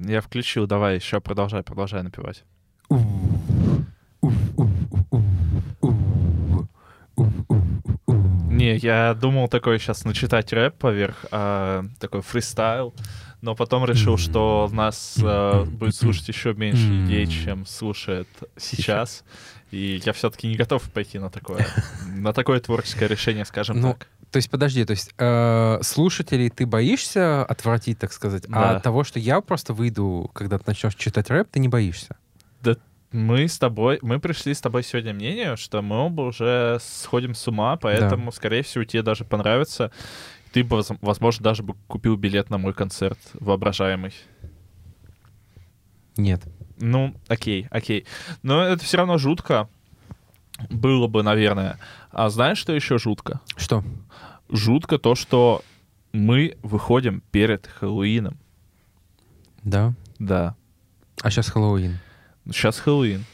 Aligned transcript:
Я 0.00 0.22
включил, 0.22 0.66
давай 0.66 0.96
еще 0.96 1.20
продолжай, 1.20 1.62
продолжай 1.62 2.02
напевать. 2.02 2.44
Не, 8.48 8.76
я 8.76 9.14
думал 9.14 9.48
такой 9.48 9.78
сейчас 9.78 10.04
начитать 10.04 10.52
рэп 10.52 10.76
поверх, 10.76 11.26
а, 11.30 11.84
такой 11.98 12.22
фристайл, 12.22 12.94
но 13.42 13.54
потом 13.54 13.84
решил, 13.84 14.16
что 14.16 14.68
нас 14.72 15.18
а, 15.22 15.64
будет 15.64 15.94
слушать 15.94 16.28
еще 16.28 16.54
меньше 16.54 16.86
людей, 16.88 17.26
чем 17.26 17.66
слушает 17.66 18.28
сейчас. 18.56 19.24
И 19.70 20.00
я 20.04 20.12
все-таки 20.12 20.48
не 20.48 20.56
готов 20.56 20.82
пойти 20.90 21.18
на 21.18 21.30
такое, 21.30 21.66
на 22.06 22.32
такое 22.32 22.58
творческое 22.60 23.06
решение, 23.06 23.44
скажем 23.44 23.80
Ну, 23.80 23.92
так. 23.92 24.08
То 24.30 24.36
есть, 24.36 24.48
подожди, 24.50 24.84
то 24.84 24.92
есть 24.92 25.12
э, 25.18 25.78
слушателей 25.82 26.50
ты 26.50 26.64
боишься 26.66 27.44
отвратить, 27.44 27.98
так 27.98 28.12
сказать, 28.12 28.44
а 28.48 28.60
Да. 28.60 28.76
от 28.76 28.82
того, 28.82 29.02
что 29.02 29.18
я 29.18 29.40
просто 29.40 29.74
выйду, 29.74 30.30
когда 30.34 30.56
ты 30.58 30.64
начнешь 30.68 30.94
читать 30.94 31.30
рэп, 31.30 31.48
ты 31.50 31.58
не 31.60 31.68
боишься? 31.68 32.16
Мы 33.12 33.48
с 33.48 33.58
тобой, 33.58 33.98
мы 34.02 34.20
пришли 34.20 34.54
с 34.54 34.60
тобой 34.60 34.84
сегодня 34.84 35.12
к 35.12 35.16
мнению, 35.16 35.56
что 35.56 35.82
мы 35.82 35.96
оба 35.96 36.20
уже 36.22 36.78
сходим 36.80 37.34
с 37.34 37.48
ума, 37.48 37.74
поэтому, 37.76 38.30
скорее 38.30 38.62
всего, 38.62 38.84
тебе 38.84 39.02
даже 39.02 39.24
понравится. 39.24 39.90
Ты 40.52 40.62
бы, 40.62 40.76
воз- 40.76 40.92
возможно, 41.00 41.42
даже 41.42 41.64
бы 41.64 41.74
купил 41.88 42.14
билет 42.14 42.50
на 42.50 42.58
мой 42.58 42.72
концерт 42.72 43.18
воображаемый. 43.34 44.12
Нет. 46.16 46.42
Ну, 46.78 47.16
окей, 47.26 47.66
окей. 47.72 48.06
Но 48.42 48.62
это 48.62 48.84
все 48.84 48.98
равно 48.98 49.18
жутко. 49.18 49.68
Было 50.68 51.06
бы, 51.06 51.22
наверное. 51.22 51.78
А 52.10 52.28
знаешь, 52.28 52.58
что 52.58 52.72
еще 52.72 52.98
жутко? 52.98 53.40
Что? 53.56 53.84
Жутко 54.48 54.98
то, 54.98 55.14
что 55.14 55.62
мы 56.12 56.58
выходим 56.62 57.22
перед 57.30 57.66
Хэллоуином. 57.66 58.38
Да. 59.62 59.94
Да. 60.18 60.56
А 61.22 61.30
сейчас 61.30 61.48
Хэллоуин. 61.48 61.98
Сейчас 62.46 62.78
Хэллоуин. 62.78 63.24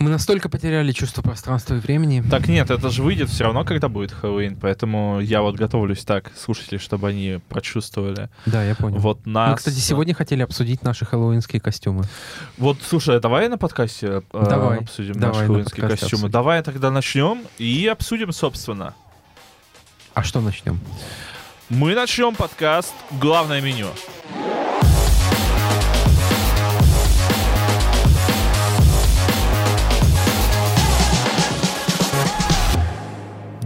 Мы 0.00 0.08
настолько 0.08 0.48
потеряли 0.48 0.92
чувство 0.92 1.20
пространства 1.20 1.74
и 1.74 1.78
времени. 1.78 2.24
Так 2.30 2.48
нет, 2.48 2.70
это 2.70 2.88
же 2.88 3.02
выйдет 3.02 3.28
все 3.28 3.44
равно, 3.44 3.66
когда 3.66 3.90
будет 3.90 4.12
Хэллоуин, 4.12 4.56
поэтому 4.56 5.20
я 5.20 5.42
вот 5.42 5.56
готовлюсь 5.56 6.06
так, 6.06 6.32
слушатели, 6.34 6.78
чтобы 6.78 7.10
они 7.10 7.38
прочувствовали. 7.50 8.30
Да, 8.46 8.64
я 8.64 8.74
понял. 8.74 8.96
Вот 8.96 9.26
нас... 9.26 9.50
Мы, 9.50 9.56
кстати, 9.58 9.74
сегодня 9.74 10.14
хотели 10.14 10.40
обсудить 10.40 10.82
наши 10.82 11.04
хэллоуинские 11.04 11.60
костюмы. 11.60 12.04
Вот, 12.56 12.78
слушай, 12.82 13.20
давай 13.20 13.50
на 13.50 13.58
подкасте 13.58 14.22
э, 14.32 14.46
Давай. 14.48 14.78
обсудим 14.78 15.12
Давай 15.12 15.28
наши 15.28 15.40
на 15.40 15.46
хэллоуинские 15.46 15.82
подкасте 15.82 16.04
костюмы. 16.06 16.20
обсудим. 16.20 16.32
Давай 16.32 16.62
тогда 16.62 16.90
начнем 16.90 17.42
и 17.58 17.86
обсудим, 17.86 18.32
собственно. 18.32 18.94
А 20.14 20.22
что 20.22 20.40
начнем? 20.40 20.80
Мы 21.68 21.94
начнем 21.94 22.34
подкаст 22.34 22.94
«Главное 23.20 23.60
меню». 23.60 23.88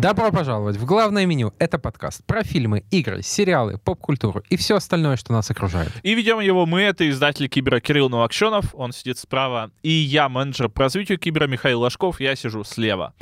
Добро 0.05 0.31
пожаловать 0.31 0.77
в 0.77 0.85
главное 0.85 1.25
меню. 1.25 1.55
Это 1.59 1.79
подкаст 1.79 2.23
про 2.27 2.45
фильмы, 2.45 2.85
игры, 2.91 3.23
сериалы, 3.23 3.79
поп-культуру 3.79 4.43
и 4.51 4.57
все 4.59 4.77
остальное, 4.77 5.17
что 5.17 5.33
нас 5.33 5.51
окружает. 5.51 5.93
И 6.03 6.15
ведем 6.15 6.41
его 6.41 6.67
мы, 6.67 6.83
это 6.83 7.09
издатель 7.09 7.49
Кибера 7.49 7.81
Кирилл 7.81 8.11
Новокшенов, 8.11 8.75
он 8.75 8.93
сидит 8.93 9.17
справа, 9.17 9.71
и 9.83 9.89
я, 9.89 10.29
менеджер 10.29 10.69
по 10.69 10.83
развитию 10.83 11.19
Кибера 11.19 11.47
Михаил 11.47 11.81
Ложков, 11.81 12.21
я 12.21 12.37
сижу 12.37 12.65
слева. 12.65 13.15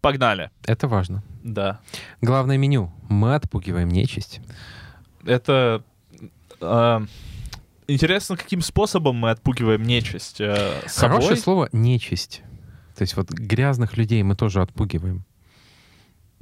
Погнали. 0.00 0.50
Это 0.66 0.88
важно. 0.88 1.22
Да. 1.44 1.78
Главное 2.20 2.58
меню. 2.58 2.92
Мы 3.08 3.36
отпугиваем 3.36 3.88
нечисть. 3.88 4.40
Это... 5.24 5.84
э, 6.60 7.00
интересно, 7.86 8.36
каким 8.36 8.60
способом 8.60 9.14
мы 9.14 9.30
отпугиваем 9.30 9.84
нечисть? 9.84 10.40
Э, 10.40 10.80
собой? 10.88 11.18
Хорошее 11.18 11.36
слово 11.36 11.68
«нечисть». 11.70 12.42
То 12.96 13.02
есть 13.02 13.16
вот 13.16 13.30
грязных 13.30 13.96
людей 13.96 14.20
мы 14.24 14.34
тоже 14.34 14.62
отпугиваем. 14.62 15.24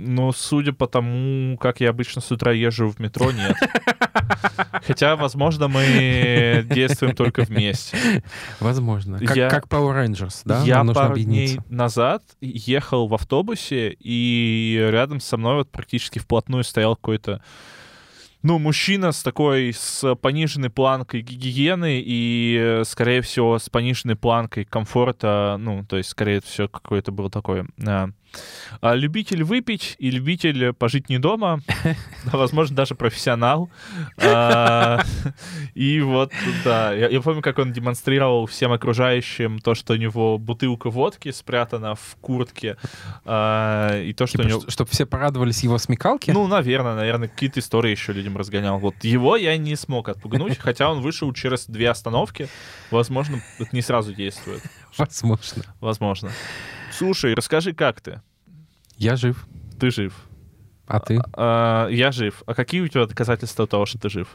Ну, 0.05 0.33
судя 0.33 0.73
по 0.73 0.87
тому, 0.87 1.57
как 1.59 1.81
я 1.81 1.91
обычно 1.91 2.21
с 2.21 2.31
утра 2.31 2.53
езжу 2.53 2.89
в 2.89 2.99
метро, 2.99 3.31
нет. 3.31 3.57
Хотя, 4.87 5.17
возможно, 5.17 5.69
мы 5.69 6.67
действуем 6.69 7.15
только 7.15 7.43
вместе. 7.43 8.23
Возможно. 8.61 9.19
Как, 9.19 9.37
Я- 9.37 9.49
как 9.49 9.67
Power 9.67 10.05
Rangers, 10.05 10.43
да? 10.45 10.63
я 10.65 10.79
Нам 10.79 10.89
нужно 10.89 11.03
пару 11.03 11.19
дней 11.19 11.59
назад 11.69 12.23
ехал 12.41 13.07
в 13.07 13.15
автобусе, 13.15 13.97
и 13.99 14.89
рядом 14.91 15.21
со 15.21 15.37
мной 15.37 15.57
вот 15.57 15.71
практически 15.71 16.19
вплотную 16.19 16.65
стоял 16.65 16.97
какой-то 16.97 17.43
ну, 18.43 18.59
мужчина 18.59 19.13
с 19.13 19.23
такой, 19.23 19.73
с 19.73 20.17
пониженной 20.17 20.71
планкой 20.71 21.23
гигиены 21.23 22.03
и, 22.05 22.59
э, 22.61 22.83
скорее 22.85 23.23
всего, 23.23 23.59
с 23.59 23.69
пониженной 23.69 24.17
планкой 24.17 24.65
комфорта, 24.65 25.57
ну, 25.61 25.85
то 25.85 25.97
есть, 25.97 26.11
скорее 26.11 26.41
всего, 26.41 26.67
какой-то 26.67 27.13
был 27.13 27.31
такой 27.31 27.67
а, 27.87 28.11
а, 28.81 28.95
любитель 28.95 29.45
выпить 29.45 29.97
и 29.99 30.11
любитель 30.11 30.73
пожить 30.73 31.09
не 31.09 31.19
дома, 31.19 31.61
а, 32.33 32.37
возможно, 32.37 32.77
даже 32.77 32.95
профессионал. 32.95 33.71
А, 34.19 35.03
И 35.75 36.01
вот, 36.01 36.33
да, 36.65 36.93
я, 36.93 37.21
помню, 37.21 37.43
как 37.43 37.59
он 37.59 37.73
демонстрировал 37.73 38.47
всем 38.47 38.73
окружающим 38.73 39.59
то, 39.59 39.75
что 39.75 39.95
у 39.95 39.97
него 39.97 40.39
бутылка 40.39 40.91
водки 40.91 41.31
спрятана 41.31 41.95
в 41.95 42.17
куртке, 42.21 42.77
а, 43.25 44.01
и 44.03 44.13
то, 44.13 44.27
что 44.27 44.43
у 44.43 44.45
него... 44.45 44.63
Чтобы 44.69 44.91
все 44.91 45.07
порадовались 45.07 45.63
его 45.63 45.79
смекалке? 45.79 46.33
Ну, 46.33 46.47
наверное, 46.47 46.95
наверное, 46.95 47.29
какие-то 47.29 47.61
истории 47.61 47.91
еще 47.91 48.13
людям 48.13 48.37
разгонял. 48.37 48.79
Вот 48.79 48.95
его 49.03 49.37
я 49.37 49.57
не 49.57 49.77
смог 49.77 50.09
отпугнуть, 50.09 50.59
хотя 50.61 50.91
он 50.91 51.01
вышел 51.01 51.33
через 51.33 51.67
две 51.67 51.91
остановки. 51.91 52.49
Возможно, 52.91 53.43
это 53.59 53.71
не 53.73 53.83
сразу 53.83 54.13
действует. 54.15 54.63
Возможно. 54.97 55.65
Возможно. 55.81 56.31
Слушай, 56.93 57.35
расскажи, 57.35 57.73
как 57.73 58.01
ты? 58.01 58.21
Я 58.97 59.17
жив. 59.17 59.47
Ты 59.81 59.91
жив. 59.91 60.15
А 60.87 61.01
ты? 61.01 61.21
А, 61.33 61.89
я 61.89 62.13
жив. 62.13 62.43
А 62.47 62.55
какие 62.55 62.81
у 62.83 62.89
тебя 62.89 63.07
доказательства 63.07 63.67
того, 63.67 63.87
что 63.87 63.99
ты 63.99 64.09
жив? 64.09 64.29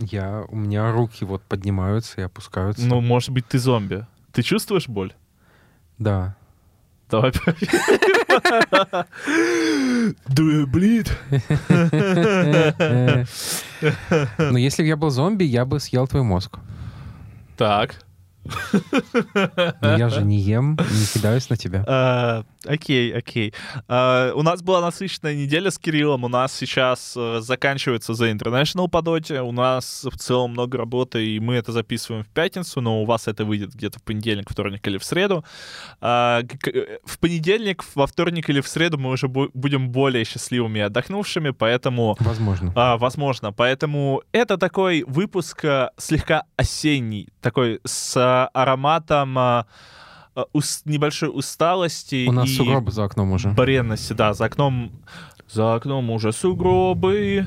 Я... 0.00 0.44
У 0.48 0.56
меня 0.56 0.92
руки 0.92 1.24
вот 1.24 1.42
поднимаются 1.42 2.20
и 2.20 2.24
опускаются. 2.24 2.86
Ну, 2.86 3.00
может 3.00 3.30
быть, 3.30 3.46
ты 3.46 3.58
зомби. 3.58 4.06
Ты 4.32 4.42
чувствуешь 4.42 4.88
боль? 4.88 5.12
Да. 5.98 6.36
Давай. 7.10 7.32
Do 10.28 10.48
you 10.48 10.66
bleed? 10.66 11.10
Но 14.38 14.58
если 14.58 14.82
бы 14.82 14.88
я 14.88 14.96
был 14.96 15.10
зомби, 15.10 15.44
я 15.44 15.64
бы 15.66 15.78
съел 15.80 16.06
твой 16.06 16.22
мозг. 16.22 16.58
Так. 17.56 18.02
Я 19.82 20.08
же 20.08 20.22
не 20.22 20.38
ем, 20.38 20.78
не 20.78 21.06
кидаюсь 21.12 21.48
на 21.50 21.56
тебя. 21.56 22.44
Окей, 22.66 23.12
окей. 23.12 23.52
А, 23.88 24.32
У 24.34 24.42
нас 24.42 24.62
была 24.62 24.80
насыщенная 24.80 25.34
неделя 25.34 25.70
с 25.70 25.78
Кириллом. 25.78 26.24
У 26.24 26.28
нас 26.28 26.52
сейчас 26.52 27.14
э, 27.16 27.40
заканчивается 27.40 28.12
The 28.12 28.32
International 28.36 28.88
по 28.88 29.02
доте. 29.02 29.40
У 29.40 29.52
нас 29.52 30.04
в 30.10 30.16
целом 30.16 30.52
много 30.52 30.78
работы, 30.78 31.26
и 31.26 31.40
мы 31.40 31.54
это 31.54 31.72
записываем 31.72 32.24
в 32.24 32.28
пятницу, 32.28 32.80
но 32.80 33.02
у 33.02 33.04
вас 33.04 33.26
это 33.28 33.44
выйдет 33.44 33.74
где-то 33.74 33.98
в 33.98 34.02
понедельник, 34.02 34.48
вторник 34.50 34.86
или 34.86 34.98
в 34.98 35.04
среду. 35.04 35.44
Э, 36.00 36.42
В 37.04 37.18
понедельник, 37.18 37.84
во 37.94 38.06
вторник 38.06 38.48
или 38.50 38.60
в 38.60 38.68
среду 38.68 38.98
мы 38.98 39.10
уже 39.10 39.26
бу- 39.26 39.50
будем 39.54 39.90
более 39.90 40.24
счастливыми 40.24 40.78
и 40.78 40.82
отдохнувшими, 40.82 41.50
поэтому 41.50 42.16
Возможно. 42.20 42.72
а, 42.76 42.96
возможно. 42.96 43.52
Поэтому 43.52 44.22
это 44.32 44.56
такой 44.58 45.02
выпуск 45.06 45.64
а, 45.64 45.90
слегка 45.98 46.44
осенний, 46.56 47.28
такой 47.40 47.80
с 47.84 48.16
а, 48.16 48.48
ароматом 48.54 49.36
а, 49.38 49.66
ус- 50.52 50.82
небольшой 50.84 51.30
усталости 51.32 52.26
У 52.28 52.32
нас 52.32 52.48
и 52.48 52.54
сугробы 52.54 52.90
за 52.92 53.04
окном 53.04 53.32
уже. 53.32 53.50
бренности. 53.50 54.12
Да, 54.12 54.32
за 54.34 54.44
окном 54.46 54.92
за 55.50 55.74
окном 55.74 56.10
уже 56.10 56.32
сугробы. 56.32 57.46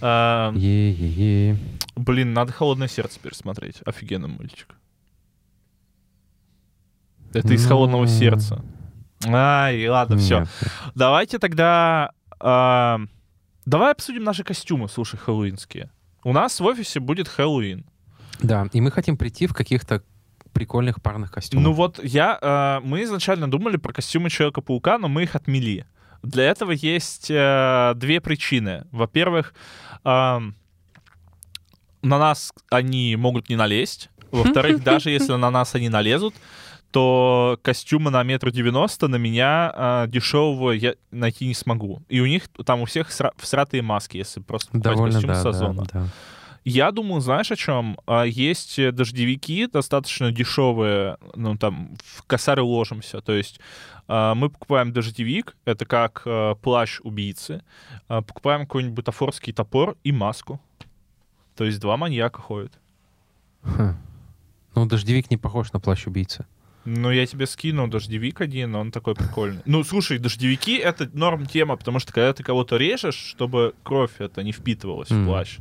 А, 0.00 0.52
е-е-е. 0.54 1.56
блин, 1.96 2.32
надо 2.32 2.52
«Холодное 2.52 2.88
сердце» 2.88 3.18
пересмотреть. 3.20 3.76
Офигенный 3.84 4.28
мультик. 4.28 4.74
Это 7.32 7.52
из 7.52 7.62
Ну. 7.64 7.68
«Холодного 7.68 8.06
сердца». 8.06 8.64
Ай, 9.26 9.88
ладно, 9.88 10.16
все. 10.16 10.46
Давайте 10.94 11.38
тогда... 11.40 12.12
а, 12.38 13.00
давай 13.66 13.90
обсудим 13.92 14.22
наши 14.22 14.44
костюмы, 14.44 14.88
слушай, 14.88 15.16
хэллоуинские. 15.18 15.90
У 16.22 16.32
нас 16.32 16.60
в 16.60 16.64
офисе 16.64 17.00
будет 17.00 17.26
Хэллоуин. 17.26 17.84
Да, 18.40 18.68
и 18.72 18.80
мы 18.80 18.90
хотим 18.92 19.16
прийти 19.16 19.46
в 19.48 19.54
каких-то 19.54 20.02
прикольных 20.52 21.02
парных 21.02 21.32
костюмах. 21.32 21.64
Ну 21.64 21.72
вот 21.72 22.00
я... 22.02 22.38
а, 22.40 22.80
мы 22.80 23.02
изначально 23.04 23.50
думали 23.50 23.76
про 23.76 23.92
костюмы 23.92 24.30
Человека-паука, 24.30 24.98
но 24.98 25.08
мы 25.08 25.24
их 25.24 25.34
отмели. 25.34 25.86
Для 26.22 26.44
этого 26.44 26.72
есть 26.72 27.30
э, 27.30 27.92
две 27.94 28.20
причины. 28.20 28.84
Во-первых, 28.90 29.54
ам, 30.02 30.56
на 32.02 32.18
нас 32.18 32.52
они 32.70 33.14
могут 33.16 33.48
не 33.48 33.56
налезть. 33.56 34.10
Во-вторых, 34.30 34.82
даже 34.84 35.10
если 35.10 35.34
на 35.34 35.50
нас 35.50 35.74
они 35.74 35.88
налезут, 35.88 36.34
то 36.90 37.58
костюмы 37.62 38.10
на 38.10 38.22
метр 38.22 38.50
девяносто 38.50 39.08
на 39.08 39.16
меня 39.16 39.72
а, 39.74 40.06
дешевого 40.06 40.72
я 40.72 40.94
найти 41.10 41.46
не 41.46 41.54
смогу. 41.54 42.02
И 42.08 42.20
у 42.20 42.26
них 42.26 42.48
там 42.64 42.80
у 42.80 42.86
всех 42.86 43.10
сра- 43.10 43.32
всратые 43.36 43.82
маски, 43.82 44.16
если 44.16 44.40
просто 44.40 44.72
покупать 44.72 44.94
Довольно, 44.94 45.14
костюм 45.14 45.30
да, 45.30 45.52
с 45.52 45.60
да, 45.60 45.84
да. 45.92 46.08
Я 46.68 46.90
думаю, 46.90 47.20
знаешь, 47.20 47.50
о 47.50 47.56
чем? 47.56 47.98
А, 48.06 48.24
Есть 48.24 48.78
э, 48.78 48.92
дождевики 48.92 49.66
достаточно 49.66 50.30
дешевые, 50.30 51.16
ну, 51.34 51.56
там, 51.56 51.96
в 52.04 52.22
косары 52.24 52.62
ложимся. 52.62 53.20
То 53.20 53.32
есть 53.32 53.58
а, 54.06 54.34
мы 54.34 54.50
покупаем 54.50 54.92
дождевик, 54.92 55.56
это 55.64 55.86
как 55.86 56.22
э, 56.26 56.54
плащ 56.60 57.00
убийцы, 57.02 57.62
а, 58.08 58.20
покупаем 58.20 58.62
какой-нибудь 58.62 58.96
бутафорский 58.96 59.52
топор 59.52 59.96
и 60.04 60.12
маску. 60.12 60.60
То 61.56 61.64
есть 61.64 61.80
два 61.80 61.96
маньяка 61.96 62.40
ходят. 62.40 62.72
Хм. 63.62 63.96
Ну, 64.74 64.86
дождевик 64.86 65.30
не 65.30 65.36
похож 65.38 65.72
на 65.72 65.80
плащ 65.80 66.06
убийцы. 66.06 66.46
Ну, 66.84 67.10
я 67.10 67.26
тебе 67.26 67.46
скину 67.46 67.88
дождевик 67.88 68.40
один, 68.40 68.74
он 68.74 68.90
такой 68.92 69.14
прикольный. 69.14 69.60
Ну, 69.66 69.84
слушай, 69.84 70.18
дождевики— 70.18 70.76
это 70.76 71.10
норм 71.12 71.46
тема, 71.46 71.76
потому 71.76 71.98
что 71.98 72.12
когда 72.12 72.32
ты 72.32 72.42
кого-то 72.42 72.76
режешь, 72.76 73.16
чтобы 73.16 73.74
кровь 73.82 74.12
это 74.18 74.42
не 74.42 74.52
впитывалась 74.52 75.10
в 75.10 75.14
Мгм. 75.14 75.26
плащ. 75.26 75.58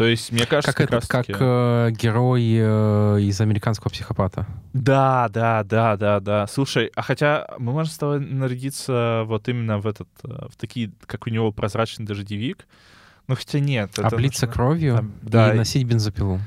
То 0.00 0.06
есть, 0.06 0.32
мне 0.32 0.46
кажется, 0.46 0.72
Как 0.72 0.88
как, 0.88 0.96
этот, 0.96 1.10
как 1.10 1.26
э, 1.28 1.90
герой 1.90 2.42
э, 2.42 3.20
из 3.20 3.38
американского 3.38 3.90
психопата. 3.90 4.46
Да, 4.72 5.28
да, 5.28 5.62
да, 5.62 5.98
да, 5.98 6.20
да. 6.20 6.46
Слушай, 6.46 6.90
а 6.96 7.02
хотя 7.02 7.46
мы 7.58 7.72
можем 7.72 7.92
с 7.92 7.98
тобой 7.98 8.20
нарядиться 8.20 9.24
вот 9.26 9.46
именно 9.50 9.78
в 9.78 9.86
этот, 9.86 10.08
э, 10.24 10.46
в 10.48 10.56
такие, 10.56 10.90
как 11.04 11.26
у 11.26 11.30
него 11.30 11.52
прозрачный 11.52 12.06
дождевик. 12.06 12.66
Ну, 13.28 13.34
хотя 13.34 13.60
нет. 13.60 13.98
Облиться 13.98 14.46
нужно- 14.46 14.54
кровью 14.54 14.96
там, 14.96 15.12
да, 15.20 15.52
и 15.52 15.58
носить 15.58 15.84
бензопилу. 15.84 16.40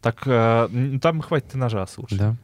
Так, 0.00 0.22
э, 0.24 0.98
там 1.02 1.20
хватит 1.20 1.54
и 1.54 1.58
ножа, 1.58 1.86
слушай. 1.86 2.16
Да. 2.16 2.36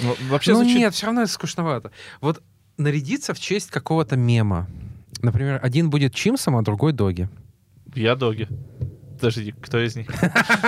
Ну, 0.00 0.16
Вообще 0.30 0.52
ну 0.52 0.60
звучит- 0.60 0.78
нет, 0.78 0.94
все 0.94 1.04
равно 1.04 1.24
это 1.24 1.30
скучновато. 1.30 1.90
Вот 2.22 2.42
нарядиться 2.78 3.34
в 3.34 3.38
честь 3.38 3.70
какого-то 3.70 4.16
мема. 4.16 4.66
Например, 5.20 5.60
один 5.62 5.90
будет 5.90 6.14
Чимсом, 6.14 6.56
а 6.56 6.62
другой 6.62 6.94
Доги. 6.94 7.28
Я 7.94 8.16
доги. 8.16 8.48
Подожди, 9.24 9.54
кто 9.58 9.78
из 9.78 9.96
них? 9.96 10.08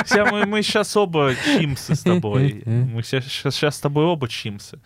Все, 0.06 0.24
мы, 0.24 0.46
мы 0.46 0.62
сейчас 0.62 0.96
оба 0.96 1.34
чимсы 1.44 1.94
с 1.94 2.00
тобой. 2.00 2.62
Мы 2.66 3.02
сейчас, 3.02 3.24
сейчас, 3.26 3.76
с 3.76 3.80
тобой 3.80 4.06
оба 4.06 4.28
чимсы. 4.28 4.78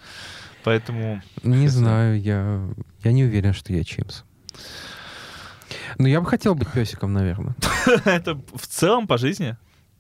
Поэтому... 0.65 1.23
Не 1.45 1.69
знаю, 1.69 2.21
я, 2.21 2.69
я 3.05 3.13
не 3.13 3.23
уверен, 3.23 3.53
что 3.53 3.73
я 3.73 3.85
Чимс. 3.85 4.25
Но 5.99 6.09
я 6.09 6.21
бы 6.21 6.27
хотел 6.27 6.57
быть 6.57 6.69
песиком, 6.73 7.13
наверное. 7.13 7.55
Это 8.05 8.35
в 8.55 8.67
целом 8.67 9.07
по 9.07 9.19
жизни? 9.19 9.57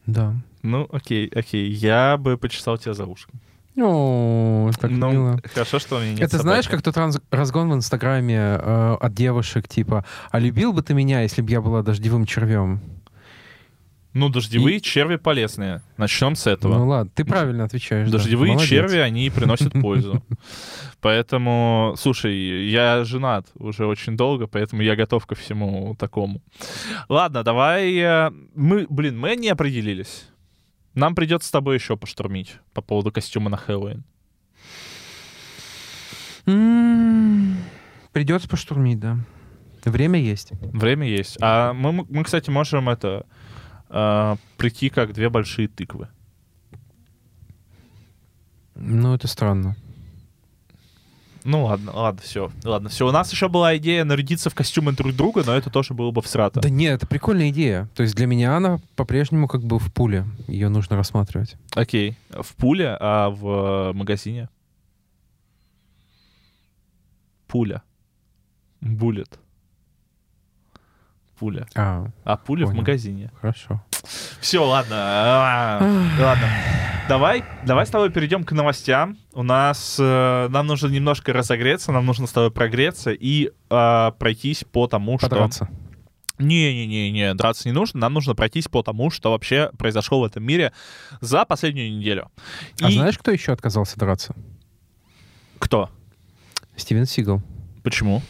Да. 0.06 0.34
Ну, 0.62 0.88
окей, 0.90 1.28
окей. 1.28 1.70
Я 1.70 2.16
бы 2.16 2.36
почесал 2.36 2.76
тебя 2.76 2.94
за 2.94 3.06
ушком. 3.06 3.40
О, 3.76 4.68
так 4.80 4.90
ну, 4.90 5.12
мило. 5.12 5.40
хорошо, 5.54 5.78
что 5.78 5.98
у 5.98 6.00
меня 6.00 6.14
нет 6.14 6.22
Это 6.22 6.38
знаешь, 6.38 6.64
собаки. 6.64 6.82
как 6.82 6.94
тот 6.94 7.22
разгон 7.30 7.70
в 7.70 7.74
Инстаграме 7.74 8.36
э, 8.36 8.96
от 9.00 9.14
девушек, 9.14 9.68
типа, 9.68 10.04
а 10.32 10.40
любил 10.40 10.72
бы 10.72 10.82
ты 10.82 10.92
меня, 10.92 11.22
если 11.22 11.40
бы 11.40 11.52
я 11.52 11.60
была 11.60 11.82
дождевым 11.82 12.26
червем? 12.26 12.80
Ну, 14.12 14.28
дождевые 14.28 14.80
черви 14.80 15.16
полезные. 15.16 15.82
Начнем 15.96 16.34
с 16.34 16.46
этого. 16.48 16.78
Ну 16.78 16.88
ладно, 16.88 17.12
ты 17.14 17.24
правильно 17.24 17.64
отвечаешь. 17.64 18.10
да. 18.10 18.18
Дождевые 18.18 18.52
Молодец. 18.54 18.68
черви, 18.68 18.96
они 18.98 19.30
приносят 19.30 19.72
пользу. 19.80 20.22
Поэтому, 21.00 21.94
слушай, 21.96 22.68
я 22.70 23.04
женат 23.04 23.46
уже 23.54 23.86
очень 23.86 24.16
долго, 24.16 24.48
поэтому 24.48 24.82
я 24.82 24.96
готов 24.96 25.26
ко 25.26 25.34
всему 25.36 25.94
такому. 25.96 26.42
Ладно, 27.08 27.44
давай... 27.44 27.94
э, 27.96 28.30
Мы, 28.54 28.86
блин, 28.90 29.16
мы 29.18 29.36
не 29.36 29.48
определились. 29.48 30.26
Нам 30.94 31.14
придется 31.14 31.46
с 31.48 31.52
тобой 31.52 31.76
еще 31.76 31.96
поштурмить 31.96 32.56
по 32.74 32.82
поводу 32.82 33.12
костюма 33.12 33.48
на 33.48 33.56
Хэллоуин. 33.56 34.02
М, 36.46 37.56
Придется 38.12 38.48
поштурмить, 38.48 38.98
да. 38.98 39.18
Время 39.84 40.20
есть. 40.20 40.50
Время 40.60 41.06
есть. 41.08 41.38
А 41.40 41.72
мы, 41.72 41.92
мы 42.08 42.24
кстати, 42.24 42.50
можем 42.50 42.88
это 42.88 43.24
э, 43.90 44.36
прийти 44.56 44.88
как 44.88 45.12
две 45.12 45.28
большие 45.28 45.68
тыквы. 45.68 46.08
Ну, 48.74 49.14
это 49.14 49.28
странно. 49.28 49.76
Ну 51.44 51.64
ладно, 51.64 51.92
ладно, 51.92 52.20
все. 52.22 52.50
Ладно, 52.64 52.88
все. 52.88 53.06
У 53.06 53.10
нас 53.10 53.32
еще 53.32 53.48
была 53.48 53.76
идея 53.76 54.04
нарядиться 54.04 54.50
в 54.50 54.54
костюмы 54.54 54.92
друг 54.92 55.14
друга, 55.14 55.42
но 55.44 55.54
это 55.54 55.70
тоже 55.70 55.94
было 55.94 56.10
бы 56.10 56.22
всрато. 56.22 56.60
Да 56.60 56.68
нет, 56.68 56.94
это 56.94 57.06
прикольная 57.06 57.50
идея. 57.50 57.88
То 57.94 58.02
есть 58.02 58.14
для 58.14 58.26
меня 58.26 58.56
она 58.56 58.78
по-прежнему 58.96 59.48
как 59.48 59.62
бы 59.62 59.78
в 59.78 59.92
пуле. 59.92 60.26
Ее 60.48 60.68
нужно 60.68 60.96
рассматривать. 60.96 61.56
Окей. 61.74 62.16
В 62.30 62.54
пуле, 62.56 62.96
а 63.00 63.30
в 63.30 63.90
э, 63.90 63.92
магазине? 63.94 64.48
Пуля. 67.46 67.82
Буллет. 68.80 69.38
Пуля. 71.40 71.66
А, 71.74 72.06
А 72.24 72.36
пуля 72.36 72.66
в 72.66 72.68
Понял. 72.68 72.80
магазине. 72.82 73.30
хорошо. 73.40 73.82
Все, 74.40 74.64
ладно. 74.64 74.94
а, 74.98 75.78
Ладно. 76.20 76.46
Давай, 77.08 77.42
давай 77.66 77.86
с 77.86 77.88
тобой 77.90 78.10
перейдем 78.10 78.44
к 78.44 78.52
новостям. 78.52 79.16
У 79.32 79.42
нас 79.42 79.96
э, 79.98 80.48
нам 80.48 80.66
нужно 80.66 80.88
немножко 80.88 81.32
разогреться, 81.32 81.90
нам 81.92 82.06
нужно 82.06 82.26
с 82.28 82.32
тобой 82.32 82.50
прогреться 82.52 83.10
и 83.10 83.50
э, 83.70 84.12
пройтись 84.18 84.64
по 84.70 84.86
тому, 84.86 85.18
Подраться. 85.18 85.64
что... 85.64 86.44
Не-не-не-не, 86.44 87.34
драться 87.34 87.68
не 87.68 87.72
нужно. 87.72 88.00
Нам 88.00 88.12
нужно 88.14 88.34
пройтись 88.34 88.68
по 88.68 88.82
тому, 88.82 89.10
что 89.10 89.30
вообще 89.32 89.70
произошло 89.78 90.20
в 90.20 90.24
этом 90.24 90.44
мире 90.44 90.72
за 91.20 91.44
последнюю 91.44 91.90
неделю. 91.96 92.30
А 92.80 92.88
И 92.90 92.94
знаешь, 92.94 93.18
кто 93.18 93.30
еще 93.30 93.52
отказался 93.52 93.98
драться? 93.98 94.34
кто? 95.58 95.90
Стивен 96.76 97.06
Сигал. 97.06 97.42
Почему? 97.82 98.22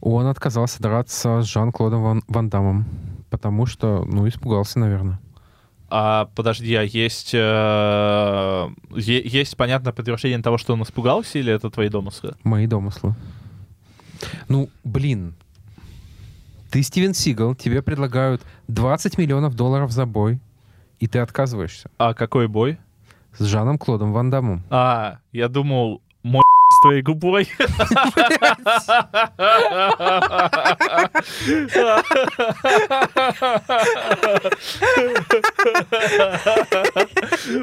Он 0.00 0.26
отказался 0.26 0.80
драться 0.82 1.42
с 1.42 1.46
Жан-Клодом 1.46 2.02
Ван, 2.02 2.22
Ван 2.28 2.48
Дамом, 2.48 2.86
потому 3.30 3.66
что, 3.66 4.04
ну, 4.04 4.28
испугался, 4.28 4.78
наверное. 4.78 5.18
А, 5.90 6.26
подожди, 6.34 6.74
а 6.74 6.82
есть, 6.82 7.32
э, 7.32 7.38
е- 8.94 9.22
есть 9.26 9.56
понятное 9.56 9.92
подтверждение 9.92 10.40
того, 10.42 10.58
что 10.58 10.74
он 10.74 10.82
испугался, 10.82 11.38
или 11.38 11.52
это 11.52 11.70
твои 11.70 11.88
домыслы? 11.88 12.34
Мои 12.44 12.66
домыслы. 12.66 13.14
Ну, 14.48 14.68
блин. 14.84 15.34
Ты 16.70 16.82
Стивен 16.82 17.14
Сигал, 17.14 17.54
тебе 17.54 17.80
предлагают 17.80 18.42
20 18.68 19.16
миллионов 19.16 19.54
долларов 19.54 19.90
за 19.90 20.04
бой, 20.04 20.40
и 21.00 21.06
ты 21.06 21.20
отказываешься. 21.20 21.90
А 21.96 22.12
какой 22.12 22.48
бой? 22.48 22.78
С 23.38 23.44
Жаном 23.46 23.78
Клодом 23.78 24.12
Ван 24.12 24.30
Дамом. 24.30 24.62
А, 24.68 25.18
я 25.32 25.48
думал, 25.48 26.02
с 26.78 26.80
твоей 26.80 27.02
губой. 27.02 27.48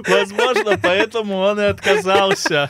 Возможно, 0.08 0.78
поэтому 0.82 1.38
он 1.38 1.60
и 1.60 1.64
отказался. 1.64 2.68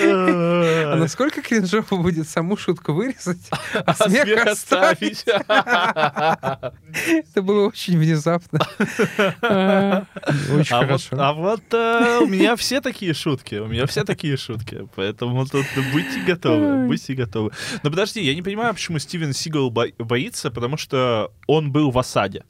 А 0.00 0.96
насколько 0.96 1.42
кринжово 1.42 1.96
будет 1.96 2.28
саму 2.28 2.56
шутку 2.56 2.92
вырезать, 2.92 3.48
а 3.74 3.82
А 3.86 3.94
смех 3.94 4.46
оставить? 4.46 5.24
Это 5.26 7.42
было 7.42 7.66
очень 7.68 7.98
внезапно. 7.98 8.60
А, 9.42 10.04
Очень 10.54 10.74
А 10.74 10.78
вот, 10.80 10.86
хорошо. 10.86 11.16
а 11.18 11.32
вот 11.32 11.62
э, 11.72 12.18
у 12.22 12.26
меня 12.26 12.56
все 12.56 12.80
такие 12.80 13.14
шутки, 13.14 13.56
у 13.56 13.66
меня 13.66 13.86
все 13.86 14.04
такие 14.04 14.36
шутки, 14.36 14.88
поэтому 14.94 15.44
тут 15.46 15.66
будьте 15.92 16.20
готовы, 16.26 16.86
будьте 16.86 17.14
готовы. 17.14 17.50
Но 17.82 17.90
подожди, 17.90 18.22
я 18.22 18.34
не 18.34 18.42
понимаю, 18.42 18.74
почему 18.74 18.98
Стивен 18.98 19.32
Сигал 19.32 19.70
бо- 19.70 19.92
боится, 19.98 20.50
потому 20.50 20.76
что 20.76 21.32
он 21.46 21.72
был 21.72 21.90
в 21.90 21.98
осаде. 21.98 22.44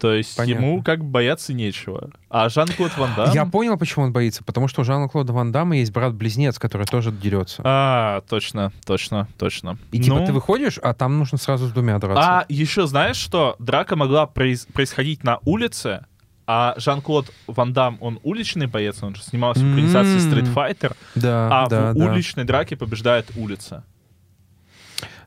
То 0.00 0.14
есть 0.14 0.34
Понятно. 0.34 0.64
ему 0.64 0.82
как 0.82 1.00
бы 1.04 1.10
бояться 1.10 1.52
нечего. 1.52 2.10
А 2.30 2.48
Жан-Клод 2.48 2.96
Ван 2.96 3.10
Дам... 3.14 3.34
Я 3.34 3.44
понял, 3.44 3.76
почему 3.76 4.06
он 4.06 4.12
боится. 4.12 4.42
Потому 4.42 4.66
что 4.66 4.80
у 4.80 4.84
Жана-Клода 4.84 5.34
Ван 5.34 5.52
Дамма 5.52 5.76
есть 5.76 5.92
брат-близнец, 5.92 6.58
который 6.58 6.86
тоже 6.86 7.12
дерется. 7.12 7.60
А, 7.66 8.22
точно, 8.22 8.72
точно, 8.86 9.28
точно. 9.38 9.76
И 9.92 10.00
типа 10.00 10.16
Ну, 10.16 10.26
ты 10.26 10.32
выходишь, 10.32 10.78
а 10.82 10.94
там 10.94 11.18
нужно 11.18 11.36
сразу 11.36 11.66
с 11.68 11.72
двумя 11.72 11.98
драться. 11.98 12.22
А 12.22 12.46
еще 12.48 12.86
знаешь, 12.86 13.16
что 13.16 13.56
драка 13.58 13.94
могла 13.94 14.24
произ- 14.24 14.66
происходить 14.72 15.22
на 15.22 15.38
улице, 15.44 16.06
а 16.46 16.72
Жан-Клод 16.78 17.30
Ван 17.46 17.74
Дам, 17.74 17.98
он 18.00 18.20
уличный 18.22 18.68
боец, 18.68 19.02
он 19.02 19.14
же 19.14 19.22
снимался 19.22 19.60
в 19.60 19.70
экранизации. 19.70 20.16
Street 20.18 20.54
Fighter, 20.54 20.96
Да, 21.14 21.64
а 21.64 21.68
да, 21.68 21.92
в 21.92 21.94
да. 21.94 22.04
уличной 22.06 22.44
драке 22.44 22.74
побеждает 22.76 23.30
улица. 23.36 23.84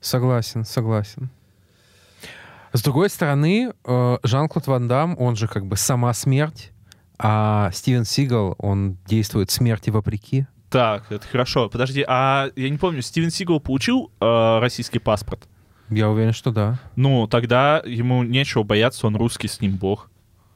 Согласен, 0.01 0.65
согласен. 0.65 1.29
С 2.73 2.81
другой 2.81 3.09
стороны, 3.09 3.71
э, 3.85 4.17
Жан-Клод 4.23 4.65
Ван 4.67 4.87
Дам, 4.87 5.15
он 5.19 5.35
же 5.35 5.47
как 5.47 5.67
бы 5.67 5.77
сама 5.77 6.11
смерть, 6.13 6.71
а 7.19 7.69
Стивен 7.71 8.03
Сигал, 8.03 8.55
он 8.57 8.97
действует 9.05 9.51
смерти 9.51 9.91
вопреки. 9.91 10.47
Так, 10.71 11.11
это 11.11 11.27
хорошо. 11.27 11.69
Подожди, 11.69 12.03
а 12.07 12.49
я 12.55 12.69
не 12.69 12.77
помню, 12.79 13.03
Стивен 13.03 13.29
Сигал 13.29 13.59
получил 13.59 14.11
э, 14.19 14.59
российский 14.59 14.97
паспорт? 14.97 15.47
Я 15.89 16.09
уверен, 16.09 16.33
что 16.33 16.49
да. 16.49 16.79
Ну, 16.95 17.27
тогда 17.27 17.81
ему 17.85 18.23
нечего 18.23 18.63
бояться, 18.63 19.05
он 19.05 19.15
русский, 19.15 19.47
с 19.47 19.61
ним 19.61 19.77
бог. 19.77 20.09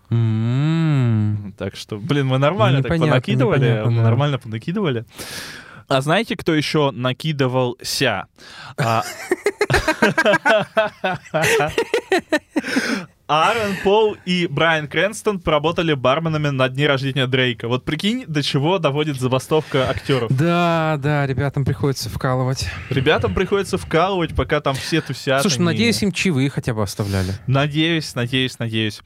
М. 0.09 1.53
Так 1.57 1.75
что, 1.75 1.97
блин, 1.97 2.27
мы 2.27 2.39
нормально 2.39 2.77
так 2.77 2.85
Непонятно, 2.85 3.11
понакидывали, 3.11 3.59
непонятно, 3.59 3.91
мы 3.91 3.97
да. 3.97 4.03
нормально 4.03 4.39
понакидывали. 4.39 5.05
А 5.87 6.01
знаете, 6.01 6.35
кто 6.35 6.53
еще 6.53 6.91
накидывался? 6.91 8.27
Аарон 13.27 13.75
Пол 13.83 14.15
и 14.25 14.47
Брайан 14.47 14.87
Крэнстон 14.87 15.39
поработали 15.41 15.93
барменами 15.93 16.47
на 16.47 16.69
дне 16.69 16.87
рождения 16.87 17.27
Дрейка. 17.27 17.67
Вот 17.67 17.83
прикинь, 17.83 18.23
до 18.25 18.41
чего 18.41 18.79
доводит 18.79 19.19
забастовка 19.19 19.89
актеров. 19.89 20.31
Да, 20.31 20.97
да, 21.03 21.27
ребятам 21.27 21.65
приходится 21.65 22.09
вкалывать. 22.09 22.69
Ребятам 22.89 23.33
приходится 23.33 23.77
вкалывать, 23.77 24.33
пока 24.33 24.61
там 24.61 24.75
все 24.75 25.01
тусят. 25.01 25.41
Слушай, 25.41 25.57
они- 25.57 25.65
надеюсь, 25.65 26.01
им 26.03 26.13
чаевые 26.13 26.49
хотя 26.49 26.73
бы 26.73 26.81
оставляли. 26.81 27.33
Надеюсь, 27.47 28.15
надеюсь, 28.15 28.59
надеюсь. 28.59 29.01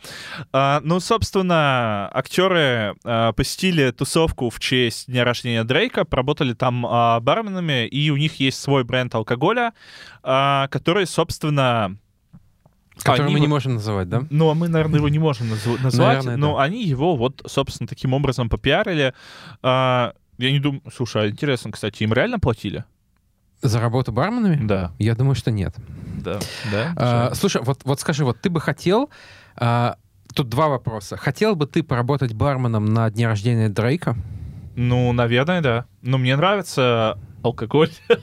А, 0.53 0.81
ну, 0.83 0.99
собственно, 0.99 2.07
актеры 2.13 2.95
а, 3.03 3.31
посетили 3.33 3.89
тусовку 3.89 4.51
в 4.51 4.59
честь 4.59 5.07
дня 5.07 5.23
рождения 5.25 5.63
Дрейка, 5.63 6.05
поработали 6.05 6.53
там 6.53 6.85
а, 6.85 7.19
барменами, 7.21 7.87
и 7.87 8.11
у 8.11 8.17
них 8.17 8.39
есть 8.39 8.61
свой 8.61 8.83
бренд 8.83 9.15
алкоголя, 9.15 9.73
а, 10.21 10.67
который, 10.67 11.07
собственно... 11.07 11.97
Который 13.03 13.25
они 13.25 13.33
мы 13.33 13.39
не 13.39 13.47
можем 13.47 13.75
называть, 13.75 14.09
да? 14.09 14.23
Ну, 14.29 14.49
а 14.49 14.53
мы, 14.53 14.67
наверное, 14.67 14.97
его 14.97 15.09
не 15.09 15.19
можем 15.19 15.47
назв- 15.47 15.81
назвать, 15.81 16.17
Наверное, 16.17 16.37
но 16.37 16.57
да. 16.57 16.63
они 16.63 16.83
его 16.85 17.15
вот, 17.15 17.41
собственно, 17.45 17.87
таким 17.87 18.13
образом 18.13 18.49
попиарили. 18.49 19.13
А, 19.63 20.13
я 20.37 20.51
не 20.51 20.59
думаю... 20.59 20.81
Слушай, 20.93 21.23
а 21.25 21.29
интересно, 21.29 21.71
кстати, 21.71 22.03
им 22.03 22.13
реально 22.13 22.39
платили? 22.39 22.83
За 23.61 23.79
работу 23.79 24.11
барменами? 24.11 24.59
Да, 24.65 24.91
Я 24.97 25.15
думаю, 25.15 25.35
что 25.35 25.51
нет. 25.51 25.75
да, 26.23 26.39
да. 26.71 26.93
А, 26.95 27.31
слушай, 27.35 27.61
вот, 27.61 27.81
вот 27.83 27.99
скажи, 27.99 28.25
вот 28.25 28.39
ты 28.41 28.49
бы 28.49 28.59
хотел... 28.59 29.09
а, 29.55 29.97
тут 30.33 30.49
два 30.49 30.67
вопроса. 30.69 31.17
Хотел 31.17 31.55
бы 31.55 31.67
ты 31.67 31.83
поработать 31.83 32.33
барменом 32.33 32.85
на 32.85 33.09
дне 33.11 33.27
рождения 33.27 33.69
Дрейка? 33.69 34.15
Ну, 34.75 35.11
наверное, 35.11 35.61
да. 35.61 35.85
Но 36.01 36.17
мне 36.17 36.35
нравится 36.35 37.17
алкоголь. 37.43 37.89
То 38.07 38.17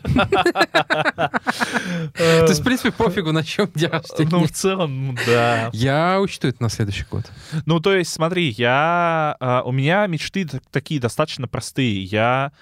есть, 2.49 2.61
в 2.61 2.65
принципе, 2.65 2.93
пофигу, 2.93 3.33
на 3.33 3.45
чем 3.45 3.71
день. 3.75 3.91
Ну, 4.31 4.47
в 4.47 4.51
целом, 4.51 5.17
да. 5.27 5.71
Я 5.73 6.21
учту 6.21 6.49
это 6.49 6.63
на 6.63 6.69
следующий 6.69 7.05
год. 7.11 7.31
Ну, 7.67 7.81
то 7.81 7.95
есть, 7.95 8.13
смотри, 8.13 8.51
я... 8.51 9.37
а, 9.41 9.63
У 9.65 9.73
меня 9.73 10.07
мечты 10.07 10.47
такие 10.71 11.01
достаточно 11.01 11.49
простые. 11.49 12.05
Я 12.05 12.53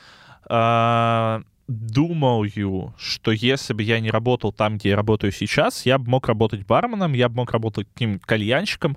а, 0.48 1.42
думаю, 1.68 2.94
что 2.96 3.32
если 3.32 3.72
бы 3.72 3.82
я 3.82 3.98
не 4.00 4.10
работал 4.10 4.52
там, 4.52 4.78
где 4.78 4.90
я 4.90 4.96
работаю 4.96 5.32
сейчас, 5.32 5.84
я 5.84 5.98
бы 5.98 6.08
мог 6.08 6.28
работать 6.28 6.64
барменом, 6.64 7.12
я 7.12 7.28
бы 7.28 7.36
мог 7.36 7.50
работать 7.50 7.88
каким 7.92 8.20
кальянщиком, 8.20 8.96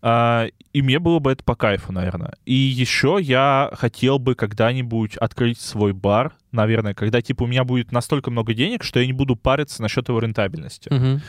а, 0.00 0.46
и 0.72 0.82
мне 0.82 0.98
было 0.98 1.18
бы 1.18 1.32
это 1.32 1.42
по 1.42 1.56
кайфу, 1.56 1.92
наверное. 1.92 2.34
И 2.44 2.54
еще 2.54 3.18
я 3.20 3.70
хотел 3.74 4.18
бы 4.18 4.34
когда-нибудь 4.34 5.16
открыть 5.16 5.60
свой 5.60 5.92
бар, 5.92 6.34
наверное, 6.52 6.94
когда, 6.94 7.20
типа, 7.20 7.44
у 7.44 7.46
меня 7.46 7.64
будет 7.64 7.90
настолько 7.90 8.30
много 8.30 8.54
денег, 8.54 8.84
что 8.84 9.00
я 9.00 9.06
не 9.06 9.12
буду 9.12 9.34
париться 9.34 9.82
насчет 9.82 10.08
его 10.08 10.20
рентабельности. 10.20 10.92
Мгм. 10.92 11.20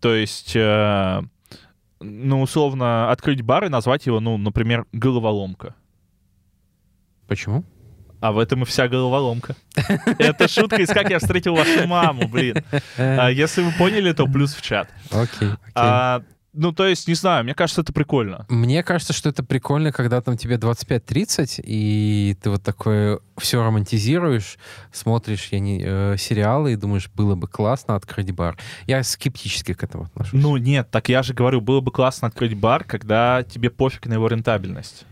То 0.00 0.14
есть, 0.14 0.56
э, 0.56 1.22
ну, 2.00 2.42
условно, 2.42 3.10
открыть 3.10 3.42
бар 3.42 3.66
и 3.66 3.68
назвать 3.68 4.06
его, 4.06 4.20
ну, 4.20 4.36
например, 4.36 4.84
головоломка. 4.92 5.76
Почему? 7.28 7.64
А 8.24 8.32
в 8.32 8.38
этом 8.38 8.62
и 8.62 8.64
вся 8.64 8.88
головоломка. 8.88 9.54
Это 10.18 10.48
шутка 10.48 10.80
из 10.80 10.88
«Как 10.88 11.10
я 11.10 11.18
встретил 11.18 11.54
вашу 11.54 11.86
маму», 11.86 12.26
блин. 12.26 12.64
А 12.96 13.28
Если 13.28 13.60
вы 13.60 13.70
поняли, 13.72 14.12
то 14.12 14.26
плюс 14.26 14.54
в 14.54 14.62
чат. 14.62 14.88
Окей, 15.10 15.50
окей. 15.50 15.72
А, 15.74 16.22
Ну, 16.54 16.72
то 16.72 16.86
есть, 16.86 17.06
не 17.06 17.12
знаю, 17.12 17.44
мне 17.44 17.52
кажется, 17.52 17.82
это 17.82 17.92
прикольно. 17.92 18.46
Мне 18.48 18.82
кажется, 18.82 19.12
что 19.12 19.28
это 19.28 19.44
прикольно, 19.44 19.92
когда 19.92 20.22
там 20.22 20.38
тебе 20.38 20.56
25-30, 20.56 21.60
и 21.66 22.34
ты 22.40 22.48
вот 22.48 22.62
такое 22.62 23.18
все 23.36 23.62
романтизируешь, 23.62 24.56
смотришь 24.90 25.48
я 25.50 25.58
не, 25.58 25.82
э, 25.84 26.16
сериалы 26.16 26.72
и 26.72 26.76
думаешь, 26.76 27.10
было 27.14 27.34
бы 27.34 27.46
классно 27.46 27.94
открыть 27.94 28.30
бар. 28.30 28.56
Я 28.86 29.02
скептически 29.02 29.74
к 29.74 29.82
этому 29.84 30.04
отношусь. 30.04 30.40
Ну, 30.40 30.56
нет, 30.56 30.90
так 30.90 31.10
я 31.10 31.22
же 31.22 31.34
говорю, 31.34 31.60
было 31.60 31.82
бы 31.82 31.90
классно 31.92 32.28
открыть 32.28 32.54
бар, 32.56 32.84
когда 32.84 33.42
тебе 33.42 33.68
пофиг 33.68 34.06
на 34.06 34.14
его 34.14 34.28
рентабельность. 34.28 35.04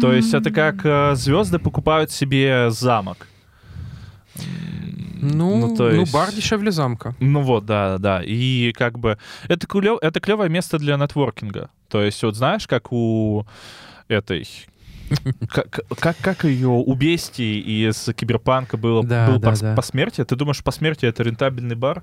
То 0.00 0.12
есть 0.12 0.34
это 0.34 0.50
как 0.50 0.84
э, 0.84 1.14
звезды 1.14 1.58
покупают 1.58 2.10
себе 2.10 2.70
замок. 2.70 3.28
Ну, 5.24 5.56
ну, 5.60 5.66
ну, 5.68 5.76
то 5.76 5.88
есть- 5.90 6.12
бар 6.12 6.32
дешевле 6.32 6.72
замка. 6.72 7.14
Ну 7.20 7.42
вот, 7.42 7.64
да, 7.64 7.98
да. 7.98 8.22
И 8.24 8.72
как 8.72 8.98
бы 8.98 9.18
это, 9.46 9.66
клё- 9.68 9.98
это 10.00 10.18
клевое 10.20 10.50
место 10.50 10.78
для 10.78 10.96
нетворкинга. 10.96 11.70
То 11.88 12.02
есть 12.02 12.22
вот 12.24 12.34
знаешь, 12.36 12.66
как 12.66 12.92
у 12.92 13.46
этой... 14.08 14.48
Как, 15.50 15.80
как, 15.98 16.16
как 16.22 16.44
ее 16.44 16.68
у 16.68 16.94
Бести 16.94 17.42
из 17.60 18.08
Киберпанка 18.16 18.78
было, 18.78 19.04
Да, 19.04 19.26
был 19.30 19.38
да, 19.38 19.50
пос- 19.50 19.60
да. 19.60 19.74
посмертие? 19.74 20.24
Ты 20.24 20.36
думаешь, 20.36 20.64
посмертие 20.64 21.10
это 21.10 21.22
рентабельный 21.22 21.76
бар? 21.76 22.02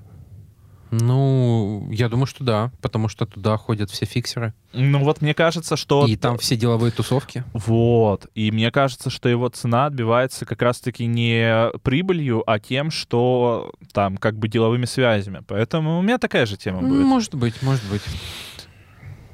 Ну, 0.90 1.88
я 1.90 2.08
думаю, 2.08 2.26
что 2.26 2.44
да, 2.44 2.72
потому 2.80 3.08
что 3.08 3.26
туда 3.26 3.56
ходят 3.56 3.90
все 3.90 4.06
фиксеры. 4.06 4.54
Ну 4.72 5.02
вот 5.04 5.20
мне 5.20 5.34
кажется, 5.34 5.76
что... 5.76 6.06
И 6.06 6.16
там 6.16 6.38
все 6.38 6.56
деловые 6.56 6.90
тусовки. 6.90 7.44
Вот. 7.52 8.26
И 8.34 8.50
мне 8.50 8.70
кажется, 8.70 9.10
что 9.10 9.28
его 9.28 9.48
цена 9.48 9.86
отбивается 9.86 10.46
как 10.46 10.62
раз-таки 10.62 11.06
не 11.06 11.70
прибылью, 11.82 12.42
а 12.46 12.58
тем, 12.58 12.90
что 12.90 13.72
там 13.92 14.16
как 14.16 14.36
бы 14.36 14.48
деловыми 14.48 14.84
связями. 14.84 15.42
Поэтому 15.46 15.98
у 15.98 16.02
меня 16.02 16.18
такая 16.18 16.46
же 16.46 16.56
тема 16.56 16.80
будет. 16.80 17.04
Может 17.04 17.34
быть, 17.34 17.62
может 17.62 17.84
быть. 17.90 18.02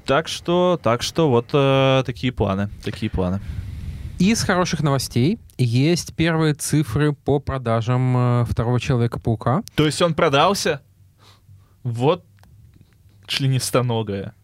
Так 0.05 0.29
что, 0.29 0.79
так 0.81 1.03
что 1.03 1.29
вот 1.29 1.49
э, 1.53 2.05
такие 2.07 2.33
планы, 2.33 2.71
такие 2.85 3.11
планы. 3.11 3.41
Из 4.19 4.43
хороших 4.43 4.81
новостей 4.81 5.39
есть 5.59 6.15
первые 6.15 6.55
цифры 6.55 7.13
по 7.13 7.41
продажам 7.41 8.17
э, 8.17 8.45
второго 8.49 8.81
Человека-паука. 8.81 9.63
То 9.75 9.85
есть 9.85 10.01
он 10.01 10.15
продался? 10.15 10.81
Вот 11.87 12.25
членистоногая. 13.27 14.35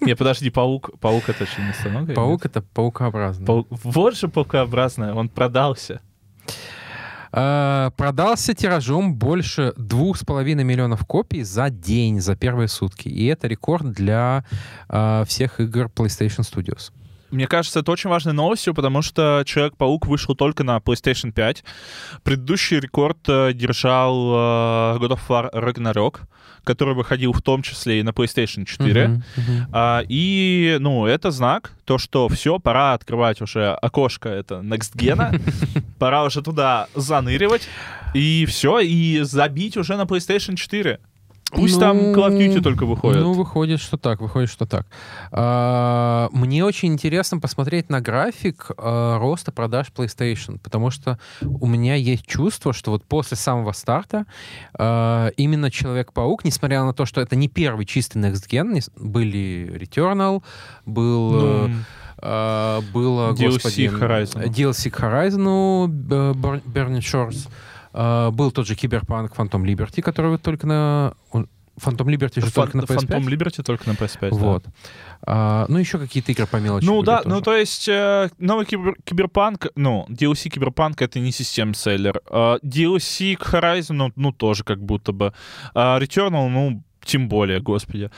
Не, 0.00 0.16
подожди, 0.16 0.50
паук, 0.50 0.90
паук 1.00 1.28
это 1.28 1.46
членистоногая? 1.46 2.16
Паук— 2.16 2.44
это 2.46 2.60
паукообразный. 2.60 3.46
Паук- 3.46 3.66
Вот 3.70 4.16
же 4.16 4.26
паукообразная, 4.28 5.14
он 5.14 5.28
продался. 5.28 6.00
Э, 7.32 7.90
Продался 7.96 8.52
тиражом 8.54 9.14
больше 9.14 9.72
двух 9.76 10.16
с 10.18 10.24
половиной 10.24 10.64
миллионов 10.64 11.04
копий 11.06 11.42
за 11.44 11.70
день, 11.70 12.20
за 12.20 12.34
первые 12.36 12.66
сутки. 12.68 13.08
И 13.08 13.26
это 13.26 13.46
рекорд 13.46 13.92
для 13.92 14.44
э, 14.88 15.24
всех 15.26 15.60
игр 15.60 15.86
PlayStation 15.86 16.40
Studios. 16.40 16.90
Мне 17.34 17.48
кажется, 17.48 17.80
это 17.80 17.90
очень 17.90 18.10
важной 18.10 18.32
новостью, 18.32 18.74
потому 18.74 19.02
что 19.02 19.42
Человек-паук 19.44 20.06
вышел 20.06 20.34
только 20.36 20.62
на 20.62 20.76
PlayStation 20.78 21.32
5. 21.32 21.64
Предыдущий 22.22 22.78
рекорд 22.78 23.18
э, 23.28 23.52
держал 23.52 24.14
э, 24.14 24.98
God 24.98 25.18
of 25.18 25.20
War 25.28 25.52
Ragnarok, 25.52 26.20
который 26.62 26.94
выходил 26.94 27.32
в 27.32 27.42
том 27.42 27.62
числе 27.62 28.00
и 28.00 28.02
на 28.04 28.10
PlayStation 28.10 28.64
4. 28.64 29.08
Мгм, 29.08 29.24
мгм. 29.36 29.66
А, 29.72 30.02
и, 30.08 30.76
ну, 30.80 31.06
это 31.06 31.32
знак, 31.32 31.72
то, 31.84 31.98
что 31.98 32.28
все, 32.28 32.58
пора 32.58 32.94
открывать 32.94 33.42
уже 33.42 33.72
окошко, 33.72 34.28
это 34.28 34.56
Next 34.56 34.94
Gen, 34.94 35.42
пора 35.98 36.24
уже 36.24 36.40
туда 36.40 36.86
заныривать, 36.94 37.68
и 38.14 38.46
все, 38.46 38.78
и 38.78 39.20
забить 39.22 39.76
уже 39.76 39.96
на 39.96 40.02
PlayStation 40.02 40.54
4. 40.54 41.00
Пусть 41.50 41.78
там 41.78 41.96
Call 41.96 42.30
of 42.30 42.38
Duty 42.38 42.60
только 42.60 42.84
выходит. 42.84 43.20
Ну, 43.22 43.32
выходит, 43.32 43.80
что 43.80 43.96
так, 43.96 44.20
выходит, 44.20 44.50
что 44.50 44.66
так. 44.66 44.86
А, 45.30 46.28
Мне 46.32 46.64
очень 46.64 46.92
интересно 46.92 47.38
посмотреть 47.38 47.90
на 47.90 48.00
график 48.00 48.70
а, 48.76 49.18
роста 49.18 49.52
продаж 49.52 49.92
PlayStation, 49.94 50.58
потому 50.58 50.90
что 50.90 51.18
у 51.42 51.66
меня 51.66 51.94
есть 51.94 52.26
чувство, 52.26 52.72
что 52.72 52.90
вот 52.90 53.04
после 53.04 53.36
самого 53.36 53.72
старта 53.72 54.26
а, 54.76 55.28
именно 55.36 55.70
Человек-паук, 55.70 56.44
несмотря 56.44 56.82
на 56.82 56.92
то, 56.92 57.06
что 57.06 57.20
это 57.20 57.36
не 57.36 57.48
первый 57.48 57.86
чистый 57.86 58.18
Next 58.20 58.48
Gen, 58.48 58.82
были 58.96 59.78
Returnal, 59.80 60.42
был... 60.86 61.30
Ну, 61.32 61.70
а, 62.18 62.80
было, 62.92 63.32
DLC 63.32 63.44
господи, 63.52 63.80
Horizon. 63.82 64.48
DLC 64.48 64.90
к 64.90 64.98
Horizon, 65.00 65.88
э, 65.88 66.32
Bur- 66.32 66.62
Burning 66.64 67.00
Shores. 67.00 67.48
А, 67.48 67.50
Был 67.94 68.50
тот 68.52 68.66
же 68.66 68.74
Киберпанк 68.74 69.32
Phantom 69.36 69.62
Liberty, 69.62 70.02
который 70.02 70.32
вот 70.32 70.42
только 70.42 70.66
на... 70.66 71.14
он- 71.30 71.48
Phantom 71.76 72.06
Liberty 72.06 72.40
же 72.40 72.46
Фан- 72.52 72.52
только 72.70 72.76
на 72.76 72.82
PS5. 72.82 73.08
Phantom 73.08 73.24
Liberty 73.26 73.62
только 73.64 73.88
на 73.88 73.94
PS5. 73.94 74.30
да. 74.30 74.36
Вот. 74.36 74.64
А, 75.26 75.66
ну, 75.68 75.78
еще 75.78 75.98
какие-то 75.98 76.30
игры 76.30 76.46
по 76.46 76.58
мелочи 76.58 76.84
Ну 76.86 77.02
да, 77.02 77.16
тоже. 77.18 77.28
ну 77.28 77.40
то 77.40 77.52
есть 77.56 77.88
э, 77.88 78.30
новый 78.38 78.64
кибер- 78.64 78.94
киберпанк, 79.02 79.66
ну, 79.74 80.06
DLC 80.08 80.50
киберпанк 80.50 81.02
это 81.02 81.18
не 81.18 81.32
систем-селлер. 81.32 82.20
А 82.30 82.58
DLC 82.62 83.34
к 83.36 83.52
Horizon, 83.52 83.94
ну, 83.94 84.12
ну, 84.14 84.30
тоже 84.30 84.62
как 84.62 84.80
будто 84.84 85.10
бы. 85.10 85.32
А 85.74 85.98
Returnal, 85.98 86.48
ну, 86.48 86.83
тем 87.04 87.28
более, 87.28 87.60
господи. 87.60 88.10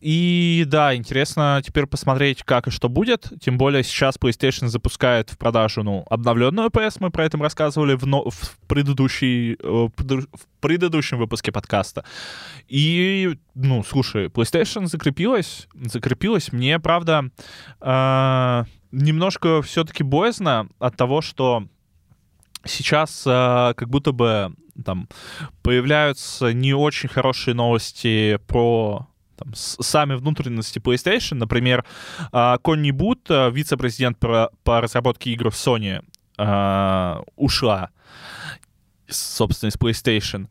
И 0.00 0.64
да, 0.66 0.96
интересно 0.96 1.60
теперь 1.64 1.86
посмотреть, 1.86 2.42
как 2.42 2.68
и 2.68 2.70
что 2.70 2.88
будет. 2.88 3.30
Тем 3.40 3.58
более 3.58 3.84
сейчас 3.84 4.16
PlayStation 4.16 4.68
запускает 4.68 5.30
в 5.30 5.38
продажу 5.38 5.82
ну, 5.82 6.06
обновленную 6.08 6.70
PS, 6.70 6.96
мы 7.00 7.10
про 7.10 7.26
это 7.26 7.36
рассказывали 7.38 7.94
в, 7.94 8.06
но, 8.06 8.30
в, 8.30 8.58
предыдущей, 8.66 9.56
э, 9.62 9.88
в 9.96 10.60
предыдущем 10.60 11.18
выпуске 11.18 11.52
подкаста. 11.52 12.04
И, 12.66 13.36
ну, 13.54 13.82
слушай, 13.82 14.26
PlayStation 14.26 14.86
закрепилась, 14.86 15.68
закрепилась. 15.74 16.50
Мне, 16.50 16.78
правда, 16.78 17.30
э, 17.80 18.64
немножко 18.92 19.60
все-таки 19.60 20.02
боязно 20.02 20.68
от 20.78 20.96
того, 20.96 21.20
что 21.20 21.66
сейчас 22.64 23.24
э, 23.26 23.74
как 23.76 23.88
будто 23.88 24.12
бы 24.12 24.54
там 24.84 25.08
появляются 25.62 26.52
не 26.52 26.74
очень 26.74 27.08
хорошие 27.08 27.54
новости 27.54 28.38
про 28.46 29.06
там, 29.36 29.52
сами 29.54 30.14
внутренности 30.14 30.78
PlayStation. 30.78 31.34
Например, 31.34 31.84
а, 32.32 32.58
Конни 32.58 32.90
Бут, 32.90 33.30
а, 33.30 33.48
вице-президент 33.48 34.18
по, 34.18 34.50
по 34.64 34.80
разработке 34.80 35.30
игр 35.30 35.50
в 35.50 35.54
Sony, 35.54 36.04
а, 36.36 37.22
ушла, 37.36 37.90
собственно, 39.08 39.70
из 39.70 39.76
PlayStation. 39.76 40.48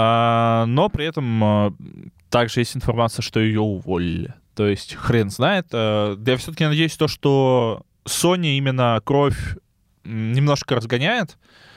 Но 0.00 0.90
при 0.92 1.06
этом 1.06 1.76
также 2.30 2.60
есть 2.60 2.76
информация, 2.76 3.20
что 3.20 3.40
ее 3.40 3.58
уволили. 3.58 4.32
То 4.54 4.68
есть 4.68 4.94
хрен 4.94 5.28
знает. 5.28 5.72
Я 5.72 6.36
все-таки 6.36 6.66
надеюсь 6.66 6.96
то, 6.96 7.08
что 7.08 7.82
Sony 8.04 8.56
именно 8.58 9.00
кровь 9.04 9.56
немножко 10.04 10.76
разгоняет, 10.76 11.36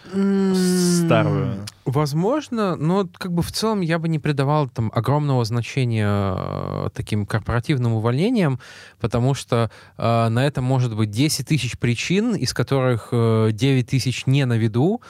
старую. 0.09 1.65
Возможно, 1.85 2.75
но 2.75 3.07
как 3.17 3.31
бы 3.31 3.41
в 3.41 3.51
целом 3.51 3.81
я 3.81 3.97
бы 3.97 4.07
не 4.07 4.19
придавал 4.19 4.69
там 4.69 4.91
огромного 4.93 5.43
значения 5.45 6.07
э, 6.07 6.89
таким 6.93 7.25
корпоративным 7.25 7.93
увольнениям, 7.93 8.59
потому 8.99 9.33
что 9.33 9.71
э, 9.97 10.27
на 10.29 10.45
это 10.45 10.61
может 10.61 10.95
быть 10.95 11.09
10 11.09 11.47
тысяч 11.47 11.77
причин, 11.79 12.35
из 12.35 12.53
которых 12.53 13.09
э, 13.11 13.49
9 13.51 13.87
тысяч 13.87 14.27
не 14.27 14.45
на 14.45 14.57
виду. 14.57 15.01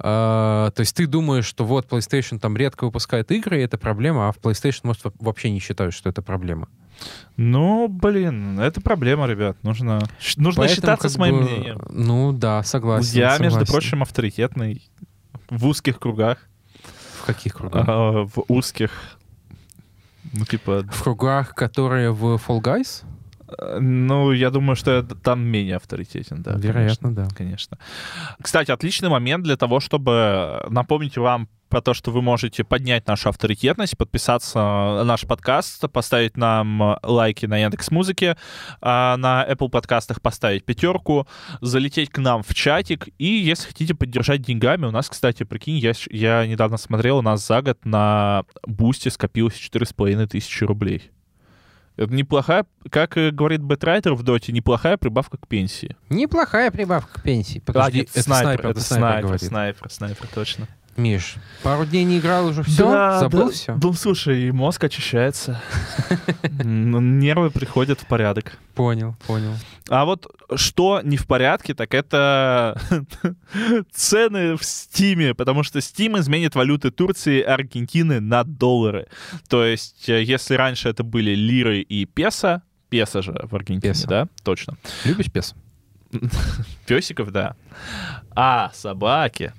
Э, 0.00 0.70
то 0.74 0.80
есть 0.80 0.94
ты 0.94 1.06
думаешь, 1.06 1.46
что 1.46 1.64
вот 1.64 1.86
PlayStation 1.86 2.38
там 2.38 2.56
редко 2.56 2.84
выпускает 2.84 3.32
игры, 3.32 3.60
и 3.60 3.64
это 3.64 3.78
проблема, 3.78 4.28
а 4.28 4.32
в 4.32 4.38
PlayStation, 4.38 4.80
может, 4.82 5.02
вообще 5.20 5.50
не 5.50 5.60
считают, 5.60 5.94
что 5.94 6.10
это 6.10 6.20
проблема. 6.20 6.68
Ну, 7.36 7.88
блин, 7.88 8.58
это 8.58 8.80
проблема, 8.80 9.26
ребят. 9.26 9.56
Нужно, 9.62 10.00
нужно 10.36 10.62
Поэтому, 10.62 10.68
считаться 10.68 11.08
с 11.08 11.16
моим 11.16 11.38
бы, 11.38 11.42
мнением. 11.44 11.80
Ну 11.90 12.32
да, 12.32 12.62
согласен. 12.62 13.16
Я, 13.16 13.30
согласен. 13.32 13.58
между 13.58 13.72
прочим, 13.72 14.02
авторитетный 14.02 14.82
в 15.48 15.66
узких 15.66 15.98
кругах. 15.98 16.38
В 17.22 17.26
каких 17.26 17.54
кругах? 17.54 17.84
А, 17.86 18.24
в 18.24 18.44
узких. 18.48 18.90
Ну, 20.32 20.44
типа... 20.44 20.84
В 20.90 21.02
кругах, 21.02 21.54
которые 21.54 22.10
в 22.10 22.24
Fall 22.36 22.60
Guys? 22.60 23.04
Ну, 23.80 24.32
я 24.32 24.50
думаю, 24.50 24.76
что 24.76 24.96
я 24.96 25.02
там 25.02 25.40
менее 25.40 25.76
авторитетен, 25.76 26.42
да. 26.42 26.52
Вероятно, 26.52 27.08
конечно, 27.08 27.14
да. 27.14 27.28
Конечно. 27.34 27.78
Кстати, 28.42 28.70
отличный 28.70 29.08
момент 29.08 29.44
для 29.44 29.56
того, 29.56 29.80
чтобы 29.80 30.66
напомнить 30.68 31.16
вам 31.16 31.48
про 31.68 31.80
то, 31.80 31.94
что 31.94 32.10
вы 32.10 32.22
можете 32.22 32.64
поднять 32.64 33.06
нашу 33.06 33.28
авторитетность, 33.28 33.96
подписаться 33.96 34.58
на 34.58 35.04
наш 35.04 35.22
подкаст, 35.26 35.90
поставить 35.90 36.36
нам 36.36 36.98
лайки 37.02 37.46
на 37.46 37.58
Яндекс 37.58 37.90
Музыке, 37.90 38.36
а 38.80 39.16
на 39.16 39.46
Apple 39.48 39.68
подкастах 39.68 40.20
поставить 40.20 40.64
пятерку, 40.64 41.26
залететь 41.60 42.10
к 42.10 42.18
нам 42.18 42.42
в 42.42 42.54
чатик, 42.54 43.08
и 43.18 43.26
если 43.26 43.68
хотите 43.68 43.94
поддержать 43.94 44.42
деньгами, 44.42 44.86
у 44.86 44.90
нас, 44.90 45.08
кстати, 45.08 45.42
прикинь, 45.42 45.78
я, 45.78 45.92
я 46.10 46.46
недавно 46.46 46.76
смотрел, 46.76 47.18
у 47.18 47.22
нас 47.22 47.46
за 47.46 47.62
год 47.62 47.78
на 47.84 48.44
Бусте 48.66 49.10
скопилось 49.10 49.54
4,5 49.54 50.26
тысячи 50.26 50.64
рублей. 50.64 51.10
Это 51.98 52.14
неплохая, 52.14 52.64
как 52.90 53.14
говорит 53.34 53.60
Бэтрайтер 53.60 54.14
в 54.14 54.22
доте, 54.22 54.52
неплохая 54.52 54.96
прибавка 54.96 55.36
к 55.36 55.48
пенсии. 55.48 55.96
Неплохая 56.08 56.70
прибавка 56.70 57.20
к 57.20 57.22
пенсии. 57.24 57.58
Подожди, 57.58 57.98
а, 57.98 58.00
нет, 58.02 58.10
это 58.12 58.22
снайпер, 58.22 58.46
снайпер, 58.46 58.70
это 58.70 58.80
снайпер, 58.80 59.26
снайпер, 59.26 59.48
снайпер, 59.48 59.90
снайпер, 59.90 60.26
точно. 60.32 60.68
Миш, 60.98 61.36
пару 61.62 61.86
дней 61.86 62.02
не 62.02 62.18
играл 62.18 62.46
уже 62.46 62.64
все? 62.64 62.90
Да, 62.90 63.20
Забыл 63.20 63.46
да, 63.46 63.52
все? 63.52 63.78
Ну, 63.80 63.92
слушай, 63.92 64.50
мозг 64.50 64.82
очищается. 64.82 65.62
Нервы 66.64 67.50
приходят 67.50 68.00
в 68.00 68.06
порядок. 68.06 68.58
Понял, 68.74 69.14
понял. 69.24 69.54
А 69.88 70.04
вот 70.04 70.26
что 70.56 71.00
не 71.04 71.16
в 71.16 71.28
порядке, 71.28 71.74
так 71.74 71.94
это 71.94 72.80
цены 73.92 74.56
в 74.56 74.64
Стиме, 74.64 75.34
потому 75.34 75.62
что 75.62 75.78
Steam 75.78 76.18
изменит 76.18 76.56
валюты 76.56 76.90
Турции 76.90 77.38
и 77.38 77.42
Аргентины 77.42 78.18
на 78.18 78.42
доллары. 78.42 79.06
То 79.48 79.64
есть, 79.64 80.08
э, 80.08 80.22
если 80.24 80.54
раньше 80.54 80.88
это 80.88 81.04
были 81.04 81.30
лиры 81.30 81.80
и 81.80 82.06
песо, 82.06 82.62
песо 82.88 83.22
же 83.22 83.38
в 83.48 83.54
Аргентине, 83.54 83.92
песо. 83.92 84.08
да? 84.08 84.28
Точно. 84.42 84.76
Любишь 85.04 85.30
песо? 85.30 85.54
Песиков, 86.86 87.30
да. 87.30 87.56
А, 88.34 88.70
собаки. 88.74 89.52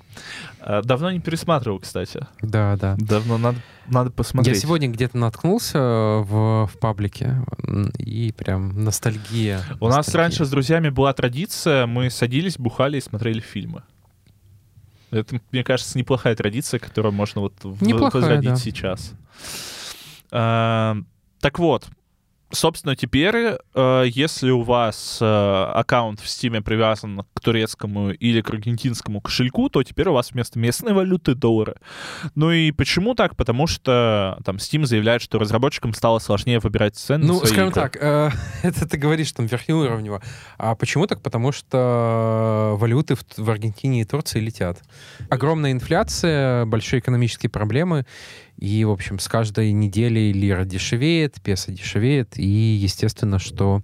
Э, 0.60 0.82
давно 0.82 1.10
не 1.10 1.20
пересматривал, 1.20 1.78
кстати. 1.78 2.26
Да, 2.42 2.76
да. 2.76 2.96
Давно 2.98 3.38
надо, 3.38 3.58
надо 3.86 4.10
посмотреть. 4.10 4.56
Я 4.56 4.60
сегодня 4.60 4.88
где-то 4.88 5.16
наткнулся 5.16 5.78
в, 5.78 6.66
в 6.66 6.78
паблике, 6.78 7.44
и 7.98 8.32
прям 8.32 8.84
ностальгия. 8.84 9.58
У 9.80 9.86
ностальгия. 9.86 9.96
нас 9.96 10.14
раньше 10.14 10.44
с 10.44 10.50
друзьями 10.50 10.88
была 10.88 11.12
традиция, 11.12 11.86
мы 11.86 12.10
садились, 12.10 12.58
бухали 12.58 12.98
и 12.98 13.00
смотрели 13.00 13.40
фильмы. 13.40 13.82
Это, 15.10 15.40
мне 15.50 15.64
кажется, 15.64 15.98
неплохая 15.98 16.36
традиция, 16.36 16.78
которую 16.78 17.12
можно 17.12 17.40
вот 17.40 17.54
неплохая, 17.80 18.22
возродить 18.22 18.50
да. 18.50 18.56
сейчас. 18.56 19.12
А, 20.30 20.96
так 21.40 21.58
вот, 21.58 21.88
собственно, 22.50 22.96
теперь, 22.96 23.58
э, 23.74 24.04
если 24.06 24.50
у 24.50 24.62
вас 24.62 25.18
э, 25.20 25.24
аккаунт 25.74 26.20
в 26.20 26.26
Steam 26.26 26.60
привязан 26.62 27.22
к 27.34 27.40
турецкому 27.40 28.10
или 28.10 28.40
к 28.40 28.50
аргентинскому 28.50 29.20
кошельку, 29.20 29.68
то 29.68 29.82
теперь 29.82 30.08
у 30.08 30.12
вас 30.12 30.32
вместо 30.32 30.58
местной 30.58 30.92
валюты 30.92 31.34
доллары. 31.34 31.76
Ну 32.34 32.50
и 32.50 32.72
почему 32.72 33.14
так? 33.14 33.36
Потому 33.36 33.66
что 33.66 34.38
там 34.44 34.56
Steam 34.56 34.84
заявляет, 34.84 35.22
что 35.22 35.38
разработчикам 35.38 35.94
стало 35.94 36.18
сложнее 36.18 36.58
выбирать 36.58 36.96
цены. 36.96 37.26
Ну, 37.26 37.38
скажем 37.38 37.68
игры. 37.68 37.74
так, 37.74 37.96
э, 38.00 38.30
это 38.62 38.88
ты 38.88 38.98
говоришь 38.98 39.32
там 39.32 39.46
верхнеуровнево. 39.46 40.22
А 40.58 40.74
почему 40.74 41.06
так? 41.06 41.22
Потому 41.22 41.52
что 41.52 42.76
валюты 42.78 43.14
в, 43.14 43.24
в 43.36 43.50
Аргентине 43.50 44.02
и 44.02 44.04
Турции 44.04 44.40
летят. 44.40 44.82
Огромная 45.28 45.72
инфляция, 45.72 46.64
большие 46.66 47.00
экономические 47.00 47.50
проблемы, 47.50 48.04
и, 48.60 48.84
в 48.84 48.90
общем, 48.90 49.18
с 49.18 49.26
каждой 49.26 49.72
неделей 49.72 50.32
лира 50.32 50.64
дешевеет, 50.64 51.40
песо 51.42 51.72
дешевеет, 51.72 52.38
и 52.38 52.44
естественно, 52.44 53.38
что 53.38 53.80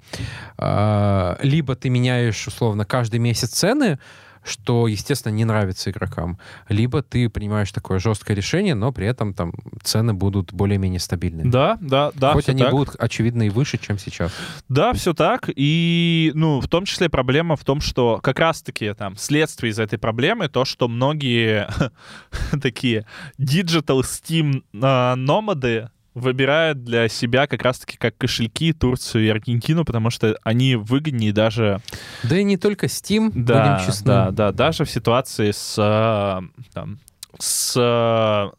э, 0.58 1.36
либо 1.42 1.74
ты 1.74 1.88
меняешь, 1.88 2.46
условно, 2.46 2.84
каждый 2.84 3.18
месяц 3.18 3.50
цены, 3.50 3.98
что, 4.46 4.87
естественно, 4.87 5.32
не 5.32 5.44
нравится 5.44 5.90
игрокам. 5.90 6.38
Либо 6.68 7.02
ты 7.02 7.28
принимаешь 7.28 7.72
такое 7.72 7.98
жесткое 7.98 8.37
решение, 8.37 8.74
но 8.74 8.92
при 8.92 9.06
этом 9.06 9.35
там 9.35 9.52
цены 9.82 10.14
будут 10.14 10.52
более-менее 10.52 11.00
стабильными. 11.00 11.50
Да, 11.50 11.78
да, 11.80 12.12
да. 12.14 12.32
Хоть 12.32 12.48
они 12.48 12.62
так. 12.62 12.70
будут, 12.70 12.96
очевидно, 12.98 13.44
и 13.44 13.50
выше, 13.50 13.78
чем 13.78 13.98
сейчас. 13.98 14.32
Да, 14.68 14.92
все 14.92 15.14
так. 15.14 15.50
И, 15.54 16.30
ну, 16.35 16.61
в 16.61 16.68
том 16.68 16.85
числе 16.85 17.09
проблема 17.09 17.56
в 17.56 17.64
том, 17.64 17.80
что 17.80 18.20
как 18.22 18.38
раз-таки 18.38 18.92
там 18.94 19.16
следствие 19.16 19.72
из 19.72 19.78
этой 19.78 19.98
проблемы 19.98 20.48
то, 20.48 20.64
что 20.64 20.88
многие 20.88 21.68
такие 22.62 23.06
digital 23.38 24.02
Steam 24.02 24.62
а, 24.80 25.16
номады 25.16 25.90
выбирают 26.16 26.83
для 26.83 27.09
себя 27.09 27.46
как 27.46 27.62
раз-таки 27.62 27.98
как 27.98 28.16
кошельки 28.16 28.72
Турцию 28.72 29.26
и 29.26 29.29
Аргентину, 29.29 29.85
потому 29.85 30.09
что 30.09 30.35
они 30.42 30.74
выгоднее 30.74 31.31
даже... 31.31 31.83
Да 32.22 32.38
и 32.38 32.42
не 32.42 32.57
только 32.57 32.87
Steam, 32.87 33.31
да, 33.35 33.76
будем 33.76 33.87
честны. 33.87 34.07
Да, 34.07 34.31
да, 34.31 34.52
даже 34.52 34.87
в 34.87 34.90
ситуации 34.90 35.50
с... 35.50 35.76
А, 35.79 36.42
там, 36.72 36.98
с... 37.38 37.74
А, 37.76 38.50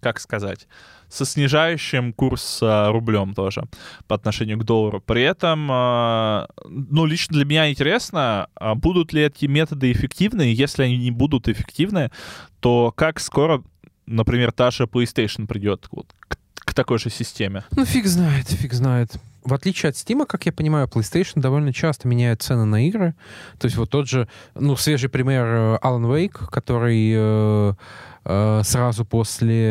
как 0.00 0.18
сказать? 0.18 0.66
со 1.10 1.24
снижающим 1.24 2.12
курс 2.12 2.60
а, 2.62 2.92
рублем 2.92 3.34
тоже 3.34 3.64
по 4.06 4.14
отношению 4.14 4.58
к 4.58 4.64
доллару. 4.64 5.00
При 5.00 5.22
этом, 5.22 5.66
ну, 5.66 7.04
лично 7.04 7.34
для 7.34 7.44
меня 7.44 7.68
интересно, 7.68 8.46
будут 8.76 9.12
ли 9.12 9.22
эти 9.22 9.46
методы 9.46 9.90
эффективны, 9.90 10.42
если 10.42 10.84
они 10.84 10.96
не 10.98 11.10
будут 11.10 11.48
эффективны, 11.48 12.12
то 12.60 12.92
как 12.96 13.18
скоро, 13.18 13.64
например, 14.06 14.52
та 14.52 14.70
же 14.70 14.84
PlayStation 14.84 15.48
придет 15.48 15.88
вот, 15.90 16.14
к 16.20 16.38
к 16.70 16.74
такой 16.74 16.98
же 16.98 17.10
системе? 17.10 17.64
Ну, 17.72 17.84
фиг 17.84 18.06
знает, 18.06 18.46
фиг 18.48 18.72
знает. 18.72 19.10
В 19.42 19.54
отличие 19.54 19.88
от 19.90 19.96
Steam, 19.96 20.26
как 20.26 20.44
я 20.46 20.52
понимаю, 20.52 20.86
PlayStation 20.86 21.40
довольно 21.40 21.72
часто 21.72 22.06
меняет 22.08 22.42
цены 22.42 22.64
на 22.64 22.86
игры. 22.88 23.14
То 23.58 23.66
есть 23.66 23.76
вот 23.76 23.88
тот 23.90 24.08
же, 24.08 24.28
ну, 24.54 24.76
свежий 24.76 25.08
пример 25.08 25.44
э, 25.46 25.78
Alan 25.82 26.04
Wake, 26.06 26.46
который 26.50 27.12
э, 27.16 27.74
э, 28.24 28.60
сразу 28.64 29.04
после, 29.06 29.64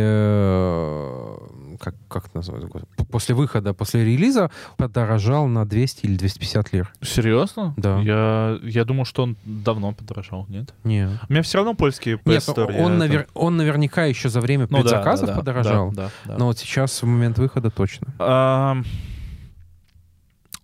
э, 0.54 1.38
как, 1.80 1.96
как 2.08 2.26
это 2.26 2.38
называется, 2.38 2.70
после 3.12 3.36
выхода, 3.36 3.74
после 3.74 4.04
релиза 4.04 4.50
подорожал 4.78 5.48
на 5.48 5.66
200 5.66 6.06
или 6.06 6.16
250 6.18 6.74
лир. 6.74 6.94
Серьезно? 7.02 7.74
Да. 7.78 8.00
Я, 8.00 8.58
я 8.64 8.86
думал, 8.86 9.06
что 9.06 9.24
он 9.24 9.38
давно 9.46 9.92
подорожал, 9.94 10.46
нет? 10.50 10.74
Не. 10.84 11.08
У 11.30 11.32
меня 11.34 11.42
все 11.44 11.58
равно 11.60 11.74
польские 11.76 12.16
PS 12.16 12.22
Нет, 12.26 12.44
Store, 12.44 12.82
он, 12.82 13.02
это- 13.02 13.14
навер- 13.14 13.28
он 13.34 13.58
наверняка 13.58 14.06
еще 14.06 14.30
за 14.30 14.42
время 14.42 14.68
Ну 14.70 14.78
да, 14.78 14.82
предзаказов 14.84 15.28
да, 15.28 15.34
да, 15.34 15.40
подорожал. 15.40 15.92
Да, 15.92 16.04
да, 16.06 16.12
да. 16.34 16.38
Но 16.38 16.46
вот 16.48 16.58
сейчас, 16.58 17.02
в 17.02 17.06
момент 17.06 17.38
выхода, 17.38 17.70
точно. 17.70 18.08
Ам, 18.20 18.84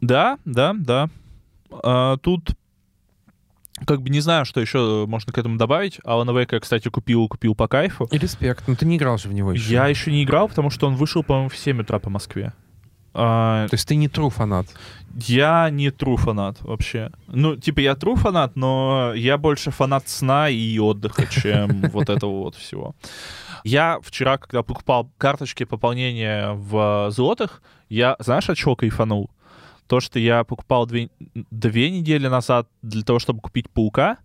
Да, 0.02 0.38
да, 0.46 0.74
да. 0.78 1.10
А, 1.72 2.18
Тут 2.18 2.56
как 3.86 4.02
бы 4.02 4.10
не 4.10 4.22
знаю, 4.22 4.46
что 4.46 4.62
еще 4.62 5.06
можно 5.08 5.34
к 5.34 5.38
этому 5.38 5.58
добавить. 5.58 6.00
Wake 6.00 6.50
я, 6.52 6.60
кстати, 6.60 6.90
купил, 6.90 7.28
купил 7.28 7.56
по 7.56 7.68
кайфу. 7.68 8.06
И 8.12 8.18
респект. 8.18 8.68
Ну 8.68 8.76
ты 8.76 8.86
не 8.86 8.98
играл 8.98 9.18
же 9.18 9.28
в 9.28 9.34
него 9.34 9.52
еще. 9.52 9.72
Я 9.72 9.88
еще 9.88 10.12
не 10.12 10.24
играл, 10.24 10.48
потому 10.48 10.70
что 10.70 10.88
он 10.88 10.96
вышел, 10.96 11.24
по-моему, 11.24 11.50
в 11.50 11.58
7 11.58 11.82
утра 11.82 12.00
по 12.00 12.10
Москве. 12.10 12.54
А, 13.18 13.68
То 13.70 13.76
есть 13.76 13.88
ты 13.88 13.96
не 13.96 14.08
true 14.08 14.30
фанат. 14.30 14.68
Я 15.16 15.70
не 15.70 15.88
true 15.88 16.18
фанат 16.18 16.62
вообще. 16.62 17.12
Ну, 17.28 17.56
типа, 17.56 17.80
я 17.80 17.94
true 17.94 18.16
фанат, 18.18 18.56
но 18.58 19.14
я 19.16 19.38
больше 19.38 19.72
фанат 19.72 20.10
сна 20.10 20.50
и 20.50 20.78
отдыха, 20.80 21.26
чем 21.28 21.82
вот 21.94 22.10
этого 22.10 22.44
вот 22.44 22.56
всего. 22.56 22.94
Я 23.64 24.00
вчера, 24.04 24.38
когда 24.38 24.64
покупал 24.64 25.10
карточки 25.18 25.64
пополнения 25.64 26.52
в 26.54 27.10
злотых, 27.12 27.62
я, 27.88 28.18
знаешь, 28.20 28.50
от 28.50 28.58
чего 28.58 28.76
кайфанул? 28.76 29.30
То, 29.88 30.00
что 30.00 30.18
я 30.20 30.44
покупал 30.44 30.86
две, 30.88 31.10
две 31.52 31.92
недели 31.92 32.28
назад 32.28 32.68
для 32.82 33.04
того, 33.04 33.20
чтобы 33.20 33.40
купить 33.40 33.70
паука, 33.70 34.18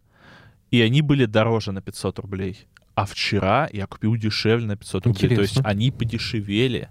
и 0.70 0.80
они 0.80 1.02
были 1.02 1.26
дороже 1.26 1.72
на 1.72 1.82
500 1.82 2.18
рублей. 2.20 2.66
А 2.94 3.04
вчера 3.06 3.68
я 3.72 3.86
купил 3.86 4.16
дешевле 4.16 4.66
на 4.66 4.76
500 4.76 5.06
рублей. 5.06 5.28
То 5.36 5.42
есть 5.42 5.52
Интересно. 5.52 5.68
они 5.70 5.90
подешевели. 5.90 6.88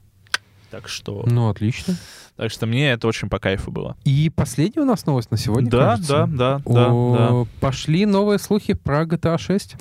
Так 0.72 0.88
что, 0.88 1.24
Ну, 1.26 1.50
отлично. 1.50 1.96
так 2.36 2.52
что 2.52 2.68
мне 2.68 2.92
это 2.92 3.08
очень 3.08 3.28
по 3.28 3.40
кайфу 3.40 3.72
было. 3.72 3.98
И 4.04 4.30
последняя 4.30 4.84
у 4.84 4.86
нас 4.86 5.04
новость 5.08 5.32
на 5.32 5.38
сегодня, 5.38 5.68
Да, 5.72 5.78
кажется. 5.92 6.28
да, 6.28 6.28
да, 6.28 6.62
да, 6.66 6.88
О, 6.92 7.46
да. 7.46 7.52
Пошли 7.60 8.06
новые 8.06 8.38
слухи 8.38 8.74
про 8.76 9.04
GTA 9.04 9.40
6. 9.40 9.76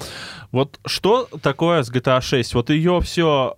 Вот 0.51 0.81
что 0.87 1.29
такое 1.42 1.83
с 1.83 1.92
GTA 1.92 2.22
6? 2.22 2.55
Вот 2.55 2.70
ее 2.70 3.03
все 3.03 3.55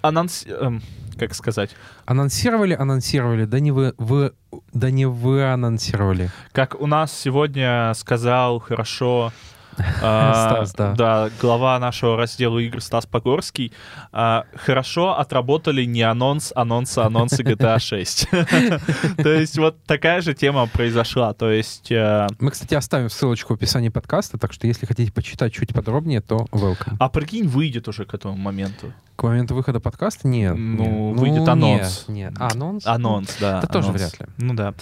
анонс... 0.00 0.46
эм, 0.46 0.80
как 1.20 1.34
сказать? 1.34 1.70
Анонсировали, 2.06 2.74
анонсировали, 2.74 3.44
да 3.44 3.60
не 3.60 3.72
вы, 3.72 3.94
вы 3.98 4.32
да 4.72 4.90
не 4.90 5.06
вы 5.06 5.44
анонсировали. 5.44 6.30
Как 6.52 6.80
у 6.80 6.86
нас 6.86 7.12
сегодня 7.12 7.92
сказал 7.94 8.58
хорошо 8.58 9.30
а, 10.02 10.64
Стас, 10.64 10.96
да. 10.96 11.30
глава 11.40 11.78
нашего 11.78 12.16
раздела 12.16 12.58
игр 12.58 12.80
Стас 12.80 13.06
Погорский, 13.06 13.72
а, 14.12 14.44
хорошо 14.54 15.18
отработали 15.18 15.84
не 15.84 16.02
анонс, 16.02 16.52
анонсы, 16.54 16.98
анонсы 17.00 17.42
GTA 17.42 17.78
6. 17.78 18.28
То 19.22 19.28
есть 19.28 19.58
вот 19.58 19.82
такая 19.84 20.22
же 20.22 20.34
тема 20.34 20.66
произошла. 20.66 21.34
То 21.34 21.50
есть 21.50 21.92
э, 21.92 22.26
Мы, 22.38 22.50
кстати, 22.50 22.74
оставим 22.74 23.10
ссылочку 23.10 23.52
в 23.52 23.56
описании 23.56 23.90
подкаста, 23.90 24.38
так 24.38 24.52
что 24.52 24.66
если 24.66 24.86
хотите 24.86 25.12
почитать 25.12 25.52
чуть 25.52 25.74
подробнее, 25.74 26.20
то 26.20 26.46
welcome. 26.50 26.96
а 26.98 27.08
прикинь, 27.08 27.46
выйдет 27.46 27.88
уже 27.88 28.04
к 28.04 28.14
этому 28.14 28.36
моменту. 28.36 28.92
К 29.20 29.24
моменту 29.24 29.54
выхода 29.54 29.80
подкаста 29.80 30.26
нет. 30.28 30.54
Ну, 30.56 31.10
нет. 31.10 31.20
выйдет 31.20 31.46
анонс. 31.46 32.06
Нет, 32.08 32.30
нет. 32.30 32.34
А, 32.40 32.48
анонс? 32.54 32.86
Анонс, 32.86 33.36
да. 33.38 33.58
Это 33.58 33.66
тоже 33.66 33.88
анонс. 33.88 34.00
вряд 34.00 34.18
ли. 34.18 34.26
Ну 34.38 34.54
да. 34.54 34.72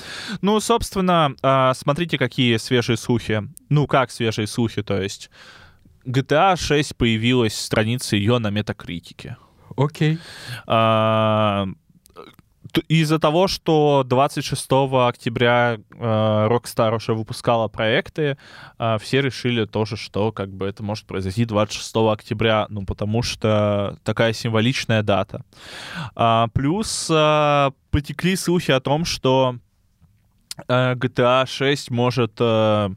Ну, 0.43 0.61
собственно, 0.61 1.35
а, 1.43 1.75
смотрите, 1.75 2.19
какие 2.19 2.57
свежие 2.59 2.97
слухи. 2.97 3.43
Ну, 3.69 3.89
как 3.89 4.13
свежие 4.13 4.47
слухи, 4.47 4.85
то 4.85 5.03
есть 5.03 5.29
GTA 6.07 6.55
6 6.57 6.97
появилась 6.97 7.59
страница 7.59 8.15
ее 8.15 8.39
на 8.39 8.51
метакритике. 8.51 9.39
Окей. 9.77 10.21
А, 10.69 11.67
т- 11.67 11.73
Из-за 12.89 13.19
того, 13.19 13.49
что 13.49 14.05
26 14.07 14.67
октября 14.93 15.79
э, 15.79 16.49
Rockstar 16.51 16.95
уже 16.95 17.15
выпускала 17.15 17.69
проекты, 17.69 18.37
а, 18.79 18.99
все 18.99 19.21
решили 19.23 19.65
тоже, 19.65 19.97
что 19.97 20.33
как 20.33 20.51
бы 20.53 20.67
это 20.67 20.83
может 20.83 21.07
произойти 21.07 21.45
26 21.45 21.97
октября, 21.97 22.67
ну 22.69 22.85
потому 22.85 23.23
что 23.23 23.97
такая 24.05 24.33
символичная 24.33 25.03
дата. 25.03 25.45
А, 26.15 26.49
Плюс 26.49 27.09
а, 27.11 27.73
потекли 27.91 28.37
слухи 28.37 28.71
о 28.71 28.81
том, 28.81 29.05
что 29.05 29.57
э, 30.69 30.95
GTA 30.95 31.47
6 31.47 31.91
может 31.91 32.33
э, 32.39 32.91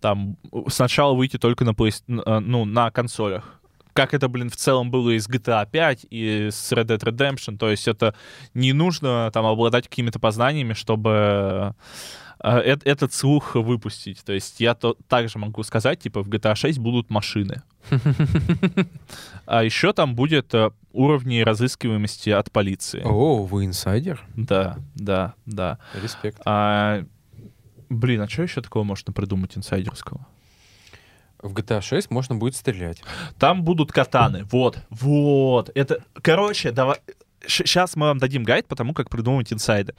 там 0.00 0.36
сначала 0.68 1.14
выйти 1.14 1.38
только 1.38 1.64
на, 1.64 1.70
Play- 1.70 2.02
э, 2.08 2.38
ну, 2.40 2.64
на 2.64 2.90
консолях. 2.90 3.61
Как 3.92 4.14
это, 4.14 4.28
блин, 4.28 4.48
в 4.50 4.56
целом 4.56 4.90
было 4.90 5.10
и 5.10 5.18
с 5.18 5.28
GTA 5.28 5.68
5, 5.70 6.06
и 6.10 6.48
с 6.50 6.72
Red 6.72 6.86
Dead 6.86 6.98
Redemption. 6.98 7.58
То 7.58 7.70
есть 7.70 7.86
это 7.88 8.14
не 8.54 8.72
нужно 8.72 9.30
там 9.32 9.46
обладать 9.46 9.88
какими-то 9.88 10.18
познаниями, 10.18 10.72
чтобы 10.72 11.74
э, 12.42 12.58
э- 12.58 12.76
этот 12.84 13.12
слух 13.12 13.54
выпустить. 13.54 14.24
То 14.24 14.32
есть 14.32 14.60
я 14.60 14.74
то, 14.74 14.96
также 15.08 15.38
могу 15.38 15.62
сказать, 15.62 16.00
типа, 16.00 16.22
в 16.22 16.28
GTA 16.28 16.54
6 16.54 16.78
будут 16.78 17.10
машины. 17.10 17.62
А 19.44 19.64
еще 19.64 19.92
там 19.92 20.14
будет 20.14 20.54
э, 20.54 20.70
уровни 20.92 21.40
разыскиваемости 21.40 22.30
от 22.30 22.50
полиции. 22.50 23.02
О, 23.04 23.44
вы 23.44 23.64
инсайдер? 23.66 24.22
Да, 24.36 24.78
да, 24.94 25.34
да. 25.46 25.78
Респект. 26.00 26.40
А, 26.44 27.04
блин, 27.88 28.20
а 28.20 28.28
что 28.28 28.42
еще 28.44 28.62
такого 28.62 28.84
можно 28.84 29.12
придумать 29.12 29.56
инсайдерского? 29.56 30.26
В 31.42 31.52
GTA 31.52 31.80
6 31.80 32.10
можно 32.10 32.36
будет 32.36 32.54
стрелять. 32.54 33.02
Там 33.38 33.64
будут 33.64 33.92
катаны. 33.92 34.44
Вот, 34.44 34.78
вот. 34.90 35.70
Это, 35.74 35.98
короче, 36.22 36.70
давай. 36.70 36.98
Сейчас 37.44 37.96
мы 37.96 38.06
вам 38.06 38.18
дадим 38.18 38.44
гайд 38.44 38.68
по 38.68 38.76
тому, 38.76 38.94
как 38.94 39.10
придумывать 39.10 39.52
инсайды. 39.52 39.94